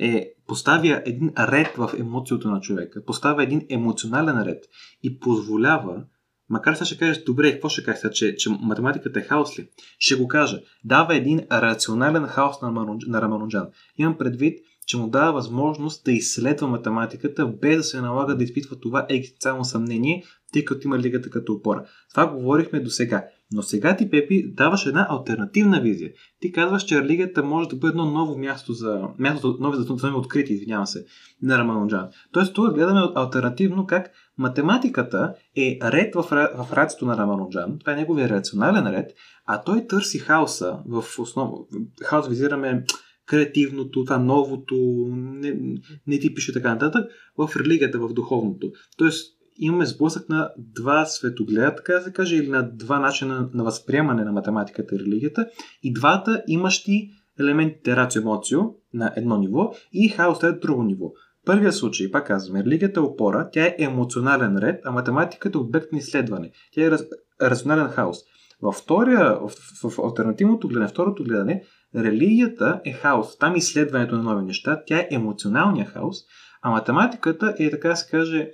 Е, 0.00 0.32
поставя 0.46 1.02
един 1.06 1.32
ред 1.38 1.76
в 1.76 1.90
емоцията 1.98 2.48
на 2.48 2.60
човека, 2.60 3.04
поставя 3.04 3.42
един 3.42 3.66
емоционален 3.70 4.42
ред 4.42 4.64
и 5.02 5.18
позволява, 5.18 6.04
макар 6.48 6.74
сега 6.74 6.86
ще 6.86 6.98
кажеш, 6.98 7.24
добре, 7.24 7.52
какво 7.52 7.68
ще 7.68 7.84
кажеш, 7.84 8.10
че, 8.12 8.36
че 8.36 8.50
математиката 8.50 9.20
е 9.20 9.22
хаос 9.22 9.58
ли? 9.58 9.68
Ще 9.98 10.14
го 10.14 10.28
кажа. 10.28 10.60
Дава 10.84 11.16
един 11.16 11.40
рационален 11.52 12.26
хаос 12.26 12.56
на, 12.62 13.20
Рамануджан. 13.22 13.68
Имам 13.98 14.18
предвид, 14.18 14.58
че 14.86 14.96
му 14.96 15.08
дава 15.08 15.32
възможност 15.32 16.04
да 16.04 16.12
изследва 16.12 16.66
математиката, 16.66 17.46
без 17.46 17.76
да 17.76 17.82
се 17.82 18.00
налага 18.00 18.36
да 18.36 18.44
изпитва 18.44 18.80
това 18.80 19.06
екзистенциално 19.08 19.64
съмнение, 19.64 20.24
тъй 20.52 20.64
като 20.64 20.88
има 20.88 20.98
лигата 20.98 21.30
като 21.30 21.52
опора. 21.52 21.84
Това 22.10 22.26
говорихме 22.26 22.80
до 22.80 22.90
сега. 22.90 23.24
Но 23.52 23.62
сега 23.62 23.96
ти, 23.96 24.10
Пепи, 24.10 24.52
даваш 24.52 24.86
една 24.86 25.06
альтернативна 25.10 25.80
визия. 25.80 26.10
Ти 26.40 26.52
казваш, 26.52 26.82
че 26.82 27.02
религията 27.02 27.42
може 27.42 27.68
да 27.68 27.76
бъде 27.76 27.90
едно 27.90 28.04
ново 28.04 28.38
място 28.38 28.72
за... 28.72 29.02
Място 29.18 29.52
за 29.52 30.10
нови 30.10 30.16
открити, 30.16 30.52
извинявам 30.52 30.86
се, 30.86 31.04
на 31.42 31.58
Рамануджан. 31.58 32.08
Тоест, 32.32 32.54
тук 32.54 32.74
гледаме 32.74 33.00
альтернативно 33.14 33.86
как 33.86 34.10
математиката 34.38 35.34
е 35.56 35.78
ред 35.82 36.14
в, 36.14 36.22
в 36.56 36.72
рацето 36.72 37.06
на 37.06 37.16
Рамануджан. 37.16 37.78
Това 37.78 37.92
е 37.92 37.96
неговия 37.96 38.28
рационален 38.28 38.86
ред, 38.86 39.10
а 39.46 39.62
той 39.62 39.86
търси 39.86 40.18
хаоса 40.18 40.78
в 40.86 41.04
основа. 41.18 41.58
Хаос 42.02 42.28
визираме 42.28 42.84
креативното, 43.26 44.04
това 44.04 44.18
новото, 44.18 44.76
не, 45.16 45.58
не 46.06 46.18
ти 46.18 46.34
пише 46.34 46.52
така 46.52 46.72
нататък, 46.72 47.10
в 47.38 47.50
религията, 47.56 47.98
в 47.98 48.12
духовното. 48.12 48.72
Тоест, 48.96 49.36
имаме 49.58 49.86
сблъсък 49.86 50.28
на 50.28 50.50
два 50.58 51.06
светогледа, 51.06 51.74
така 51.74 51.92
да 51.92 52.00
се 52.00 52.12
каже, 52.12 52.36
или 52.36 52.48
на 52.48 52.70
два 52.72 52.98
начина 52.98 53.50
на 53.54 53.64
възприемане 53.64 54.24
на 54.24 54.32
математиката 54.32 54.94
и 54.94 54.98
религията, 54.98 55.48
и 55.82 55.92
двата 55.92 56.42
имащи 56.48 57.10
елементите 57.40 57.96
рацио 57.96 58.22
емоцио 58.22 58.60
на 58.94 59.12
едно 59.16 59.38
ниво 59.38 59.72
и 59.92 60.08
хаос 60.08 60.42
на 60.42 60.58
друго 60.58 60.82
ниво. 60.82 61.12
Първия 61.46 61.72
случай, 61.72 62.10
пак 62.10 62.26
казваме, 62.26 62.64
религията 62.64 63.00
е 63.00 63.02
опора, 63.02 63.48
тя 63.52 63.64
е 63.64 63.76
емоционален 63.78 64.58
ред, 64.58 64.80
а 64.84 64.90
математиката 64.90 65.58
е 65.58 65.60
обект 65.60 65.92
на 65.92 65.98
изследване. 65.98 66.50
Тя 66.72 66.84
е 66.84 66.90
раз, 66.90 67.02
рационален 67.42 67.88
хаос. 67.88 68.18
Във 68.62 68.74
втория, 68.74 69.38
в, 69.40 69.50
в, 69.82 69.90
в 69.90 69.98
альтернативното 69.98 70.68
гледане, 70.68 70.88
второто 70.88 71.24
гледане, 71.24 71.62
религията 71.96 72.80
е 72.84 72.92
хаос. 72.92 73.38
Там 73.38 73.56
изследването 73.56 74.16
на 74.16 74.22
нови 74.22 74.44
неща, 74.44 74.82
тя 74.86 74.98
е 74.98 75.08
емоционалния 75.10 75.86
хаос, 75.86 76.16
а 76.62 76.70
математиката 76.70 77.54
е, 77.58 77.70
така 77.70 77.88
да 77.88 77.96
се 77.96 78.10
каже, 78.10 78.50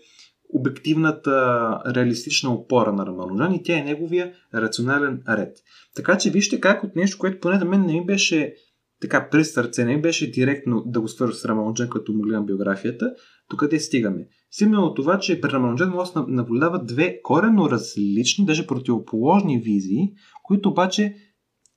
обективната 0.53 1.79
реалистична 1.95 2.55
опора 2.55 2.93
на 2.93 3.07
Рамануджан 3.07 3.55
и 3.55 3.63
тя 3.63 3.79
е 3.79 3.83
неговия 3.83 4.33
рационален 4.55 5.23
ред. 5.29 5.57
Така 5.97 6.19
че 6.19 6.31
вижте 6.31 6.61
как 6.61 6.85
от 6.85 6.97
нещо, 6.97 7.19
което 7.19 7.41
поне 7.41 7.59
на 7.59 7.65
мен 7.65 7.87
не 7.87 7.93
ми 7.93 8.07
беше 8.07 8.55
така 9.01 9.29
при 9.31 9.45
сърце, 9.45 9.85
не 9.85 9.97
ми 9.97 10.03
беше 10.03 10.31
директно 10.31 10.83
да 10.87 11.01
го 11.01 11.09
свържа 11.09 11.35
с 11.35 11.45
Рамануджан, 11.45 11.89
като 11.89 12.13
му 12.13 12.23
гледам 12.23 12.47
биографията, 12.47 13.15
до 13.51 13.57
къде 13.57 13.81
стигаме. 13.81 14.29
Символ 14.51 14.85
от 14.85 14.97
това, 14.97 15.19
че 15.19 15.41
при 15.41 15.51
Рамануджан 15.51 15.91
може 15.91 16.13
да 16.13 16.25
наблюдава 16.29 16.85
две 16.85 17.23
коренно 17.23 17.71
различни, 17.71 18.47
даже 18.47 18.67
противоположни 18.67 19.59
визии, 19.59 20.13
които 20.43 20.69
обаче 20.69 21.15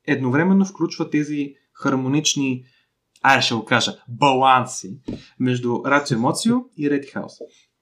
едновременно 0.08 0.66
включват 0.66 1.12
тези 1.12 1.56
хармонични 1.74 2.66
ай 3.24 3.42
ще 3.42 3.54
го 3.54 3.66
кажа, 3.66 4.04
баланси 4.08 4.98
между 5.40 5.82
рацио 5.86 6.16
емоцио 6.16 6.56
и 6.78 6.90
ред 6.90 7.10
хаос. 7.10 7.34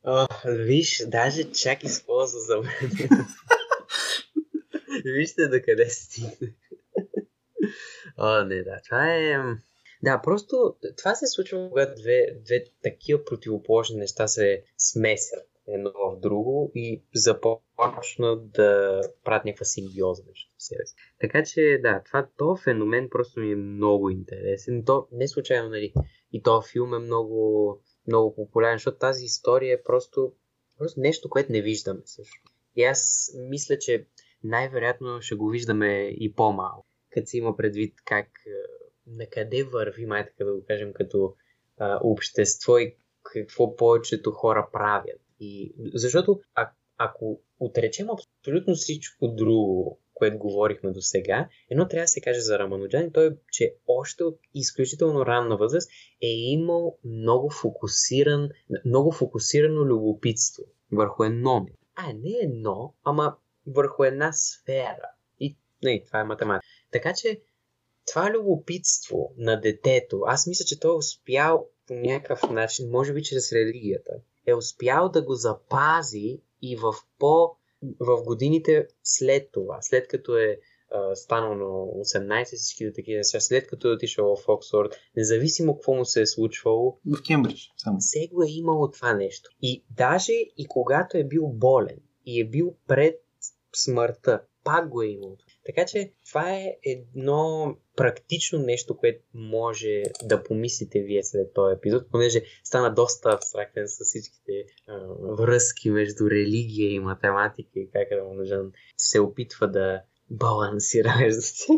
О, 0.06 0.28
виж, 0.46 1.04
даже 1.08 1.52
чак 1.52 1.84
използва 1.84 2.40
за 2.40 2.58
мен. 2.58 3.10
Вижте 5.06 5.48
до 5.48 5.58
къде 5.66 5.90
стигне. 5.90 6.54
О, 8.18 8.44
не, 8.44 8.64
да. 8.64 8.82
Това 8.86 9.14
е... 9.14 9.38
Да, 10.04 10.22
просто 10.24 10.76
това 10.98 11.16
се 11.16 11.28
случва, 11.28 11.70
когато 11.70 12.02
две, 12.02 12.26
две 12.46 12.64
такива 12.84 13.26
противоположни 13.26 13.98
неща 13.98 14.28
се 14.28 14.64
смесят 14.78 15.53
едно 15.68 15.92
в 15.92 16.20
друго 16.20 16.72
и 16.76 17.04
започнат 17.16 18.52
да 18.52 19.02
правят 19.24 19.46
някаква 19.46 19.66
симбиоза 19.66 20.24
между 20.28 20.50
себе 20.58 20.86
си. 20.86 20.96
Така 21.20 21.44
че, 21.44 21.80
да, 21.82 22.02
това, 22.06 22.28
то 22.38 22.56
феномен 22.56 23.08
просто 23.12 23.40
ми 23.40 23.52
е 23.52 23.56
много 23.56 24.10
интересен. 24.10 24.84
То 24.86 25.08
не 25.12 25.28
случайно, 25.28 25.70
нали, 25.70 25.94
и 26.32 26.42
то 26.42 26.62
филм 26.62 26.94
е 26.94 27.00
много 27.00 27.80
много 28.08 28.36
популярен, 28.36 28.76
защото 28.76 28.98
тази 28.98 29.26
история 29.26 29.74
е 29.74 29.84
просто 29.84 30.34
Просто 30.78 31.00
нещо, 31.00 31.30
което 31.30 31.52
не 31.52 31.62
виждаме 31.62 32.02
също. 32.06 32.42
И 32.76 32.84
аз 32.84 33.32
мисля, 33.50 33.78
че 33.78 34.08
най-вероятно 34.44 35.22
ще 35.22 35.36
го 35.36 35.50
виждаме 35.50 36.08
и 36.08 36.34
по-малко, 36.34 36.88
като 37.12 37.28
си 37.28 37.38
има 37.38 37.58
предвид 37.58 37.94
как 38.06 38.28
на 39.08 39.26
къде 39.32 39.64
върви, 39.64 40.06
май 40.06 40.26
така 40.26 40.46
да 40.46 40.54
го 40.54 40.66
кажем, 40.68 40.94
като 40.94 41.36
а, 41.78 42.00
общество 42.04 42.78
и 42.78 42.96
какво 43.24 43.76
повечето 43.76 44.32
хора 44.32 44.70
правят. 44.74 45.22
И, 45.44 45.74
защото 45.94 46.40
а, 46.56 46.72
ако 46.98 47.42
отречем 47.60 48.08
абсолютно 48.10 48.76
всичко 48.76 49.28
друго, 49.28 50.00
което 50.14 50.38
говорихме 50.38 50.92
до 50.92 51.02
сега, 51.02 51.50
едно 51.70 51.88
трябва 51.88 52.04
да 52.04 52.08
се 52.08 52.22
каже 52.22 52.40
за 52.40 52.60
Рамануджан, 52.60 53.12
той, 53.12 53.38
че 53.52 53.76
още 53.88 54.24
от 54.24 54.40
изключително 54.54 55.26
ранна 55.26 55.58
възраст 55.58 55.90
е 56.22 56.28
имал 56.28 56.98
много 57.04 57.50
фокусиран, 57.50 58.50
много 58.86 59.12
фокусирано 59.12 59.86
любопитство 59.86 60.64
върху 60.92 61.24
едно. 61.24 61.66
А, 61.96 62.14
не 62.14 62.38
едно, 62.42 62.94
ама 63.04 63.36
върху 63.68 64.04
една 64.04 64.34
сфера. 64.34 65.10
И 65.40 65.58
не, 65.84 66.04
това 66.06 66.20
е 66.20 66.24
математика. 66.24 66.68
Така 66.92 67.14
че 67.14 67.42
това 68.08 68.32
любопитство 68.32 69.34
на 69.38 69.62
детето, 69.62 70.22
аз 70.26 70.48
мисля, 70.48 70.66
че 70.66 70.80
той 70.80 70.92
е 70.92 70.98
успял 70.98 71.68
по 71.88 71.94
някакъв 71.94 72.50
начин, 72.50 72.90
може 72.90 73.14
би 73.14 73.24
чрез 73.24 73.52
религията, 73.52 74.12
е 74.46 74.54
успял 74.54 75.10
да 75.10 75.22
го 75.22 75.36
запази 75.36 76.42
и 76.62 76.76
в 76.76 76.94
по 77.20 77.52
в 78.00 78.24
годините 78.24 78.88
след 79.04 79.52
това, 79.52 79.78
след 79.82 80.08
като 80.08 80.38
е 80.38 80.60
а, 80.92 81.16
станал 81.16 81.56
на 81.56 81.66
18 81.66 82.58
всички 82.58 82.94
такива 82.96 83.18
неща, 83.18 83.40
след 83.40 83.68
като 83.68 83.88
е 83.88 83.92
отишъл 83.92 84.36
в 84.36 84.48
Оксфорд, 84.48 84.96
независимо 85.18 85.74
какво 85.74 85.94
му 85.94 86.06
се 86.06 86.22
е 86.22 86.26
случвало. 86.26 87.00
В 87.06 87.24
Кембридж, 87.28 87.72
само. 87.78 87.98
Все 88.00 88.28
го 88.34 88.44
е 88.44 88.50
имало 88.50 88.92
това 88.92 89.14
нещо. 89.14 89.50
И 89.62 89.84
даже 89.92 90.34
и 90.34 90.66
когато 90.70 91.18
е 91.18 91.24
бил 91.24 91.48
болен 91.48 92.00
и 92.26 92.42
е 92.42 92.46
бил 92.46 92.76
пред 92.88 93.16
смъртта, 93.76 94.42
пак 94.64 94.90
го 94.90 95.02
е 95.02 95.08
имало. 95.08 95.38
Така 95.66 95.86
че 95.86 96.14
това 96.30 96.54
е 96.54 96.78
едно 96.84 97.76
практично 97.96 98.60
нещо, 98.60 98.98
което 98.98 99.24
може 99.34 100.04
да 100.24 100.44
помислите 100.44 101.00
вие 101.00 101.24
след 101.24 101.54
този 101.54 101.76
епизод, 101.76 102.12
понеже 102.12 102.42
стана 102.64 102.94
доста 102.94 103.30
абстрактен 103.30 103.88
с 103.88 104.06
всичките 104.06 104.66
а, 104.88 104.98
връзки 105.20 105.92
между 105.92 106.30
религия 106.30 106.94
и 106.94 107.00
математика 107.00 107.80
и 107.80 107.90
как 107.94 108.12
Рамануджан 108.12 108.72
се 108.98 109.20
опитва 109.20 109.68
да 109.68 110.02
балансира 110.30 111.16
между 111.20 111.42
тях. 111.42 111.78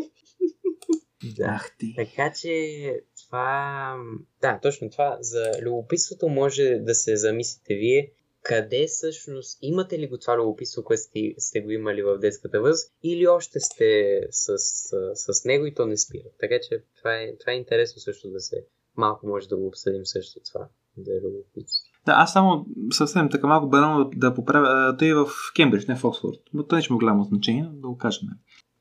да. 1.36 1.66
ти. 1.78 1.94
Така 1.96 2.32
че 2.40 3.02
това... 3.26 3.96
Да, 4.40 4.58
точно 4.62 4.90
това. 4.90 5.18
За 5.20 5.52
любопитството 5.62 6.28
може 6.28 6.64
да 6.64 6.94
се 6.94 7.16
замислите 7.16 7.74
вие 7.74 8.12
къде 8.48 8.86
всъщност, 8.86 9.58
имате 9.62 9.98
ли 9.98 10.08
го 10.08 10.18
това 10.18 10.38
любопитство, 10.38 10.84
което 10.84 11.02
сте, 11.02 11.34
сте 11.38 11.60
го 11.60 11.70
имали 11.70 12.02
в 12.02 12.18
детската 12.18 12.60
възраст, 12.60 12.92
или 13.02 13.26
още 13.26 13.60
сте 13.60 14.20
с, 14.30 14.58
с, 14.58 15.32
с 15.32 15.44
него 15.44 15.66
и 15.66 15.74
то 15.74 15.86
не 15.86 15.96
спира. 15.96 16.28
Така 16.40 16.54
че 16.68 16.82
това 16.98 17.16
е, 17.16 17.36
това 17.36 17.52
е 17.52 17.56
интересно 17.56 18.00
също 18.00 18.30
да 18.30 18.40
се, 18.40 18.64
малко 18.96 19.26
може 19.26 19.48
да 19.48 19.56
го 19.56 19.66
обсъдим 19.66 20.06
също 20.06 20.40
това, 20.52 20.68
да 20.96 21.12
е 21.12 21.20
любопитство. 21.20 21.92
Да, 22.06 22.12
аз 22.12 22.32
само 22.32 22.66
съвсем 22.92 23.30
така 23.30 23.46
малко 23.46 23.68
банално 23.68 24.10
да, 24.16 24.34
поправя. 24.34 24.96
Той 24.96 25.08
е 25.08 25.14
в 25.14 25.26
Кембридж, 25.56 25.86
не 25.86 25.96
в 25.96 26.04
Оксфорд. 26.04 26.40
Но 26.54 26.66
той 26.66 26.80
не 26.90 26.96
голямо 26.96 27.24
значение, 27.24 27.70
да 27.72 27.88
го 27.88 27.98
кажем. 27.98 28.28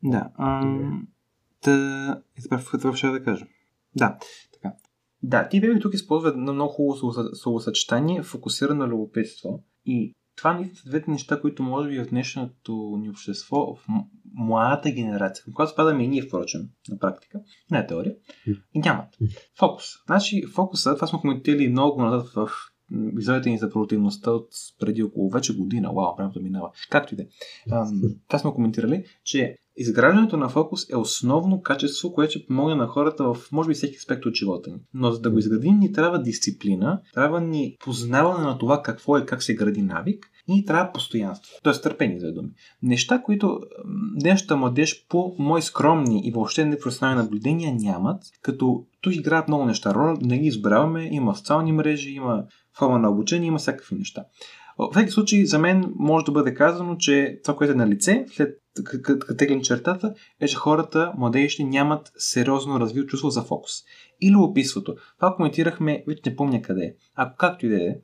Да. 0.04 0.30
Ам... 0.40 1.08
Та... 1.62 2.22
Това 2.50 2.96
ще 2.96 3.08
да 3.08 3.24
кажа. 3.24 3.46
Да. 3.96 4.18
Да, 5.28 5.48
ти 5.50 5.62
беби 5.62 5.80
тук 5.80 5.94
използва 5.94 6.30
едно 6.30 6.54
много 6.54 6.74
хубаво 6.74 7.14
словосъчетание, 7.34 8.24
фокусирано 8.24 8.88
любопитство. 8.88 9.64
И 9.86 10.14
това 10.38 10.54
наистина 10.54 10.78
са 10.78 10.90
двете 10.90 11.12
неща, 11.12 11.42
които 11.42 11.64
може 11.64 11.90
би 11.90 12.00
в 12.00 12.10
днешното 12.10 12.98
ни 13.02 13.10
общество, 13.10 13.76
в 13.76 13.88
младата 14.34 14.92
генерация, 14.92 15.44
към 15.44 15.54
която 15.54 15.72
спадаме 15.72 16.04
и 16.04 16.08
ние, 16.08 16.22
впрочем, 16.22 16.62
на 16.90 17.00
практика, 17.00 17.40
не 17.72 17.80
е 17.80 17.88
теория, 17.88 18.16
и 18.74 18.80
нямат. 18.80 19.18
Фокус. 19.60 19.86
Значи, 20.06 20.46
фокуса, 20.46 20.96
това 20.96 21.08
сме 21.08 21.20
коментирали 21.20 21.70
много 21.70 22.02
назад 22.02 22.28
в 22.36 22.50
епизодите 23.12 23.50
ни 23.50 23.58
за 23.58 23.70
продуктивността 23.70 24.32
от 24.32 24.48
преди 24.80 25.04
около 25.04 25.30
вече 25.30 25.58
година. 25.58 25.92
Вау, 25.94 26.16
времето 26.18 26.42
минава. 26.42 26.70
Както 26.90 27.14
и 27.14 27.18
да 27.18 27.24
е. 27.24 27.28
Това 28.28 28.40
сме 28.40 28.52
коментирали, 28.52 29.04
че 29.24 29.58
Изграждането 29.78 30.38
на 30.38 30.50
фокус 30.50 30.90
е 30.90 30.96
основно 30.96 31.62
качество, 31.62 32.14
което 32.14 32.32
ще 32.32 32.46
помогне 32.46 32.76
на 32.76 32.88
хората 32.88 33.24
в, 33.24 33.38
може 33.52 33.68
би, 33.68 33.74
всеки 33.74 33.98
аспект 33.98 34.26
от 34.26 34.36
живота 34.36 34.70
ни. 34.70 34.78
Но 34.94 35.12
за 35.12 35.22
да 35.22 35.30
го 35.30 35.40
изградим, 35.40 35.80
ни 35.80 35.92
трябва 35.92 36.22
дисциплина, 36.22 37.02
трябва 37.14 37.42
ни 37.42 37.76
познаване 37.80 38.46
на 38.46 38.58
това 38.58 38.82
какво 38.82 39.18
е, 39.18 39.26
как 39.26 39.44
се 39.44 39.56
гради 39.56 39.82
навик 39.82 40.28
и 40.48 40.54
ни 40.54 40.66
трябва 40.66 40.92
постоянство. 40.92 41.52
Тоест 41.64 41.84
търпение, 41.84 42.20
за 42.20 42.34
думи. 42.34 42.50
Неща, 42.84 43.22
които 43.22 43.60
днешната 44.20 44.58
младеж 44.58 45.06
по 45.10 45.36
мои 45.40 45.62
скромни 45.62 46.22
и 46.26 46.32
въобще 46.32 46.66
непрофесионални 46.66 47.22
наблюдения 47.22 47.76
нямат, 47.76 48.24
като 48.42 48.86
тук 49.02 49.16
играят 49.16 49.48
много 49.48 49.66
неща. 49.66 49.94
Роля 49.94 50.18
не 50.22 50.40
ги 50.40 50.48
избравяме, 50.48 51.10
има 51.12 51.36
социални 51.36 51.72
мрежи, 51.72 52.10
има 52.10 52.46
форма 52.80 53.00
на 53.00 53.10
обучение, 53.10 53.48
има 53.48 53.58
всякакви 53.58 53.96
неща. 53.96 54.26
В 54.78 54.90
всеки 54.92 55.12
случай, 55.12 55.46
за 55.46 55.60
мен 55.60 55.94
може 55.96 56.26
да 56.26 56.32
бъде 56.32 56.54
казано, 56.54 56.96
че 56.98 57.40
това, 57.44 57.56
което 57.56 57.74
е 57.74 57.76
на 57.76 57.88
лице, 57.88 58.26
след 58.32 58.58
като 58.84 59.62
чертата, 59.62 60.14
е, 60.42 60.48
че 60.48 60.56
хората, 60.56 61.14
младежите, 61.18 61.64
нямат 61.64 62.12
сериозно 62.18 62.80
развил 62.80 63.06
чувство 63.06 63.30
за 63.30 63.42
фокус. 63.42 63.72
И 64.22 64.32
любопитството. 64.32 64.96
Това 65.20 65.36
коментирахме, 65.36 66.04
вече 66.08 66.22
не 66.26 66.36
помня 66.36 66.62
къде 66.62 66.86
е. 66.86 66.94
Ако 67.16 67.38
както 67.38 67.66
и 67.66 67.70
да 67.70 67.76
е. 67.76 67.96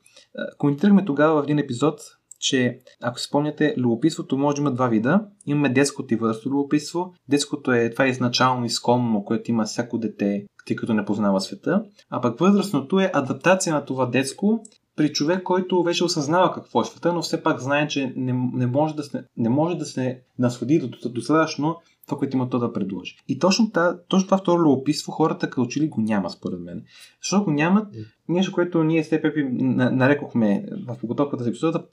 Коментирахме 0.58 1.06
тогава 1.06 1.42
в 1.42 1.44
един 1.44 1.60
епизод, 1.60 2.02
че 2.42 2.80
ако 3.02 3.20
си 3.20 3.28
спомняте, 3.28 3.74
любопитството 3.78 4.38
може 4.38 4.56
да 4.56 4.62
има 4.62 4.72
два 4.72 4.88
вида. 4.88 5.26
Имаме 5.46 5.70
детското 5.70 6.14
и 6.14 6.18
възрастно 6.18 6.52
любопитство. 6.52 7.14
Детското 7.30 7.72
е 7.72 7.90
това 7.90 8.06
е 8.06 8.10
изначално 8.10 8.66
изконно, 8.66 9.26
което 9.26 9.52
има 9.52 9.64
всяко 9.64 9.98
дете, 9.98 10.46
тъй 10.66 10.76
като 10.76 10.94
не 10.94 11.06
познава 11.06 11.42
света. 11.42 11.84
А 12.10 12.22
пък 12.22 12.40
възрастното 12.40 13.00
е 13.00 13.12
адаптация 13.14 13.74
на 13.74 13.86
това 13.86 14.06
детско 14.06 14.64
при 14.96 15.14
човек, 15.14 15.44
който 15.44 15.84
вече 15.84 16.04
осъзнава 16.04 16.54
какво 16.54 16.82
е 16.82 16.86
света, 16.86 17.14
но 17.14 17.22
все 17.22 17.44
пак 17.44 17.60
знае, 17.60 17.88
че 17.88 18.14
не, 18.16 18.34
не 18.54 18.68
може 18.68 18.96
да 18.96 19.04
се, 19.04 19.24
не 19.38 19.50
може 19.50 19.78
да 19.78 19.86
се 19.86 20.22
наслади 20.40 20.80
до, 20.80 21.10
достатъчно 21.10 21.76
това, 22.08 22.20
което 22.20 22.38
има 22.38 22.50
то 22.50 22.60
да 22.60 22.74
предложи. 22.74 23.16
И 23.28 23.40
точно, 23.40 23.72
та, 23.72 23.98
точно 24.08 24.28
това 24.28 24.38
второ 24.38 24.62
любопитство 24.62 25.12
хората 25.12 25.50
като 25.50 25.66
че 25.66 25.80
ли 25.80 25.88
го 25.88 26.02
няма, 26.02 26.30
според 26.30 26.60
мен. 26.60 26.84
Защото 27.24 27.44
го 27.44 27.52
нямат 27.52 27.88
нещо, 28.30 28.52
което 28.52 28.84
ние 28.84 29.04
с 29.04 29.10
Пепи 29.10 29.44
нарекохме 29.44 30.66
в 30.88 30.98
подготовката 31.00 31.44
за 31.44 31.50
епизода, 31.50 31.84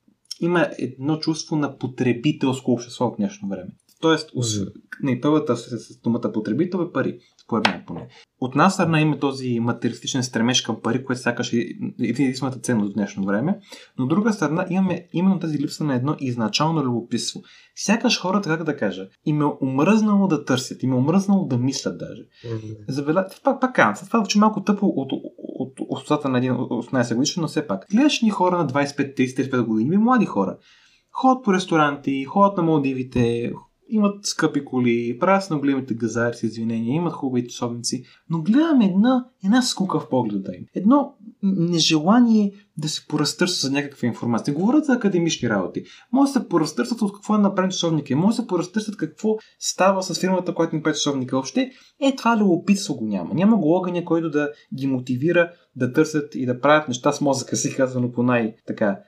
има 0.40 0.68
едно 0.78 1.16
чувство 1.16 1.56
на 1.56 1.78
потребителско 1.78 2.72
общество 2.72 3.10
в 3.10 3.16
днешно 3.16 3.48
време. 3.48 3.70
Тоест, 4.00 4.30
не, 5.02 5.20
първата 5.20 5.56
с 5.56 6.00
думата 6.00 6.32
потребител 6.32 6.78
е 6.78 6.92
пари, 6.92 7.18
според 7.44 7.66
мен 7.66 7.82
поне. 7.86 8.08
От 8.40 8.54
нас 8.54 8.74
страна 8.74 9.00
има 9.00 9.18
този 9.18 9.60
материалистичен 9.60 10.22
стремеж 10.22 10.62
към 10.62 10.76
пари, 10.82 11.04
което 11.04 11.22
сякаш 11.22 11.52
е 11.52 11.68
единствената 12.00 12.58
ценност 12.58 12.92
в 12.92 12.94
днешно 12.94 13.24
време, 13.24 13.58
но 13.98 14.04
от 14.04 14.10
друга 14.10 14.32
страна 14.32 14.66
имаме 14.70 15.08
именно 15.12 15.38
тази 15.38 15.58
липса 15.58 15.84
на 15.84 15.94
едно 15.94 16.16
изначално 16.20 16.84
любопитство. 16.84 17.40
Сякаш 17.76 18.20
хората, 18.20 18.48
как 18.48 18.64
да 18.64 18.76
кажа, 18.76 19.08
им 19.26 19.42
е 19.42 19.44
омръзнало 19.62 20.26
да 20.26 20.44
търсят, 20.44 20.82
им 20.82 20.92
е 20.92 20.96
омръзнало 20.96 21.46
да 21.46 21.58
мислят 21.58 21.98
даже. 21.98 22.22
Mm-hmm. 22.22 22.76
Завела... 22.88 23.26
Пак, 23.44 23.60
пак 23.60 23.74
казвам, 23.74 24.06
това 24.06 24.18
звучи 24.18 24.38
малко 24.38 24.64
тъпо 24.64 24.86
от, 24.86 25.12
от, 25.58 25.72
устата 25.88 26.28
на 26.28 26.38
един 26.38 26.52
18 26.52 27.14
годишен, 27.14 27.40
но 27.40 27.48
все 27.48 27.66
пак. 27.66 27.86
Гледаш 27.90 28.22
ни 28.22 28.30
хора 28.30 28.58
на 28.58 28.66
25-35 28.66 29.62
години, 29.62 29.96
млади 29.96 30.26
хора, 30.26 30.56
ходят 31.12 31.44
по 31.44 31.54
ресторанти, 31.54 32.24
ходят 32.24 32.56
на 32.56 32.62
Малдивите, 32.62 33.52
имат 33.88 34.26
скъпи 34.26 34.64
коли, 34.64 35.18
правят 35.18 35.50
на 35.50 35.58
големите 35.58 35.94
газари 35.94 36.34
с 36.34 36.42
извинения, 36.42 36.96
имат 36.96 37.12
хубавите 37.12 37.54
собници, 37.54 38.04
но 38.30 38.42
гледаме 38.42 38.84
една, 38.84 39.26
една 39.44 39.62
скука 39.62 40.00
в 40.00 40.08
погледа 40.08 40.52
им. 40.56 40.66
Едно 40.74 41.14
нежелание 41.42 42.52
да 42.78 42.88
се 42.88 43.06
поразтърсва 43.08 43.68
за 43.68 43.74
някаква 43.74 44.08
информация. 44.08 44.54
Не 44.54 44.60
говорят 44.60 44.84
за 44.84 44.92
академични 44.92 45.50
работи. 45.50 45.84
Може 46.12 46.32
да 46.32 46.40
се 46.40 46.48
поразтърсват 46.48 47.02
от 47.02 47.12
какво 47.12 47.34
е 47.34 47.38
направен 47.38 47.70
часовника. 47.70 48.16
Може 48.16 48.36
да 48.36 48.42
се 48.42 48.46
поразтърсват 48.46 48.96
какво 48.96 49.36
става 49.58 50.02
с 50.02 50.20
фирмата, 50.20 50.54
която 50.54 50.76
им 50.76 50.82
прави 50.82 50.94
часовника. 50.94 51.36
Въобще, 51.36 51.70
е 52.00 52.16
това 52.16 52.36
любопитство 52.36 52.96
го 52.96 53.06
няма. 53.06 53.34
Няма 53.34 53.56
го 53.56 53.76
огъня, 53.76 54.04
който 54.04 54.30
да 54.30 54.50
ги 54.74 54.86
мотивира 54.86 55.50
да 55.76 55.92
търсят 55.92 56.34
и 56.34 56.46
да 56.46 56.60
правят 56.60 56.88
неща 56.88 57.12
с 57.12 57.20
мозъка 57.20 57.56
си, 57.56 57.76
казано 57.76 58.12
по 58.12 58.22
най-така 58.22 58.98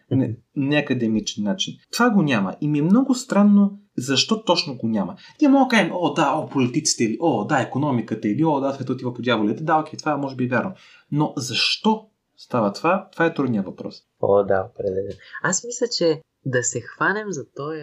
неакадемичен 0.56 1.44
начин. 1.44 1.74
Това 1.92 2.10
го 2.10 2.22
няма. 2.22 2.54
И 2.60 2.68
ми 2.68 2.78
е 2.78 2.82
много 2.82 3.14
странно 3.14 3.78
защо 3.98 4.44
точно 4.44 4.76
го 4.76 4.88
няма. 4.88 5.16
Ние 5.40 5.50
мога 5.50 5.64
да 5.64 5.68
кажем, 5.68 5.90
о, 5.94 6.14
да, 6.14 6.32
о, 6.36 6.48
политиците 6.48 7.04
или, 7.04 7.16
о, 7.20 7.44
да, 7.44 7.60
економиката 7.60 8.28
или, 8.28 8.44
о, 8.44 8.60
да, 8.60 8.72
светът 8.72 8.90
отива 8.90 9.14
по 9.14 9.22
дяволите. 9.22 9.64
Да, 9.64 9.78
окей, 9.78 9.98
това 9.98 10.16
може 10.16 10.36
би 10.36 10.44
е 10.44 10.48
вярно. 10.48 10.72
Но 11.12 11.32
защо 11.36 12.09
става 12.40 12.72
това? 12.72 13.08
Това 13.12 13.26
е 13.26 13.34
трудният 13.34 13.66
въпрос. 13.66 14.02
О, 14.20 14.44
да, 14.44 14.70
определено. 14.70 15.14
Аз 15.42 15.64
мисля, 15.64 15.86
че 15.88 16.22
да 16.46 16.62
се 16.62 16.80
хванем 16.80 17.32
за 17.32 17.50
този 17.56 17.80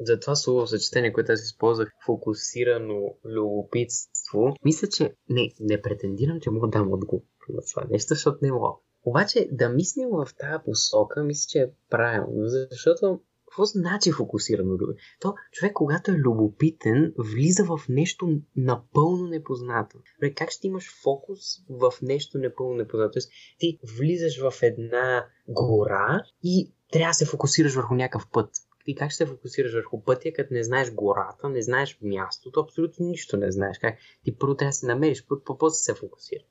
за 0.00 0.20
това 0.20 0.36
слово 0.36 0.66
съчетание, 0.66 1.12
което 1.12 1.32
аз 1.32 1.42
използвах, 1.42 1.88
фокусирано 2.06 3.14
любопитство, 3.24 4.56
мисля, 4.64 4.88
че 4.88 5.14
не, 5.28 5.50
не 5.60 5.82
претендирам, 5.82 6.40
че 6.40 6.50
мога 6.50 6.68
да 6.68 6.78
дам 6.78 6.92
отговор 6.92 7.24
на 7.48 7.60
това 7.72 7.84
нещо, 7.90 8.08
защото 8.08 8.38
не 8.42 8.52
мога. 8.52 8.68
Обаче 9.04 9.48
да 9.52 9.68
мислим 9.68 10.08
в 10.10 10.28
тази 10.38 10.64
посока, 10.64 11.24
мисля, 11.24 11.46
че 11.48 11.58
е 11.58 11.70
правилно, 11.90 12.42
защото 12.46 13.20
какво 13.58 13.64
значи 13.64 14.12
фокусирано 14.12 14.72
любове? 14.72 14.94
То 15.20 15.34
човек, 15.52 15.72
когато 15.72 16.10
е 16.10 16.14
любопитен, 16.14 17.14
влиза 17.18 17.64
в 17.64 17.80
нещо 17.88 18.40
напълно 18.56 19.26
непознато. 19.26 19.98
Как 20.36 20.50
ще 20.50 20.66
имаш 20.66 21.02
фокус 21.02 21.40
в 21.70 21.92
нещо 22.02 22.38
непълно 22.38 22.74
непознато? 22.74 23.12
Тоест, 23.12 23.30
ти 23.58 23.78
влизаш 23.98 24.40
в 24.40 24.62
една 24.62 25.26
гора 25.48 26.22
и 26.42 26.72
трябва 26.92 27.10
да 27.10 27.14
се 27.14 27.26
фокусираш 27.26 27.74
върху 27.74 27.94
някакъв 27.94 28.30
път. 28.32 28.50
Ти 28.84 28.94
как 28.94 29.10
ще 29.10 29.16
се 29.16 29.26
фокусираш 29.26 29.74
върху 29.74 30.02
пътя, 30.02 30.32
като 30.32 30.54
не 30.54 30.64
знаеш 30.64 30.92
гората, 30.92 31.48
не 31.48 31.62
знаеш 31.62 31.98
мястото, 32.02 32.60
абсолютно 32.60 33.06
нищо 33.06 33.36
не 33.36 33.52
знаеш. 33.52 33.78
Как? 33.78 33.98
Ти 34.24 34.36
първо 34.36 34.54
трябва 34.54 34.68
да 34.68 34.72
се 34.72 34.86
намериш 34.86 35.26
път, 35.26 35.44
по 35.44 35.58
после 35.58 35.76
се 35.76 35.94
фокусира. 35.94 36.42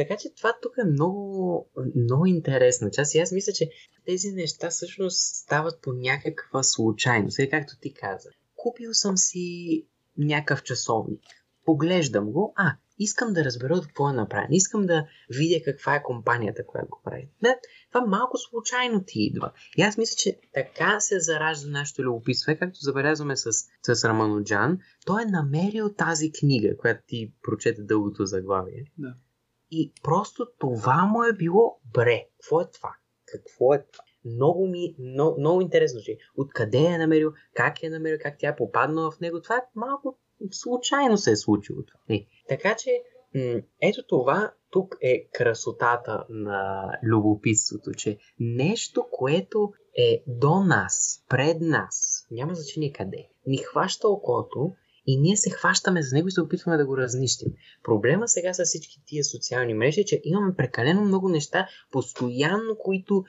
Така 0.00 0.16
че 0.16 0.34
това 0.34 0.52
тук 0.62 0.72
е 0.78 0.90
много, 0.90 1.66
много 1.96 2.26
интересна 2.26 2.90
част 2.90 3.14
и 3.14 3.18
аз 3.18 3.32
мисля, 3.32 3.52
че 3.52 3.70
тези 4.06 4.32
неща 4.32 4.70
всъщност 4.70 5.18
стават 5.18 5.82
по 5.82 5.92
някаква 5.92 6.62
случайност. 6.62 7.38
Или 7.38 7.50
както 7.50 7.78
ти 7.80 7.94
каза. 7.94 8.28
Купил 8.56 8.94
съм 8.94 9.16
си 9.16 9.86
някакъв 10.18 10.62
часовник. 10.62 11.20
Поглеждам 11.64 12.32
го. 12.32 12.52
А, 12.56 12.76
искам 12.98 13.32
да 13.32 13.44
разбера 13.44 13.74
от 13.74 13.86
какво 13.86 14.10
е 14.10 14.12
направен. 14.12 14.48
Искам 14.52 14.86
да 14.86 15.06
видя 15.30 15.64
каква 15.64 15.96
е 15.96 16.02
компанията, 16.02 16.66
която 16.66 16.88
го 16.90 17.00
прави. 17.04 17.28
Не, 17.42 17.58
това 17.92 18.06
малко 18.06 18.38
случайно 18.38 19.04
ти 19.06 19.20
идва. 19.22 19.52
И 19.76 19.82
аз 19.82 19.98
мисля, 19.98 20.14
че 20.16 20.38
така 20.54 21.00
се 21.00 21.20
заражда 21.20 21.70
нашето 21.70 22.02
любопитство. 22.02 22.52
Е, 22.52 22.58
както 22.58 22.78
забелязваме 22.80 23.36
с, 23.36 23.52
с 23.82 24.04
Рамануджан, 24.04 24.78
той 25.06 25.22
е 25.22 25.30
намерил 25.30 25.94
тази 25.94 26.32
книга, 26.32 26.76
която 26.76 27.02
ти 27.06 27.32
прочете 27.42 27.82
дългото 27.82 28.26
заглавие. 28.26 28.84
Да. 28.98 29.14
И 29.70 29.92
просто 30.02 30.46
това 30.58 31.06
му 31.06 31.24
е 31.24 31.32
било 31.32 31.80
бре. 31.94 32.26
Какво 32.40 32.60
е 32.60 32.70
това? 32.70 32.94
Какво 33.26 33.74
е 33.74 33.86
това? 33.92 34.04
Много 34.24 34.66
ми, 34.66 34.96
много, 34.98 35.40
много 35.40 35.60
интересно, 35.60 36.00
че 36.00 36.18
откъде 36.36 36.78
е 36.78 36.98
намерил, 36.98 37.32
как 37.54 37.82
е 37.82 37.90
намерил, 37.90 38.18
как 38.22 38.36
тя 38.38 38.48
е 38.48 38.56
попаднала 38.56 39.10
в 39.10 39.20
него. 39.20 39.42
Това 39.42 39.56
е 39.56 39.66
малко 39.74 40.18
случайно 40.50 41.18
се 41.18 41.30
е 41.30 41.36
случило 41.36 41.82
това. 41.84 42.00
Не. 42.08 42.26
Така 42.48 42.76
че, 42.76 43.02
м- 43.34 43.60
ето 43.80 44.06
това 44.06 44.52
тук 44.70 44.96
е 45.00 45.28
красотата 45.28 46.24
на 46.28 46.90
любопитството, 47.02 47.90
че 47.92 48.18
нещо, 48.38 49.06
което 49.12 49.72
е 49.98 50.24
до 50.26 50.60
нас, 50.60 51.24
пред 51.28 51.60
нас, 51.60 52.26
няма 52.30 52.54
значение 52.54 52.92
къде, 52.92 53.28
ни 53.46 53.56
хваща 53.58 54.08
окото 54.08 54.72
и 55.06 55.20
ние 55.20 55.36
се 55.36 55.50
хващаме 55.50 56.02
за 56.02 56.16
него 56.16 56.28
и 56.28 56.30
се 56.30 56.40
опитваме 56.40 56.76
да 56.76 56.86
го 56.86 56.96
разнищим. 56.96 57.48
Проблема 57.84 58.28
сега 58.28 58.54
с 58.54 58.64
всички 58.64 59.02
тия 59.06 59.24
социални 59.24 59.74
мрежи 59.74 60.00
е, 60.00 60.04
че 60.04 60.20
имаме 60.24 60.54
прекалено 60.56 61.04
много 61.04 61.28
неща, 61.28 61.68
постоянно, 61.92 62.76
които, 62.78 63.24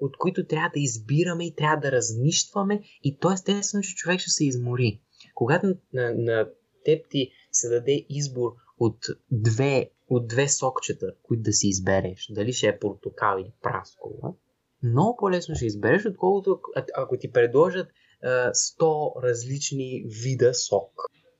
от 0.00 0.16
които 0.16 0.46
трябва 0.46 0.70
да 0.74 0.80
избираме 0.80 1.46
и 1.46 1.54
трябва 1.54 1.76
да 1.76 1.92
разнищваме 1.92 2.80
и 3.04 3.18
то 3.18 3.32
естествено, 3.32 3.82
че 3.82 3.94
човек 3.94 4.20
ще 4.20 4.30
се 4.30 4.44
измори. 4.44 5.00
Когато 5.34 5.66
на, 5.92 6.14
на 6.14 6.48
теб 6.84 7.06
ти 7.10 7.30
се 7.52 7.68
даде 7.68 8.06
избор 8.08 8.50
от 8.78 8.98
две, 9.30 9.90
от 10.08 10.28
две 10.28 10.48
сокчета, 10.48 11.06
които 11.22 11.42
да 11.42 11.52
си 11.52 11.68
избереш, 11.68 12.26
дали 12.30 12.52
ще 12.52 12.66
е 12.66 12.78
портокал 12.78 13.38
или 13.40 13.52
праскова, 13.62 14.34
много 14.82 15.16
по-лесно 15.16 15.54
ще 15.54 15.66
избереш, 15.66 16.06
отколкото 16.06 16.60
ако 16.96 17.18
ти 17.18 17.32
предложат 17.32 17.88
100 18.24 19.22
различни 19.22 20.04
вида 20.24 20.54
сок. 20.54 20.92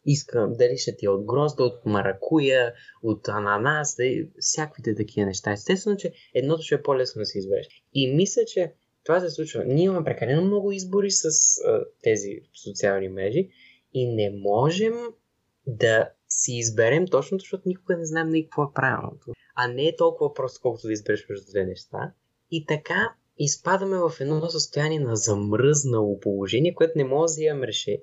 Искам 0.06 0.52
дали 0.52 0.76
ще 0.76 0.96
ти 0.96 1.06
е 1.06 1.08
от 1.08 1.24
грозда, 1.24 1.64
от 1.64 1.86
маракуя, 1.86 2.74
от 3.02 3.28
ананас, 3.28 3.96
да, 3.96 4.04
всякаквите 4.38 4.94
такива 4.94 5.26
неща. 5.26 5.52
Естествено, 5.52 5.96
че 5.96 6.12
едното 6.34 6.62
ще 6.62 6.74
е 6.74 6.82
по-лесно 6.82 7.18
да 7.18 7.26
се 7.26 7.38
избереш. 7.38 7.66
И 7.94 8.14
мисля, 8.14 8.42
че 8.46 8.74
това 9.04 9.20
се 9.20 9.30
случва. 9.30 9.64
Ние 9.64 9.84
имаме 9.84 10.04
прекалено 10.04 10.44
много 10.44 10.72
избори 10.72 11.10
с 11.10 11.24
а, 11.24 11.84
тези 12.02 12.40
социални 12.64 13.08
мрежи 13.08 13.48
и 13.94 14.14
не 14.14 14.30
можем 14.30 14.94
да 15.66 16.10
си 16.28 16.52
изберем 16.52 17.06
точно, 17.06 17.38
защото 17.38 17.62
никога 17.66 17.96
не 17.96 18.04
знаем 18.04 18.28
на 18.28 18.42
какво 18.42 18.62
е 18.62 18.74
правилното. 18.74 19.32
А 19.54 19.68
не 19.68 19.86
е 19.86 19.96
толкова 19.96 20.34
просто, 20.34 20.60
колкото 20.62 20.86
да 20.86 20.92
избереш 20.92 21.26
между 21.28 21.46
две 21.50 21.64
неща. 21.64 22.12
И 22.50 22.66
така 22.66 23.14
изпадаме 23.44 23.98
в 23.98 24.12
едно 24.20 24.50
състояние 24.50 25.00
на 25.00 25.16
замръзнало 25.16 26.20
положение, 26.20 26.74
което 26.74 26.92
не 26.98 27.04
може 27.04 27.20
да 27.20 27.24
взимаме 27.24 27.66
решение, 27.66 28.00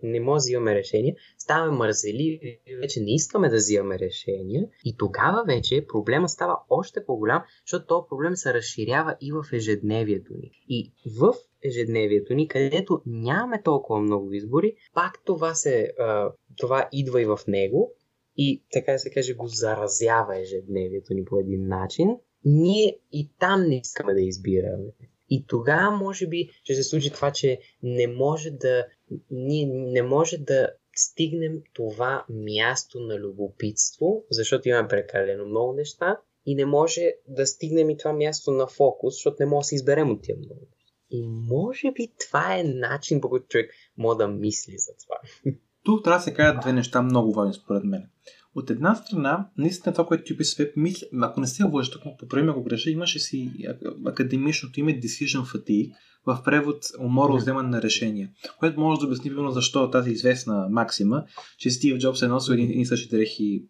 решение, 0.76 1.16
ставаме 1.38 1.78
мързели, 1.78 2.60
вече 2.82 3.02
не 3.02 3.16
искаме 3.16 3.50
да 3.50 3.56
взимаме 3.56 4.00
решения 4.00 4.68
и 4.86 4.98
тогава 4.98 5.44
вече 5.48 5.86
проблема 5.88 6.30
става 6.30 6.58
още 6.70 7.06
по-голям, 7.06 7.44
защото 7.66 7.86
този 7.86 8.08
проблем 8.10 8.36
се 8.36 8.54
разширява 8.54 9.16
и 9.22 9.32
в 9.32 9.44
ежедневието 9.54 10.34
ни. 10.34 10.52
И 10.70 10.94
в 11.20 11.34
ежедневието 11.64 12.34
ни, 12.34 12.48
където 12.48 13.02
нямаме 13.06 13.62
толкова 13.64 14.00
много 14.00 14.34
избори, 14.34 14.76
пак 14.94 15.22
това, 15.26 15.54
се, 15.54 15.92
това 16.58 16.90
идва 16.92 17.22
и 17.22 17.26
в 17.26 17.40
него 17.48 17.94
и 18.38 18.64
така 18.72 18.98
се 18.98 19.10
каже 19.10 19.34
го 19.34 19.48
заразява 19.48 20.40
ежедневието 20.40 21.14
ни 21.14 21.26
по 21.26 21.40
един 21.40 21.68
начин. 21.68 22.18
Ние 22.46 23.00
и 23.12 23.30
там 23.40 23.64
не 23.68 23.78
искаме 23.78 24.14
да 24.14 24.22
избираме. 24.22 24.84
И 25.30 25.46
тогава 25.48 25.98
може 25.98 26.28
би 26.28 26.50
ще 26.64 26.76
се 26.76 26.84
случи 26.84 27.12
това, 27.12 27.32
че 27.32 27.60
не 27.84 28.08
може 28.08 28.52
да, 28.52 28.86
ние 29.32 29.66
не 29.66 30.02
може 30.02 30.38
да 30.38 30.70
стигнем 30.96 31.62
това 31.74 32.26
място 32.30 33.00
на 33.00 33.20
любопитство, 33.20 34.26
защото 34.32 34.70
имаме 34.70 34.88
прекалено 34.88 35.46
много 35.46 35.74
неща 35.74 36.20
и 36.46 36.56
не 36.56 36.66
може 36.66 37.02
да 37.28 37.48
стигнем 37.48 37.90
и 37.90 37.98
това 37.98 38.14
място 38.14 38.52
на 38.52 38.68
фокус, 38.68 39.14
защото 39.14 39.36
не 39.40 39.46
може 39.46 39.66
да 39.66 39.68
се 39.68 39.76
изберем 39.76 40.12
от 40.12 40.22
тия 40.22 40.38
много 40.38 40.62
неща. 40.62 40.78
И 41.10 41.28
може 41.28 41.92
би 41.92 42.14
това 42.28 42.58
е 42.58 42.64
начин, 42.64 43.22
по 43.22 43.30
който 43.30 43.48
човек 43.48 43.72
може 43.98 44.18
да 44.18 44.28
мисли 44.28 44.78
за 44.78 44.92
това. 45.04 45.16
Тук 45.84 46.04
трябва 46.04 46.18
да 46.18 46.24
се 46.24 46.34
кажат 46.34 46.62
две 46.62 46.74
неща 46.74 47.02
много 47.02 47.34
важни 47.34 47.54
според 47.54 47.84
мен. 47.84 48.10
От 48.56 48.70
една 48.70 48.96
страна, 48.96 49.50
наистина 49.58 49.94
това, 49.94 50.06
което 50.06 50.24
ти 50.24 50.38
писа, 50.38 50.68
мисля, 50.76 51.08
ако 51.22 51.40
не 51.40 51.48
се 51.48 51.64
лъжа, 51.64 51.92
ако 51.96 52.18
поправим 52.18 52.50
ако 52.50 52.64
греша, 52.64 52.90
имаше 52.90 53.20
си 53.20 53.52
академичното 54.06 54.80
име 54.80 55.02
Decision 55.02 55.42
Fatigue, 55.42 55.92
в 56.26 56.42
превод 56.46 56.86
умора 57.00 57.34
от 57.34 57.42
вземане 57.42 57.70
на 57.70 57.82
решения, 57.82 58.30
което 58.60 58.80
може 58.80 59.00
да 59.00 59.06
обясни 59.06 59.30
примерно 59.30 59.52
защо 59.52 59.92
тази 59.92 60.12
известна 60.12 60.68
максима, 60.72 61.24
че 61.58 61.70
Стив 61.70 61.98
Джобс 61.98 62.22
е 62.22 62.28
носил 62.28 62.54
един 62.54 62.82
и 62.82 62.86
същи 62.86 63.10
дрехи 63.10 63.66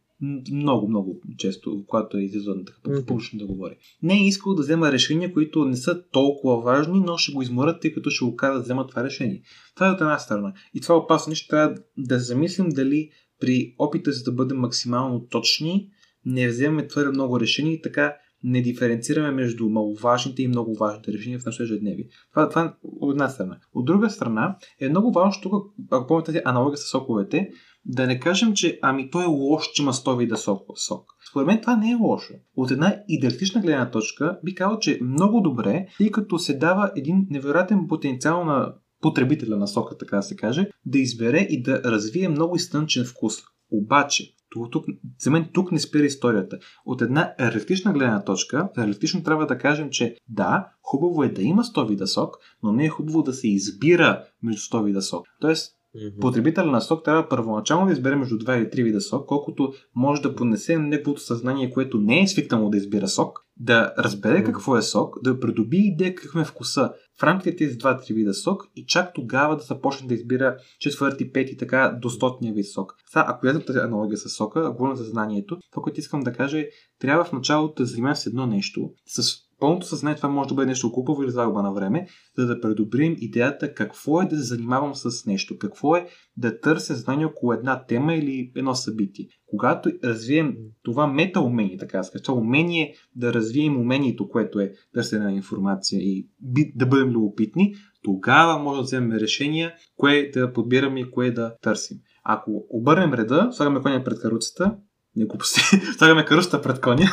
много, 0.51 0.89
много 0.89 1.21
често, 1.37 1.83
когато 1.87 2.17
е 2.17 2.21
излизал 2.21 2.55
така 2.65 2.79
mm-hmm. 2.81 3.05
публично 3.05 3.39
да 3.39 3.45
говори. 3.45 3.77
Не 4.03 4.13
е 4.13 4.27
искал 4.27 4.55
да 4.55 4.61
взема 4.61 4.91
решения, 4.91 5.33
които 5.33 5.65
не 5.65 5.75
са 5.75 6.03
толкова 6.11 6.61
важни, 6.61 6.99
но 6.99 7.17
ще 7.17 7.31
го 7.31 7.41
изморят, 7.41 7.81
тъй 7.81 7.93
като 7.93 8.09
ще 8.09 8.25
го 8.25 8.35
карат 8.35 8.57
да 8.57 8.63
взема 8.63 8.87
това 8.87 9.03
решение. 9.03 9.41
Това 9.75 9.87
е 9.87 9.91
от 9.91 10.01
една 10.01 10.19
страна. 10.19 10.53
И 10.73 10.81
това 10.81 10.95
е 10.95 10.97
опасно 10.97 11.29
нещо. 11.29 11.47
Трябва 11.47 11.75
да 11.97 12.19
замислим 12.19 12.69
дали 12.69 13.09
при 13.39 13.75
опита 13.79 14.13
си 14.13 14.23
да 14.23 14.31
бъдем 14.31 14.57
максимално 14.57 15.27
точни, 15.27 15.89
не 16.25 16.47
вземаме 16.47 16.87
твърде 16.87 17.09
много 17.09 17.39
решения 17.39 17.73
и 17.73 17.81
така 17.81 18.15
не 18.43 18.61
диференцираме 18.61 19.31
между 19.31 19.69
маловажните 19.69 20.41
и 20.41 20.47
много 20.47 20.75
важните 20.75 21.13
решения 21.13 21.39
в 21.39 21.45
нашето 21.45 21.63
ежедневие. 21.63 22.05
Това, 22.31 22.49
това 22.49 22.61
е 22.65 22.69
от 22.83 23.11
една 23.11 23.29
страна. 23.29 23.59
От 23.73 23.85
друга 23.85 24.09
страна 24.09 24.57
е 24.79 24.89
много 24.89 25.11
важно 25.11 25.41
тук, 25.41 25.53
ако 25.91 26.07
помните 26.07 26.41
аналогия 26.45 26.77
с 26.77 26.89
соковете, 26.89 27.49
да 27.85 28.07
не 28.07 28.19
кажем, 28.19 28.53
че 28.53 28.79
ами 28.81 29.09
той 29.09 29.23
е 29.23 29.27
лош, 29.27 29.71
че 29.73 29.81
има 29.81 29.93
100 29.93 30.17
вида 30.17 30.37
сок. 30.37 30.61
сок. 30.75 31.05
Според 31.29 31.47
мен 31.47 31.61
това 31.61 31.75
не 31.75 31.91
е 31.91 31.95
лошо. 31.95 32.33
От 32.55 32.71
една 32.71 32.95
идеалистична 33.07 33.61
гледна 33.61 33.91
точка 33.91 34.39
би 34.43 34.55
казал, 34.55 34.79
че 34.79 34.99
много 35.01 35.41
добре, 35.41 35.87
тъй 35.97 36.11
като 36.11 36.39
се 36.39 36.57
дава 36.57 36.91
един 36.95 37.27
невероятен 37.29 37.87
потенциал 37.87 38.45
на 38.45 38.73
потребителя 39.01 39.57
на 39.57 39.67
сока, 39.67 39.97
така 39.97 40.15
да 40.15 40.23
се 40.23 40.35
каже, 40.35 40.69
да 40.85 40.99
избере 40.99 41.47
и 41.49 41.61
да 41.61 41.83
развие 41.83 42.29
много 42.29 42.55
изтънчен 42.55 43.05
вкус. 43.05 43.35
Обаче, 43.71 44.33
тук, 44.49 44.71
тук, 44.71 44.85
за 45.19 45.31
мен 45.31 45.49
тук 45.53 45.71
не 45.71 45.79
спира 45.79 46.05
историята. 46.05 46.57
От 46.85 47.01
една 47.01 47.33
реалистична 47.39 47.93
гледна 47.93 48.23
точка, 48.23 48.69
реалистично 48.77 49.23
трябва 49.23 49.45
да 49.45 49.57
кажем, 49.57 49.89
че 49.89 50.15
да, 50.29 50.67
хубаво 50.81 51.23
е 51.23 51.29
да 51.29 51.41
има 51.41 51.63
100 51.63 51.87
вида 51.87 52.07
сок, 52.07 52.35
но 52.63 52.71
не 52.73 52.85
е 52.85 52.89
хубаво 52.89 53.23
да 53.23 53.33
се 53.33 53.47
избира 53.47 54.23
между 54.43 54.61
100 54.61 54.83
вида 54.83 55.01
сок. 55.01 55.25
Тоест, 55.41 55.73
Mm-hmm. 55.95 56.19
Потребителя 56.19 56.71
на 56.71 56.81
сок 56.81 57.03
трябва 57.03 57.29
първоначално 57.29 57.85
да 57.85 57.91
избере 57.91 58.15
между 58.15 58.37
два 58.37 58.57
или 58.57 58.69
три 58.69 58.83
вида 58.83 59.01
сок, 59.01 59.27
колкото 59.27 59.73
може 59.95 60.21
да 60.21 60.35
понесе 60.35 60.77
неговото 60.77 61.21
съзнание, 61.21 61.71
което 61.71 61.97
не 61.97 62.21
е 62.21 62.27
свикнало 62.27 62.69
да 62.69 62.77
избира 62.77 63.07
сок, 63.07 63.46
да 63.59 63.93
разбере 63.97 64.43
какво 64.43 64.77
е 64.77 64.81
сок, 64.81 65.23
да 65.23 65.39
придоби 65.39 65.77
идея 65.77 66.15
какъв 66.15 66.41
е 66.41 66.45
вкуса 66.45 66.93
в 67.19 67.23
рамките 67.23 67.55
тези 67.55 67.77
два-три 67.77 68.13
вида 68.13 68.33
сок 68.33 68.63
и 68.75 68.85
чак 68.85 69.13
тогава 69.13 69.57
да 69.57 69.63
започне 69.63 70.07
да 70.07 70.13
избира 70.13 70.57
четвърти, 70.79 71.31
пети, 71.31 71.57
така 71.57 71.97
до 72.01 72.09
стотния 72.09 72.53
вид 72.53 72.65
сок. 72.65 72.93
Сега, 73.07 73.25
ако 73.27 73.41
влезем 73.41 73.61
тази 73.67 73.79
аналогия 73.79 74.17
с 74.17 74.29
сока, 74.29 74.59
ако 74.59 74.77
говорим 74.77 74.95
за 74.95 75.03
знанието, 75.03 75.57
това, 75.71 75.83
което 75.83 75.99
искам 75.99 76.19
да 76.19 76.33
кажа 76.33 76.59
е, 76.59 76.69
трябва 76.99 77.23
в 77.23 77.31
началото 77.31 77.83
да 77.83 77.85
занимавам 77.85 78.15
с 78.15 78.25
едно 78.25 78.45
нещо, 78.45 78.91
с 79.05 79.46
пълното 79.59 79.87
съзнание 79.87 80.15
това 80.15 80.29
може 80.29 80.49
да 80.49 80.55
бъде 80.55 80.67
нещо 80.67 80.91
глупаво 80.91 81.23
или 81.23 81.31
загуба 81.31 81.61
на 81.61 81.73
време, 81.73 82.07
за 82.37 82.47
да 82.47 82.61
предобрим 82.61 83.15
идеята 83.19 83.73
какво 83.73 84.21
е 84.21 84.25
да 84.25 84.35
се 84.35 84.43
занимавам 84.43 84.95
с 84.95 85.25
нещо, 85.25 85.57
какво 85.57 85.95
е 85.95 86.07
да 86.37 86.59
търся 86.59 86.95
знание 86.95 87.25
около 87.25 87.53
една 87.53 87.85
тема 87.85 88.15
или 88.15 88.51
едно 88.55 88.75
събитие. 88.75 89.27
Когато 89.45 89.91
развием 90.03 90.55
това 90.83 91.07
мета 91.07 91.41
умение, 91.41 91.77
така 91.77 92.01
да 92.13 92.21
това 92.21 92.39
умение 92.39 92.95
да 93.15 93.33
развием 93.33 93.77
умението, 93.77 94.29
което 94.29 94.59
е 94.59 94.71
търсене 94.93 95.25
на 95.25 95.33
информация 95.33 96.01
и 96.01 96.27
да 96.75 96.85
бъдем 96.85 97.09
любопитни, 97.09 97.73
тогава 98.03 98.59
може 98.59 98.77
да 98.77 98.83
вземем 98.83 99.17
решения, 99.17 99.73
кое 99.95 100.31
да 100.33 100.53
подбираме 100.53 100.99
и 100.99 101.11
кое 101.11 101.31
да 101.31 101.55
търсим. 101.61 101.97
Ако 102.23 102.65
обърнем 102.69 103.13
реда, 103.13 103.49
слагаме 103.51 103.81
коня 103.81 104.03
пред 104.03 104.21
каруцата, 104.21 104.75
не 105.17 105.25
глупости, 105.25 105.59
слагаме 105.97 106.25
каруцата 106.25 106.61
пред 106.61 106.81
коня, 106.81 107.05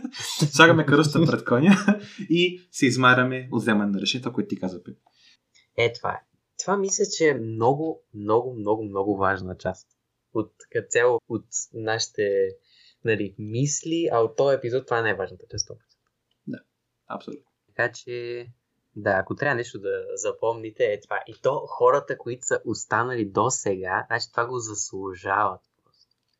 слагаме 0.52 0.86
каруцата 0.86 1.26
пред 1.26 1.44
коня 1.44 1.76
и 2.30 2.68
се 2.72 2.86
измаряме 2.86 3.48
от 3.52 3.62
вземане 3.62 3.90
на 3.90 4.00
решението, 4.00 4.32
което 4.32 4.48
ти 4.48 4.60
каза. 4.60 4.80
Е, 5.76 5.92
това 5.92 6.10
е. 6.10 6.20
Това 6.58 6.76
мисля, 6.76 7.04
че 7.16 7.28
е 7.28 7.34
много, 7.34 8.02
много, 8.14 8.54
много, 8.54 8.84
много 8.84 9.16
важна 9.16 9.56
част 9.56 9.88
от 10.34 10.52
цяло 10.88 11.20
от 11.28 11.46
нашите 11.74 12.48
нали, 13.04 13.34
мисли, 13.38 14.08
а 14.12 14.18
от 14.18 14.36
този 14.36 14.56
епизод 14.56 14.86
това 14.86 15.10
е 15.10 15.14
важната 15.14 15.44
част. 15.50 15.70
Да, 16.46 16.58
абсолютно. 17.06 17.44
Така 17.66 17.92
че, 17.92 18.46
да, 18.96 19.10
ако 19.10 19.34
трябва 19.34 19.54
нещо 19.54 19.78
да 19.78 20.04
запомните, 20.14 20.84
е 20.84 21.00
това. 21.00 21.20
И 21.26 21.34
то 21.42 21.66
хората, 21.66 22.18
които 22.18 22.46
са 22.46 22.60
останали 22.64 23.24
до 23.24 23.50
сега, 23.50 24.04
значи 24.06 24.26
това 24.30 24.46
го 24.46 24.58
заслужават. 24.58 25.60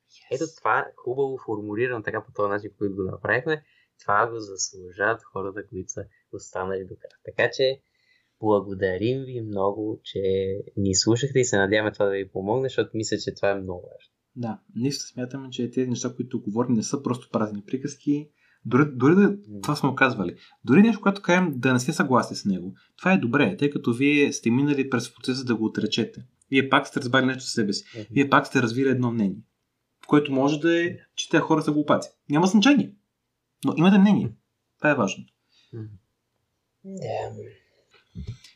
Yes. 0.09 0.35
Ето 0.35 0.45
това 0.59 0.87
хубаво 0.97 1.39
формулирано 1.47 2.03
така 2.03 2.25
по 2.25 2.33
този 2.33 2.51
начин, 2.51 2.71
който 2.79 2.97
го 2.97 3.03
направихме. 3.03 3.65
Това 4.01 4.31
го 4.31 4.41
заслужават 4.41 5.23
хората, 5.33 5.67
които 5.67 5.93
са 5.93 6.05
останали 6.33 6.85
до 6.85 6.95
края. 6.95 7.19
Така 7.25 7.51
че, 7.53 7.81
благодарим 8.41 9.25
ви 9.25 9.41
много, 9.41 10.01
че 10.05 10.21
ни 10.77 10.95
слушахте 10.95 11.39
и 11.39 11.45
се 11.45 11.59
надяваме 11.59 11.93
това 11.93 12.07
да 12.07 12.13
ви 12.13 12.29
помогне, 12.29 12.69
защото 12.69 12.91
мисля, 12.95 13.17
че 13.19 13.35
това 13.35 13.51
е 13.51 13.55
много 13.55 13.81
важно. 13.83 14.13
Да, 14.37 14.61
ние 14.75 14.93
смятаме, 14.93 15.51
че 15.51 15.71
тези 15.71 15.91
неща, 15.91 16.15
които 16.17 16.43
говорим, 16.43 16.73
не 16.73 16.83
са 16.83 17.03
просто 17.03 17.29
празни 17.33 17.63
приказки. 17.67 18.31
Дори, 18.65 18.85
дори 18.93 19.15
да 19.15 19.37
това 19.63 19.77
сме 19.77 19.95
казвали. 19.97 20.37
Дори 20.65 20.83
нещо, 20.83 21.03
което 21.03 21.23
кажем 21.23 21.53
да 21.57 21.73
не 21.73 21.81
сте 21.81 21.93
съгласни 21.93 22.37
с 22.37 22.45
него. 22.45 22.75
Това 22.99 23.13
е 23.13 23.19
добре, 23.19 23.57
тъй 23.57 23.71
като 23.71 23.93
вие 23.93 24.33
сте 24.33 24.51
минали 24.51 24.91
през 24.91 25.15
процеса 25.15 25.45
да 25.45 25.57
го 25.57 25.65
отречете. 25.65 26.27
Вие 26.51 26.69
пак 26.69 26.87
сте 26.87 27.01
разбрали 27.01 27.27
нещо 27.27 27.45
за 27.45 27.51
себе 27.51 27.73
си. 27.73 28.07
Вие 28.11 28.29
пак 28.29 28.47
сте 28.47 28.63
развили 28.63 28.89
едно 28.89 29.11
мнение. 29.13 29.43
Което 30.09 30.33
може 30.33 30.61
да 30.61 30.85
е, 30.85 30.97
че 31.17 31.29
тези 31.29 31.41
хора 31.41 31.63
са 31.63 31.73
глупаци. 31.73 32.11
Няма 32.31 32.47
значение. 32.47 32.93
Но 33.65 33.75
имате 33.77 33.99
мнение. 33.99 34.33
Това 34.79 34.91
е 34.91 34.95
важно. 34.95 35.25
Yeah. 36.87 37.49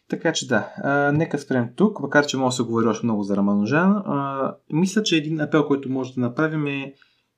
Така 0.08 0.32
че 0.32 0.48
да, 0.48 0.72
а, 0.76 1.12
нека 1.12 1.38
спрем 1.38 1.68
тук, 1.76 2.00
макар 2.00 2.26
че 2.26 2.36
може 2.36 2.52
да 2.52 2.56
се 2.56 2.62
говори 2.62 2.86
още 2.86 3.06
много 3.06 3.22
за 3.22 3.36
Раманожан. 3.36 3.90
А, 3.90 4.56
мисля, 4.72 5.02
че 5.02 5.16
един 5.16 5.40
апел, 5.40 5.66
който 5.66 5.90
може 5.90 6.14
да 6.14 6.20
направим 6.20 6.66
е 6.66 6.94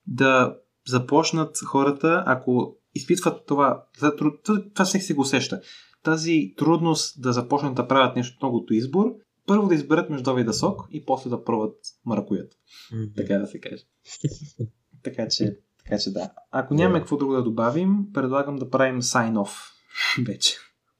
да 0.07 0.57
започнат 0.87 1.57
хората, 1.65 2.23
ако 2.25 2.75
изпитват 2.93 3.45
това, 3.45 3.85
това 4.73 4.85
всеки 4.85 5.05
се 5.05 5.13
го 5.13 5.21
усеща, 5.21 5.61
тази 6.03 6.53
трудност 6.57 7.21
да 7.21 7.33
започнат 7.33 7.75
да 7.75 7.87
правят 7.87 8.15
нещо 8.15 8.37
многото 8.41 8.73
избор, 8.73 9.05
първо 9.45 9.67
да 9.67 9.75
изберат 9.75 10.09
междовия 10.09 10.45
да 10.45 10.53
сок 10.53 10.87
и 10.91 11.05
после 11.05 11.29
да 11.29 11.43
пробват 11.43 11.77
маракуят. 12.05 12.53
Mm-hmm. 12.93 13.15
Така 13.15 13.37
да 13.37 13.47
се 13.47 13.59
каже. 13.59 13.83
така, 15.03 15.27
че, 15.27 15.59
така 15.83 15.97
че 15.99 16.13
да. 16.13 16.31
Ако 16.51 16.73
нямаме 16.73 16.99
yeah. 16.99 17.01
какво 17.01 17.17
друго 17.17 17.33
да 17.33 17.43
добавим, 17.43 18.07
предлагам 18.13 18.55
да 18.55 18.69
правим 18.69 19.01
sign-off 19.01 19.49
вече. 20.27 20.57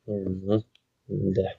Mm-hmm. 0.10 0.64
Да. 1.10 1.50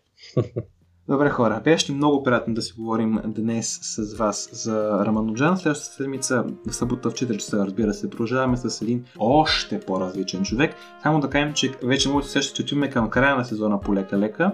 Добре 1.08 1.30
хора, 1.30 1.60
беше 1.64 1.92
много 1.92 2.22
приятно 2.22 2.54
да 2.54 2.62
си 2.62 2.72
говорим 2.72 3.20
днес 3.26 3.78
с 3.82 4.14
вас 4.14 4.48
за 4.52 5.04
Рамануджан. 5.04 5.56
Следващата 5.56 5.94
седмица 5.94 6.44
в 6.66 6.74
събота 6.74 7.10
в 7.10 7.14
4 7.14 7.36
часа, 7.36 7.66
разбира 7.66 7.94
се, 7.94 8.10
продължаваме 8.10 8.56
с 8.56 8.82
един 8.82 9.04
още 9.18 9.80
по-различен 9.80 10.42
човек. 10.42 10.74
Само 11.02 11.20
да 11.20 11.30
кажем, 11.30 11.52
че 11.54 11.72
вече 11.82 12.08
може 12.08 12.26
да 12.26 12.42
се 12.42 12.54
че 12.54 12.62
отиваме 12.62 12.90
към 12.90 13.10
края 13.10 13.36
на 13.36 13.44
сезона 13.44 13.80
по 13.80 13.94
лека-лека, 13.94 14.52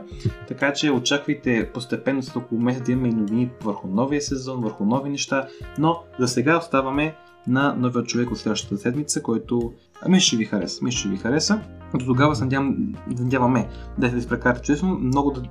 така 0.48 0.72
че 0.72 0.90
очаквайте 0.90 1.70
постепенно 1.74 2.22
след 2.22 2.36
около 2.36 2.60
месец 2.60 2.86
да 2.86 2.92
имаме 2.92 3.08
и 3.08 3.12
новини 3.12 3.50
върху 3.62 3.88
новия 3.88 4.22
сезон, 4.22 4.60
върху 4.60 4.84
нови 4.84 5.10
неща, 5.10 5.48
но 5.78 6.02
за 6.18 6.28
сега 6.28 6.58
оставаме 6.58 7.14
на 7.46 7.74
новия 7.74 8.04
човек 8.04 8.30
от 8.30 8.38
следващата 8.38 8.76
седмица, 8.76 9.22
който 9.22 9.72
ами 10.02 10.20
ще 10.20 10.36
ви 10.36 10.44
хареса. 10.44 10.84
Мисля, 10.84 10.98
ще 10.98 11.08
ви 11.08 11.16
хареса. 11.16 11.60
До 11.94 12.04
тогава 12.04 12.36
се 12.36 12.44
надявам, 12.44 12.94
надяваме 13.06 13.68
да 13.98 14.10
се 14.10 14.16
изпрекарате 14.16 14.62
чудесно, 14.62 14.98
много 14.98 15.30
да, 15.30 15.42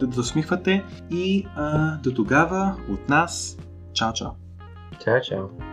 да, 0.00 0.06
да 0.06 0.20
усмихвате 0.20 0.84
и 1.10 1.46
а, 1.56 1.96
до 1.96 2.14
тогава 2.14 2.76
от 2.90 3.08
нас 3.08 3.58
чао 3.92 4.12
чао. 4.12 4.30
Чао 5.04 5.20
чао. 5.20 5.70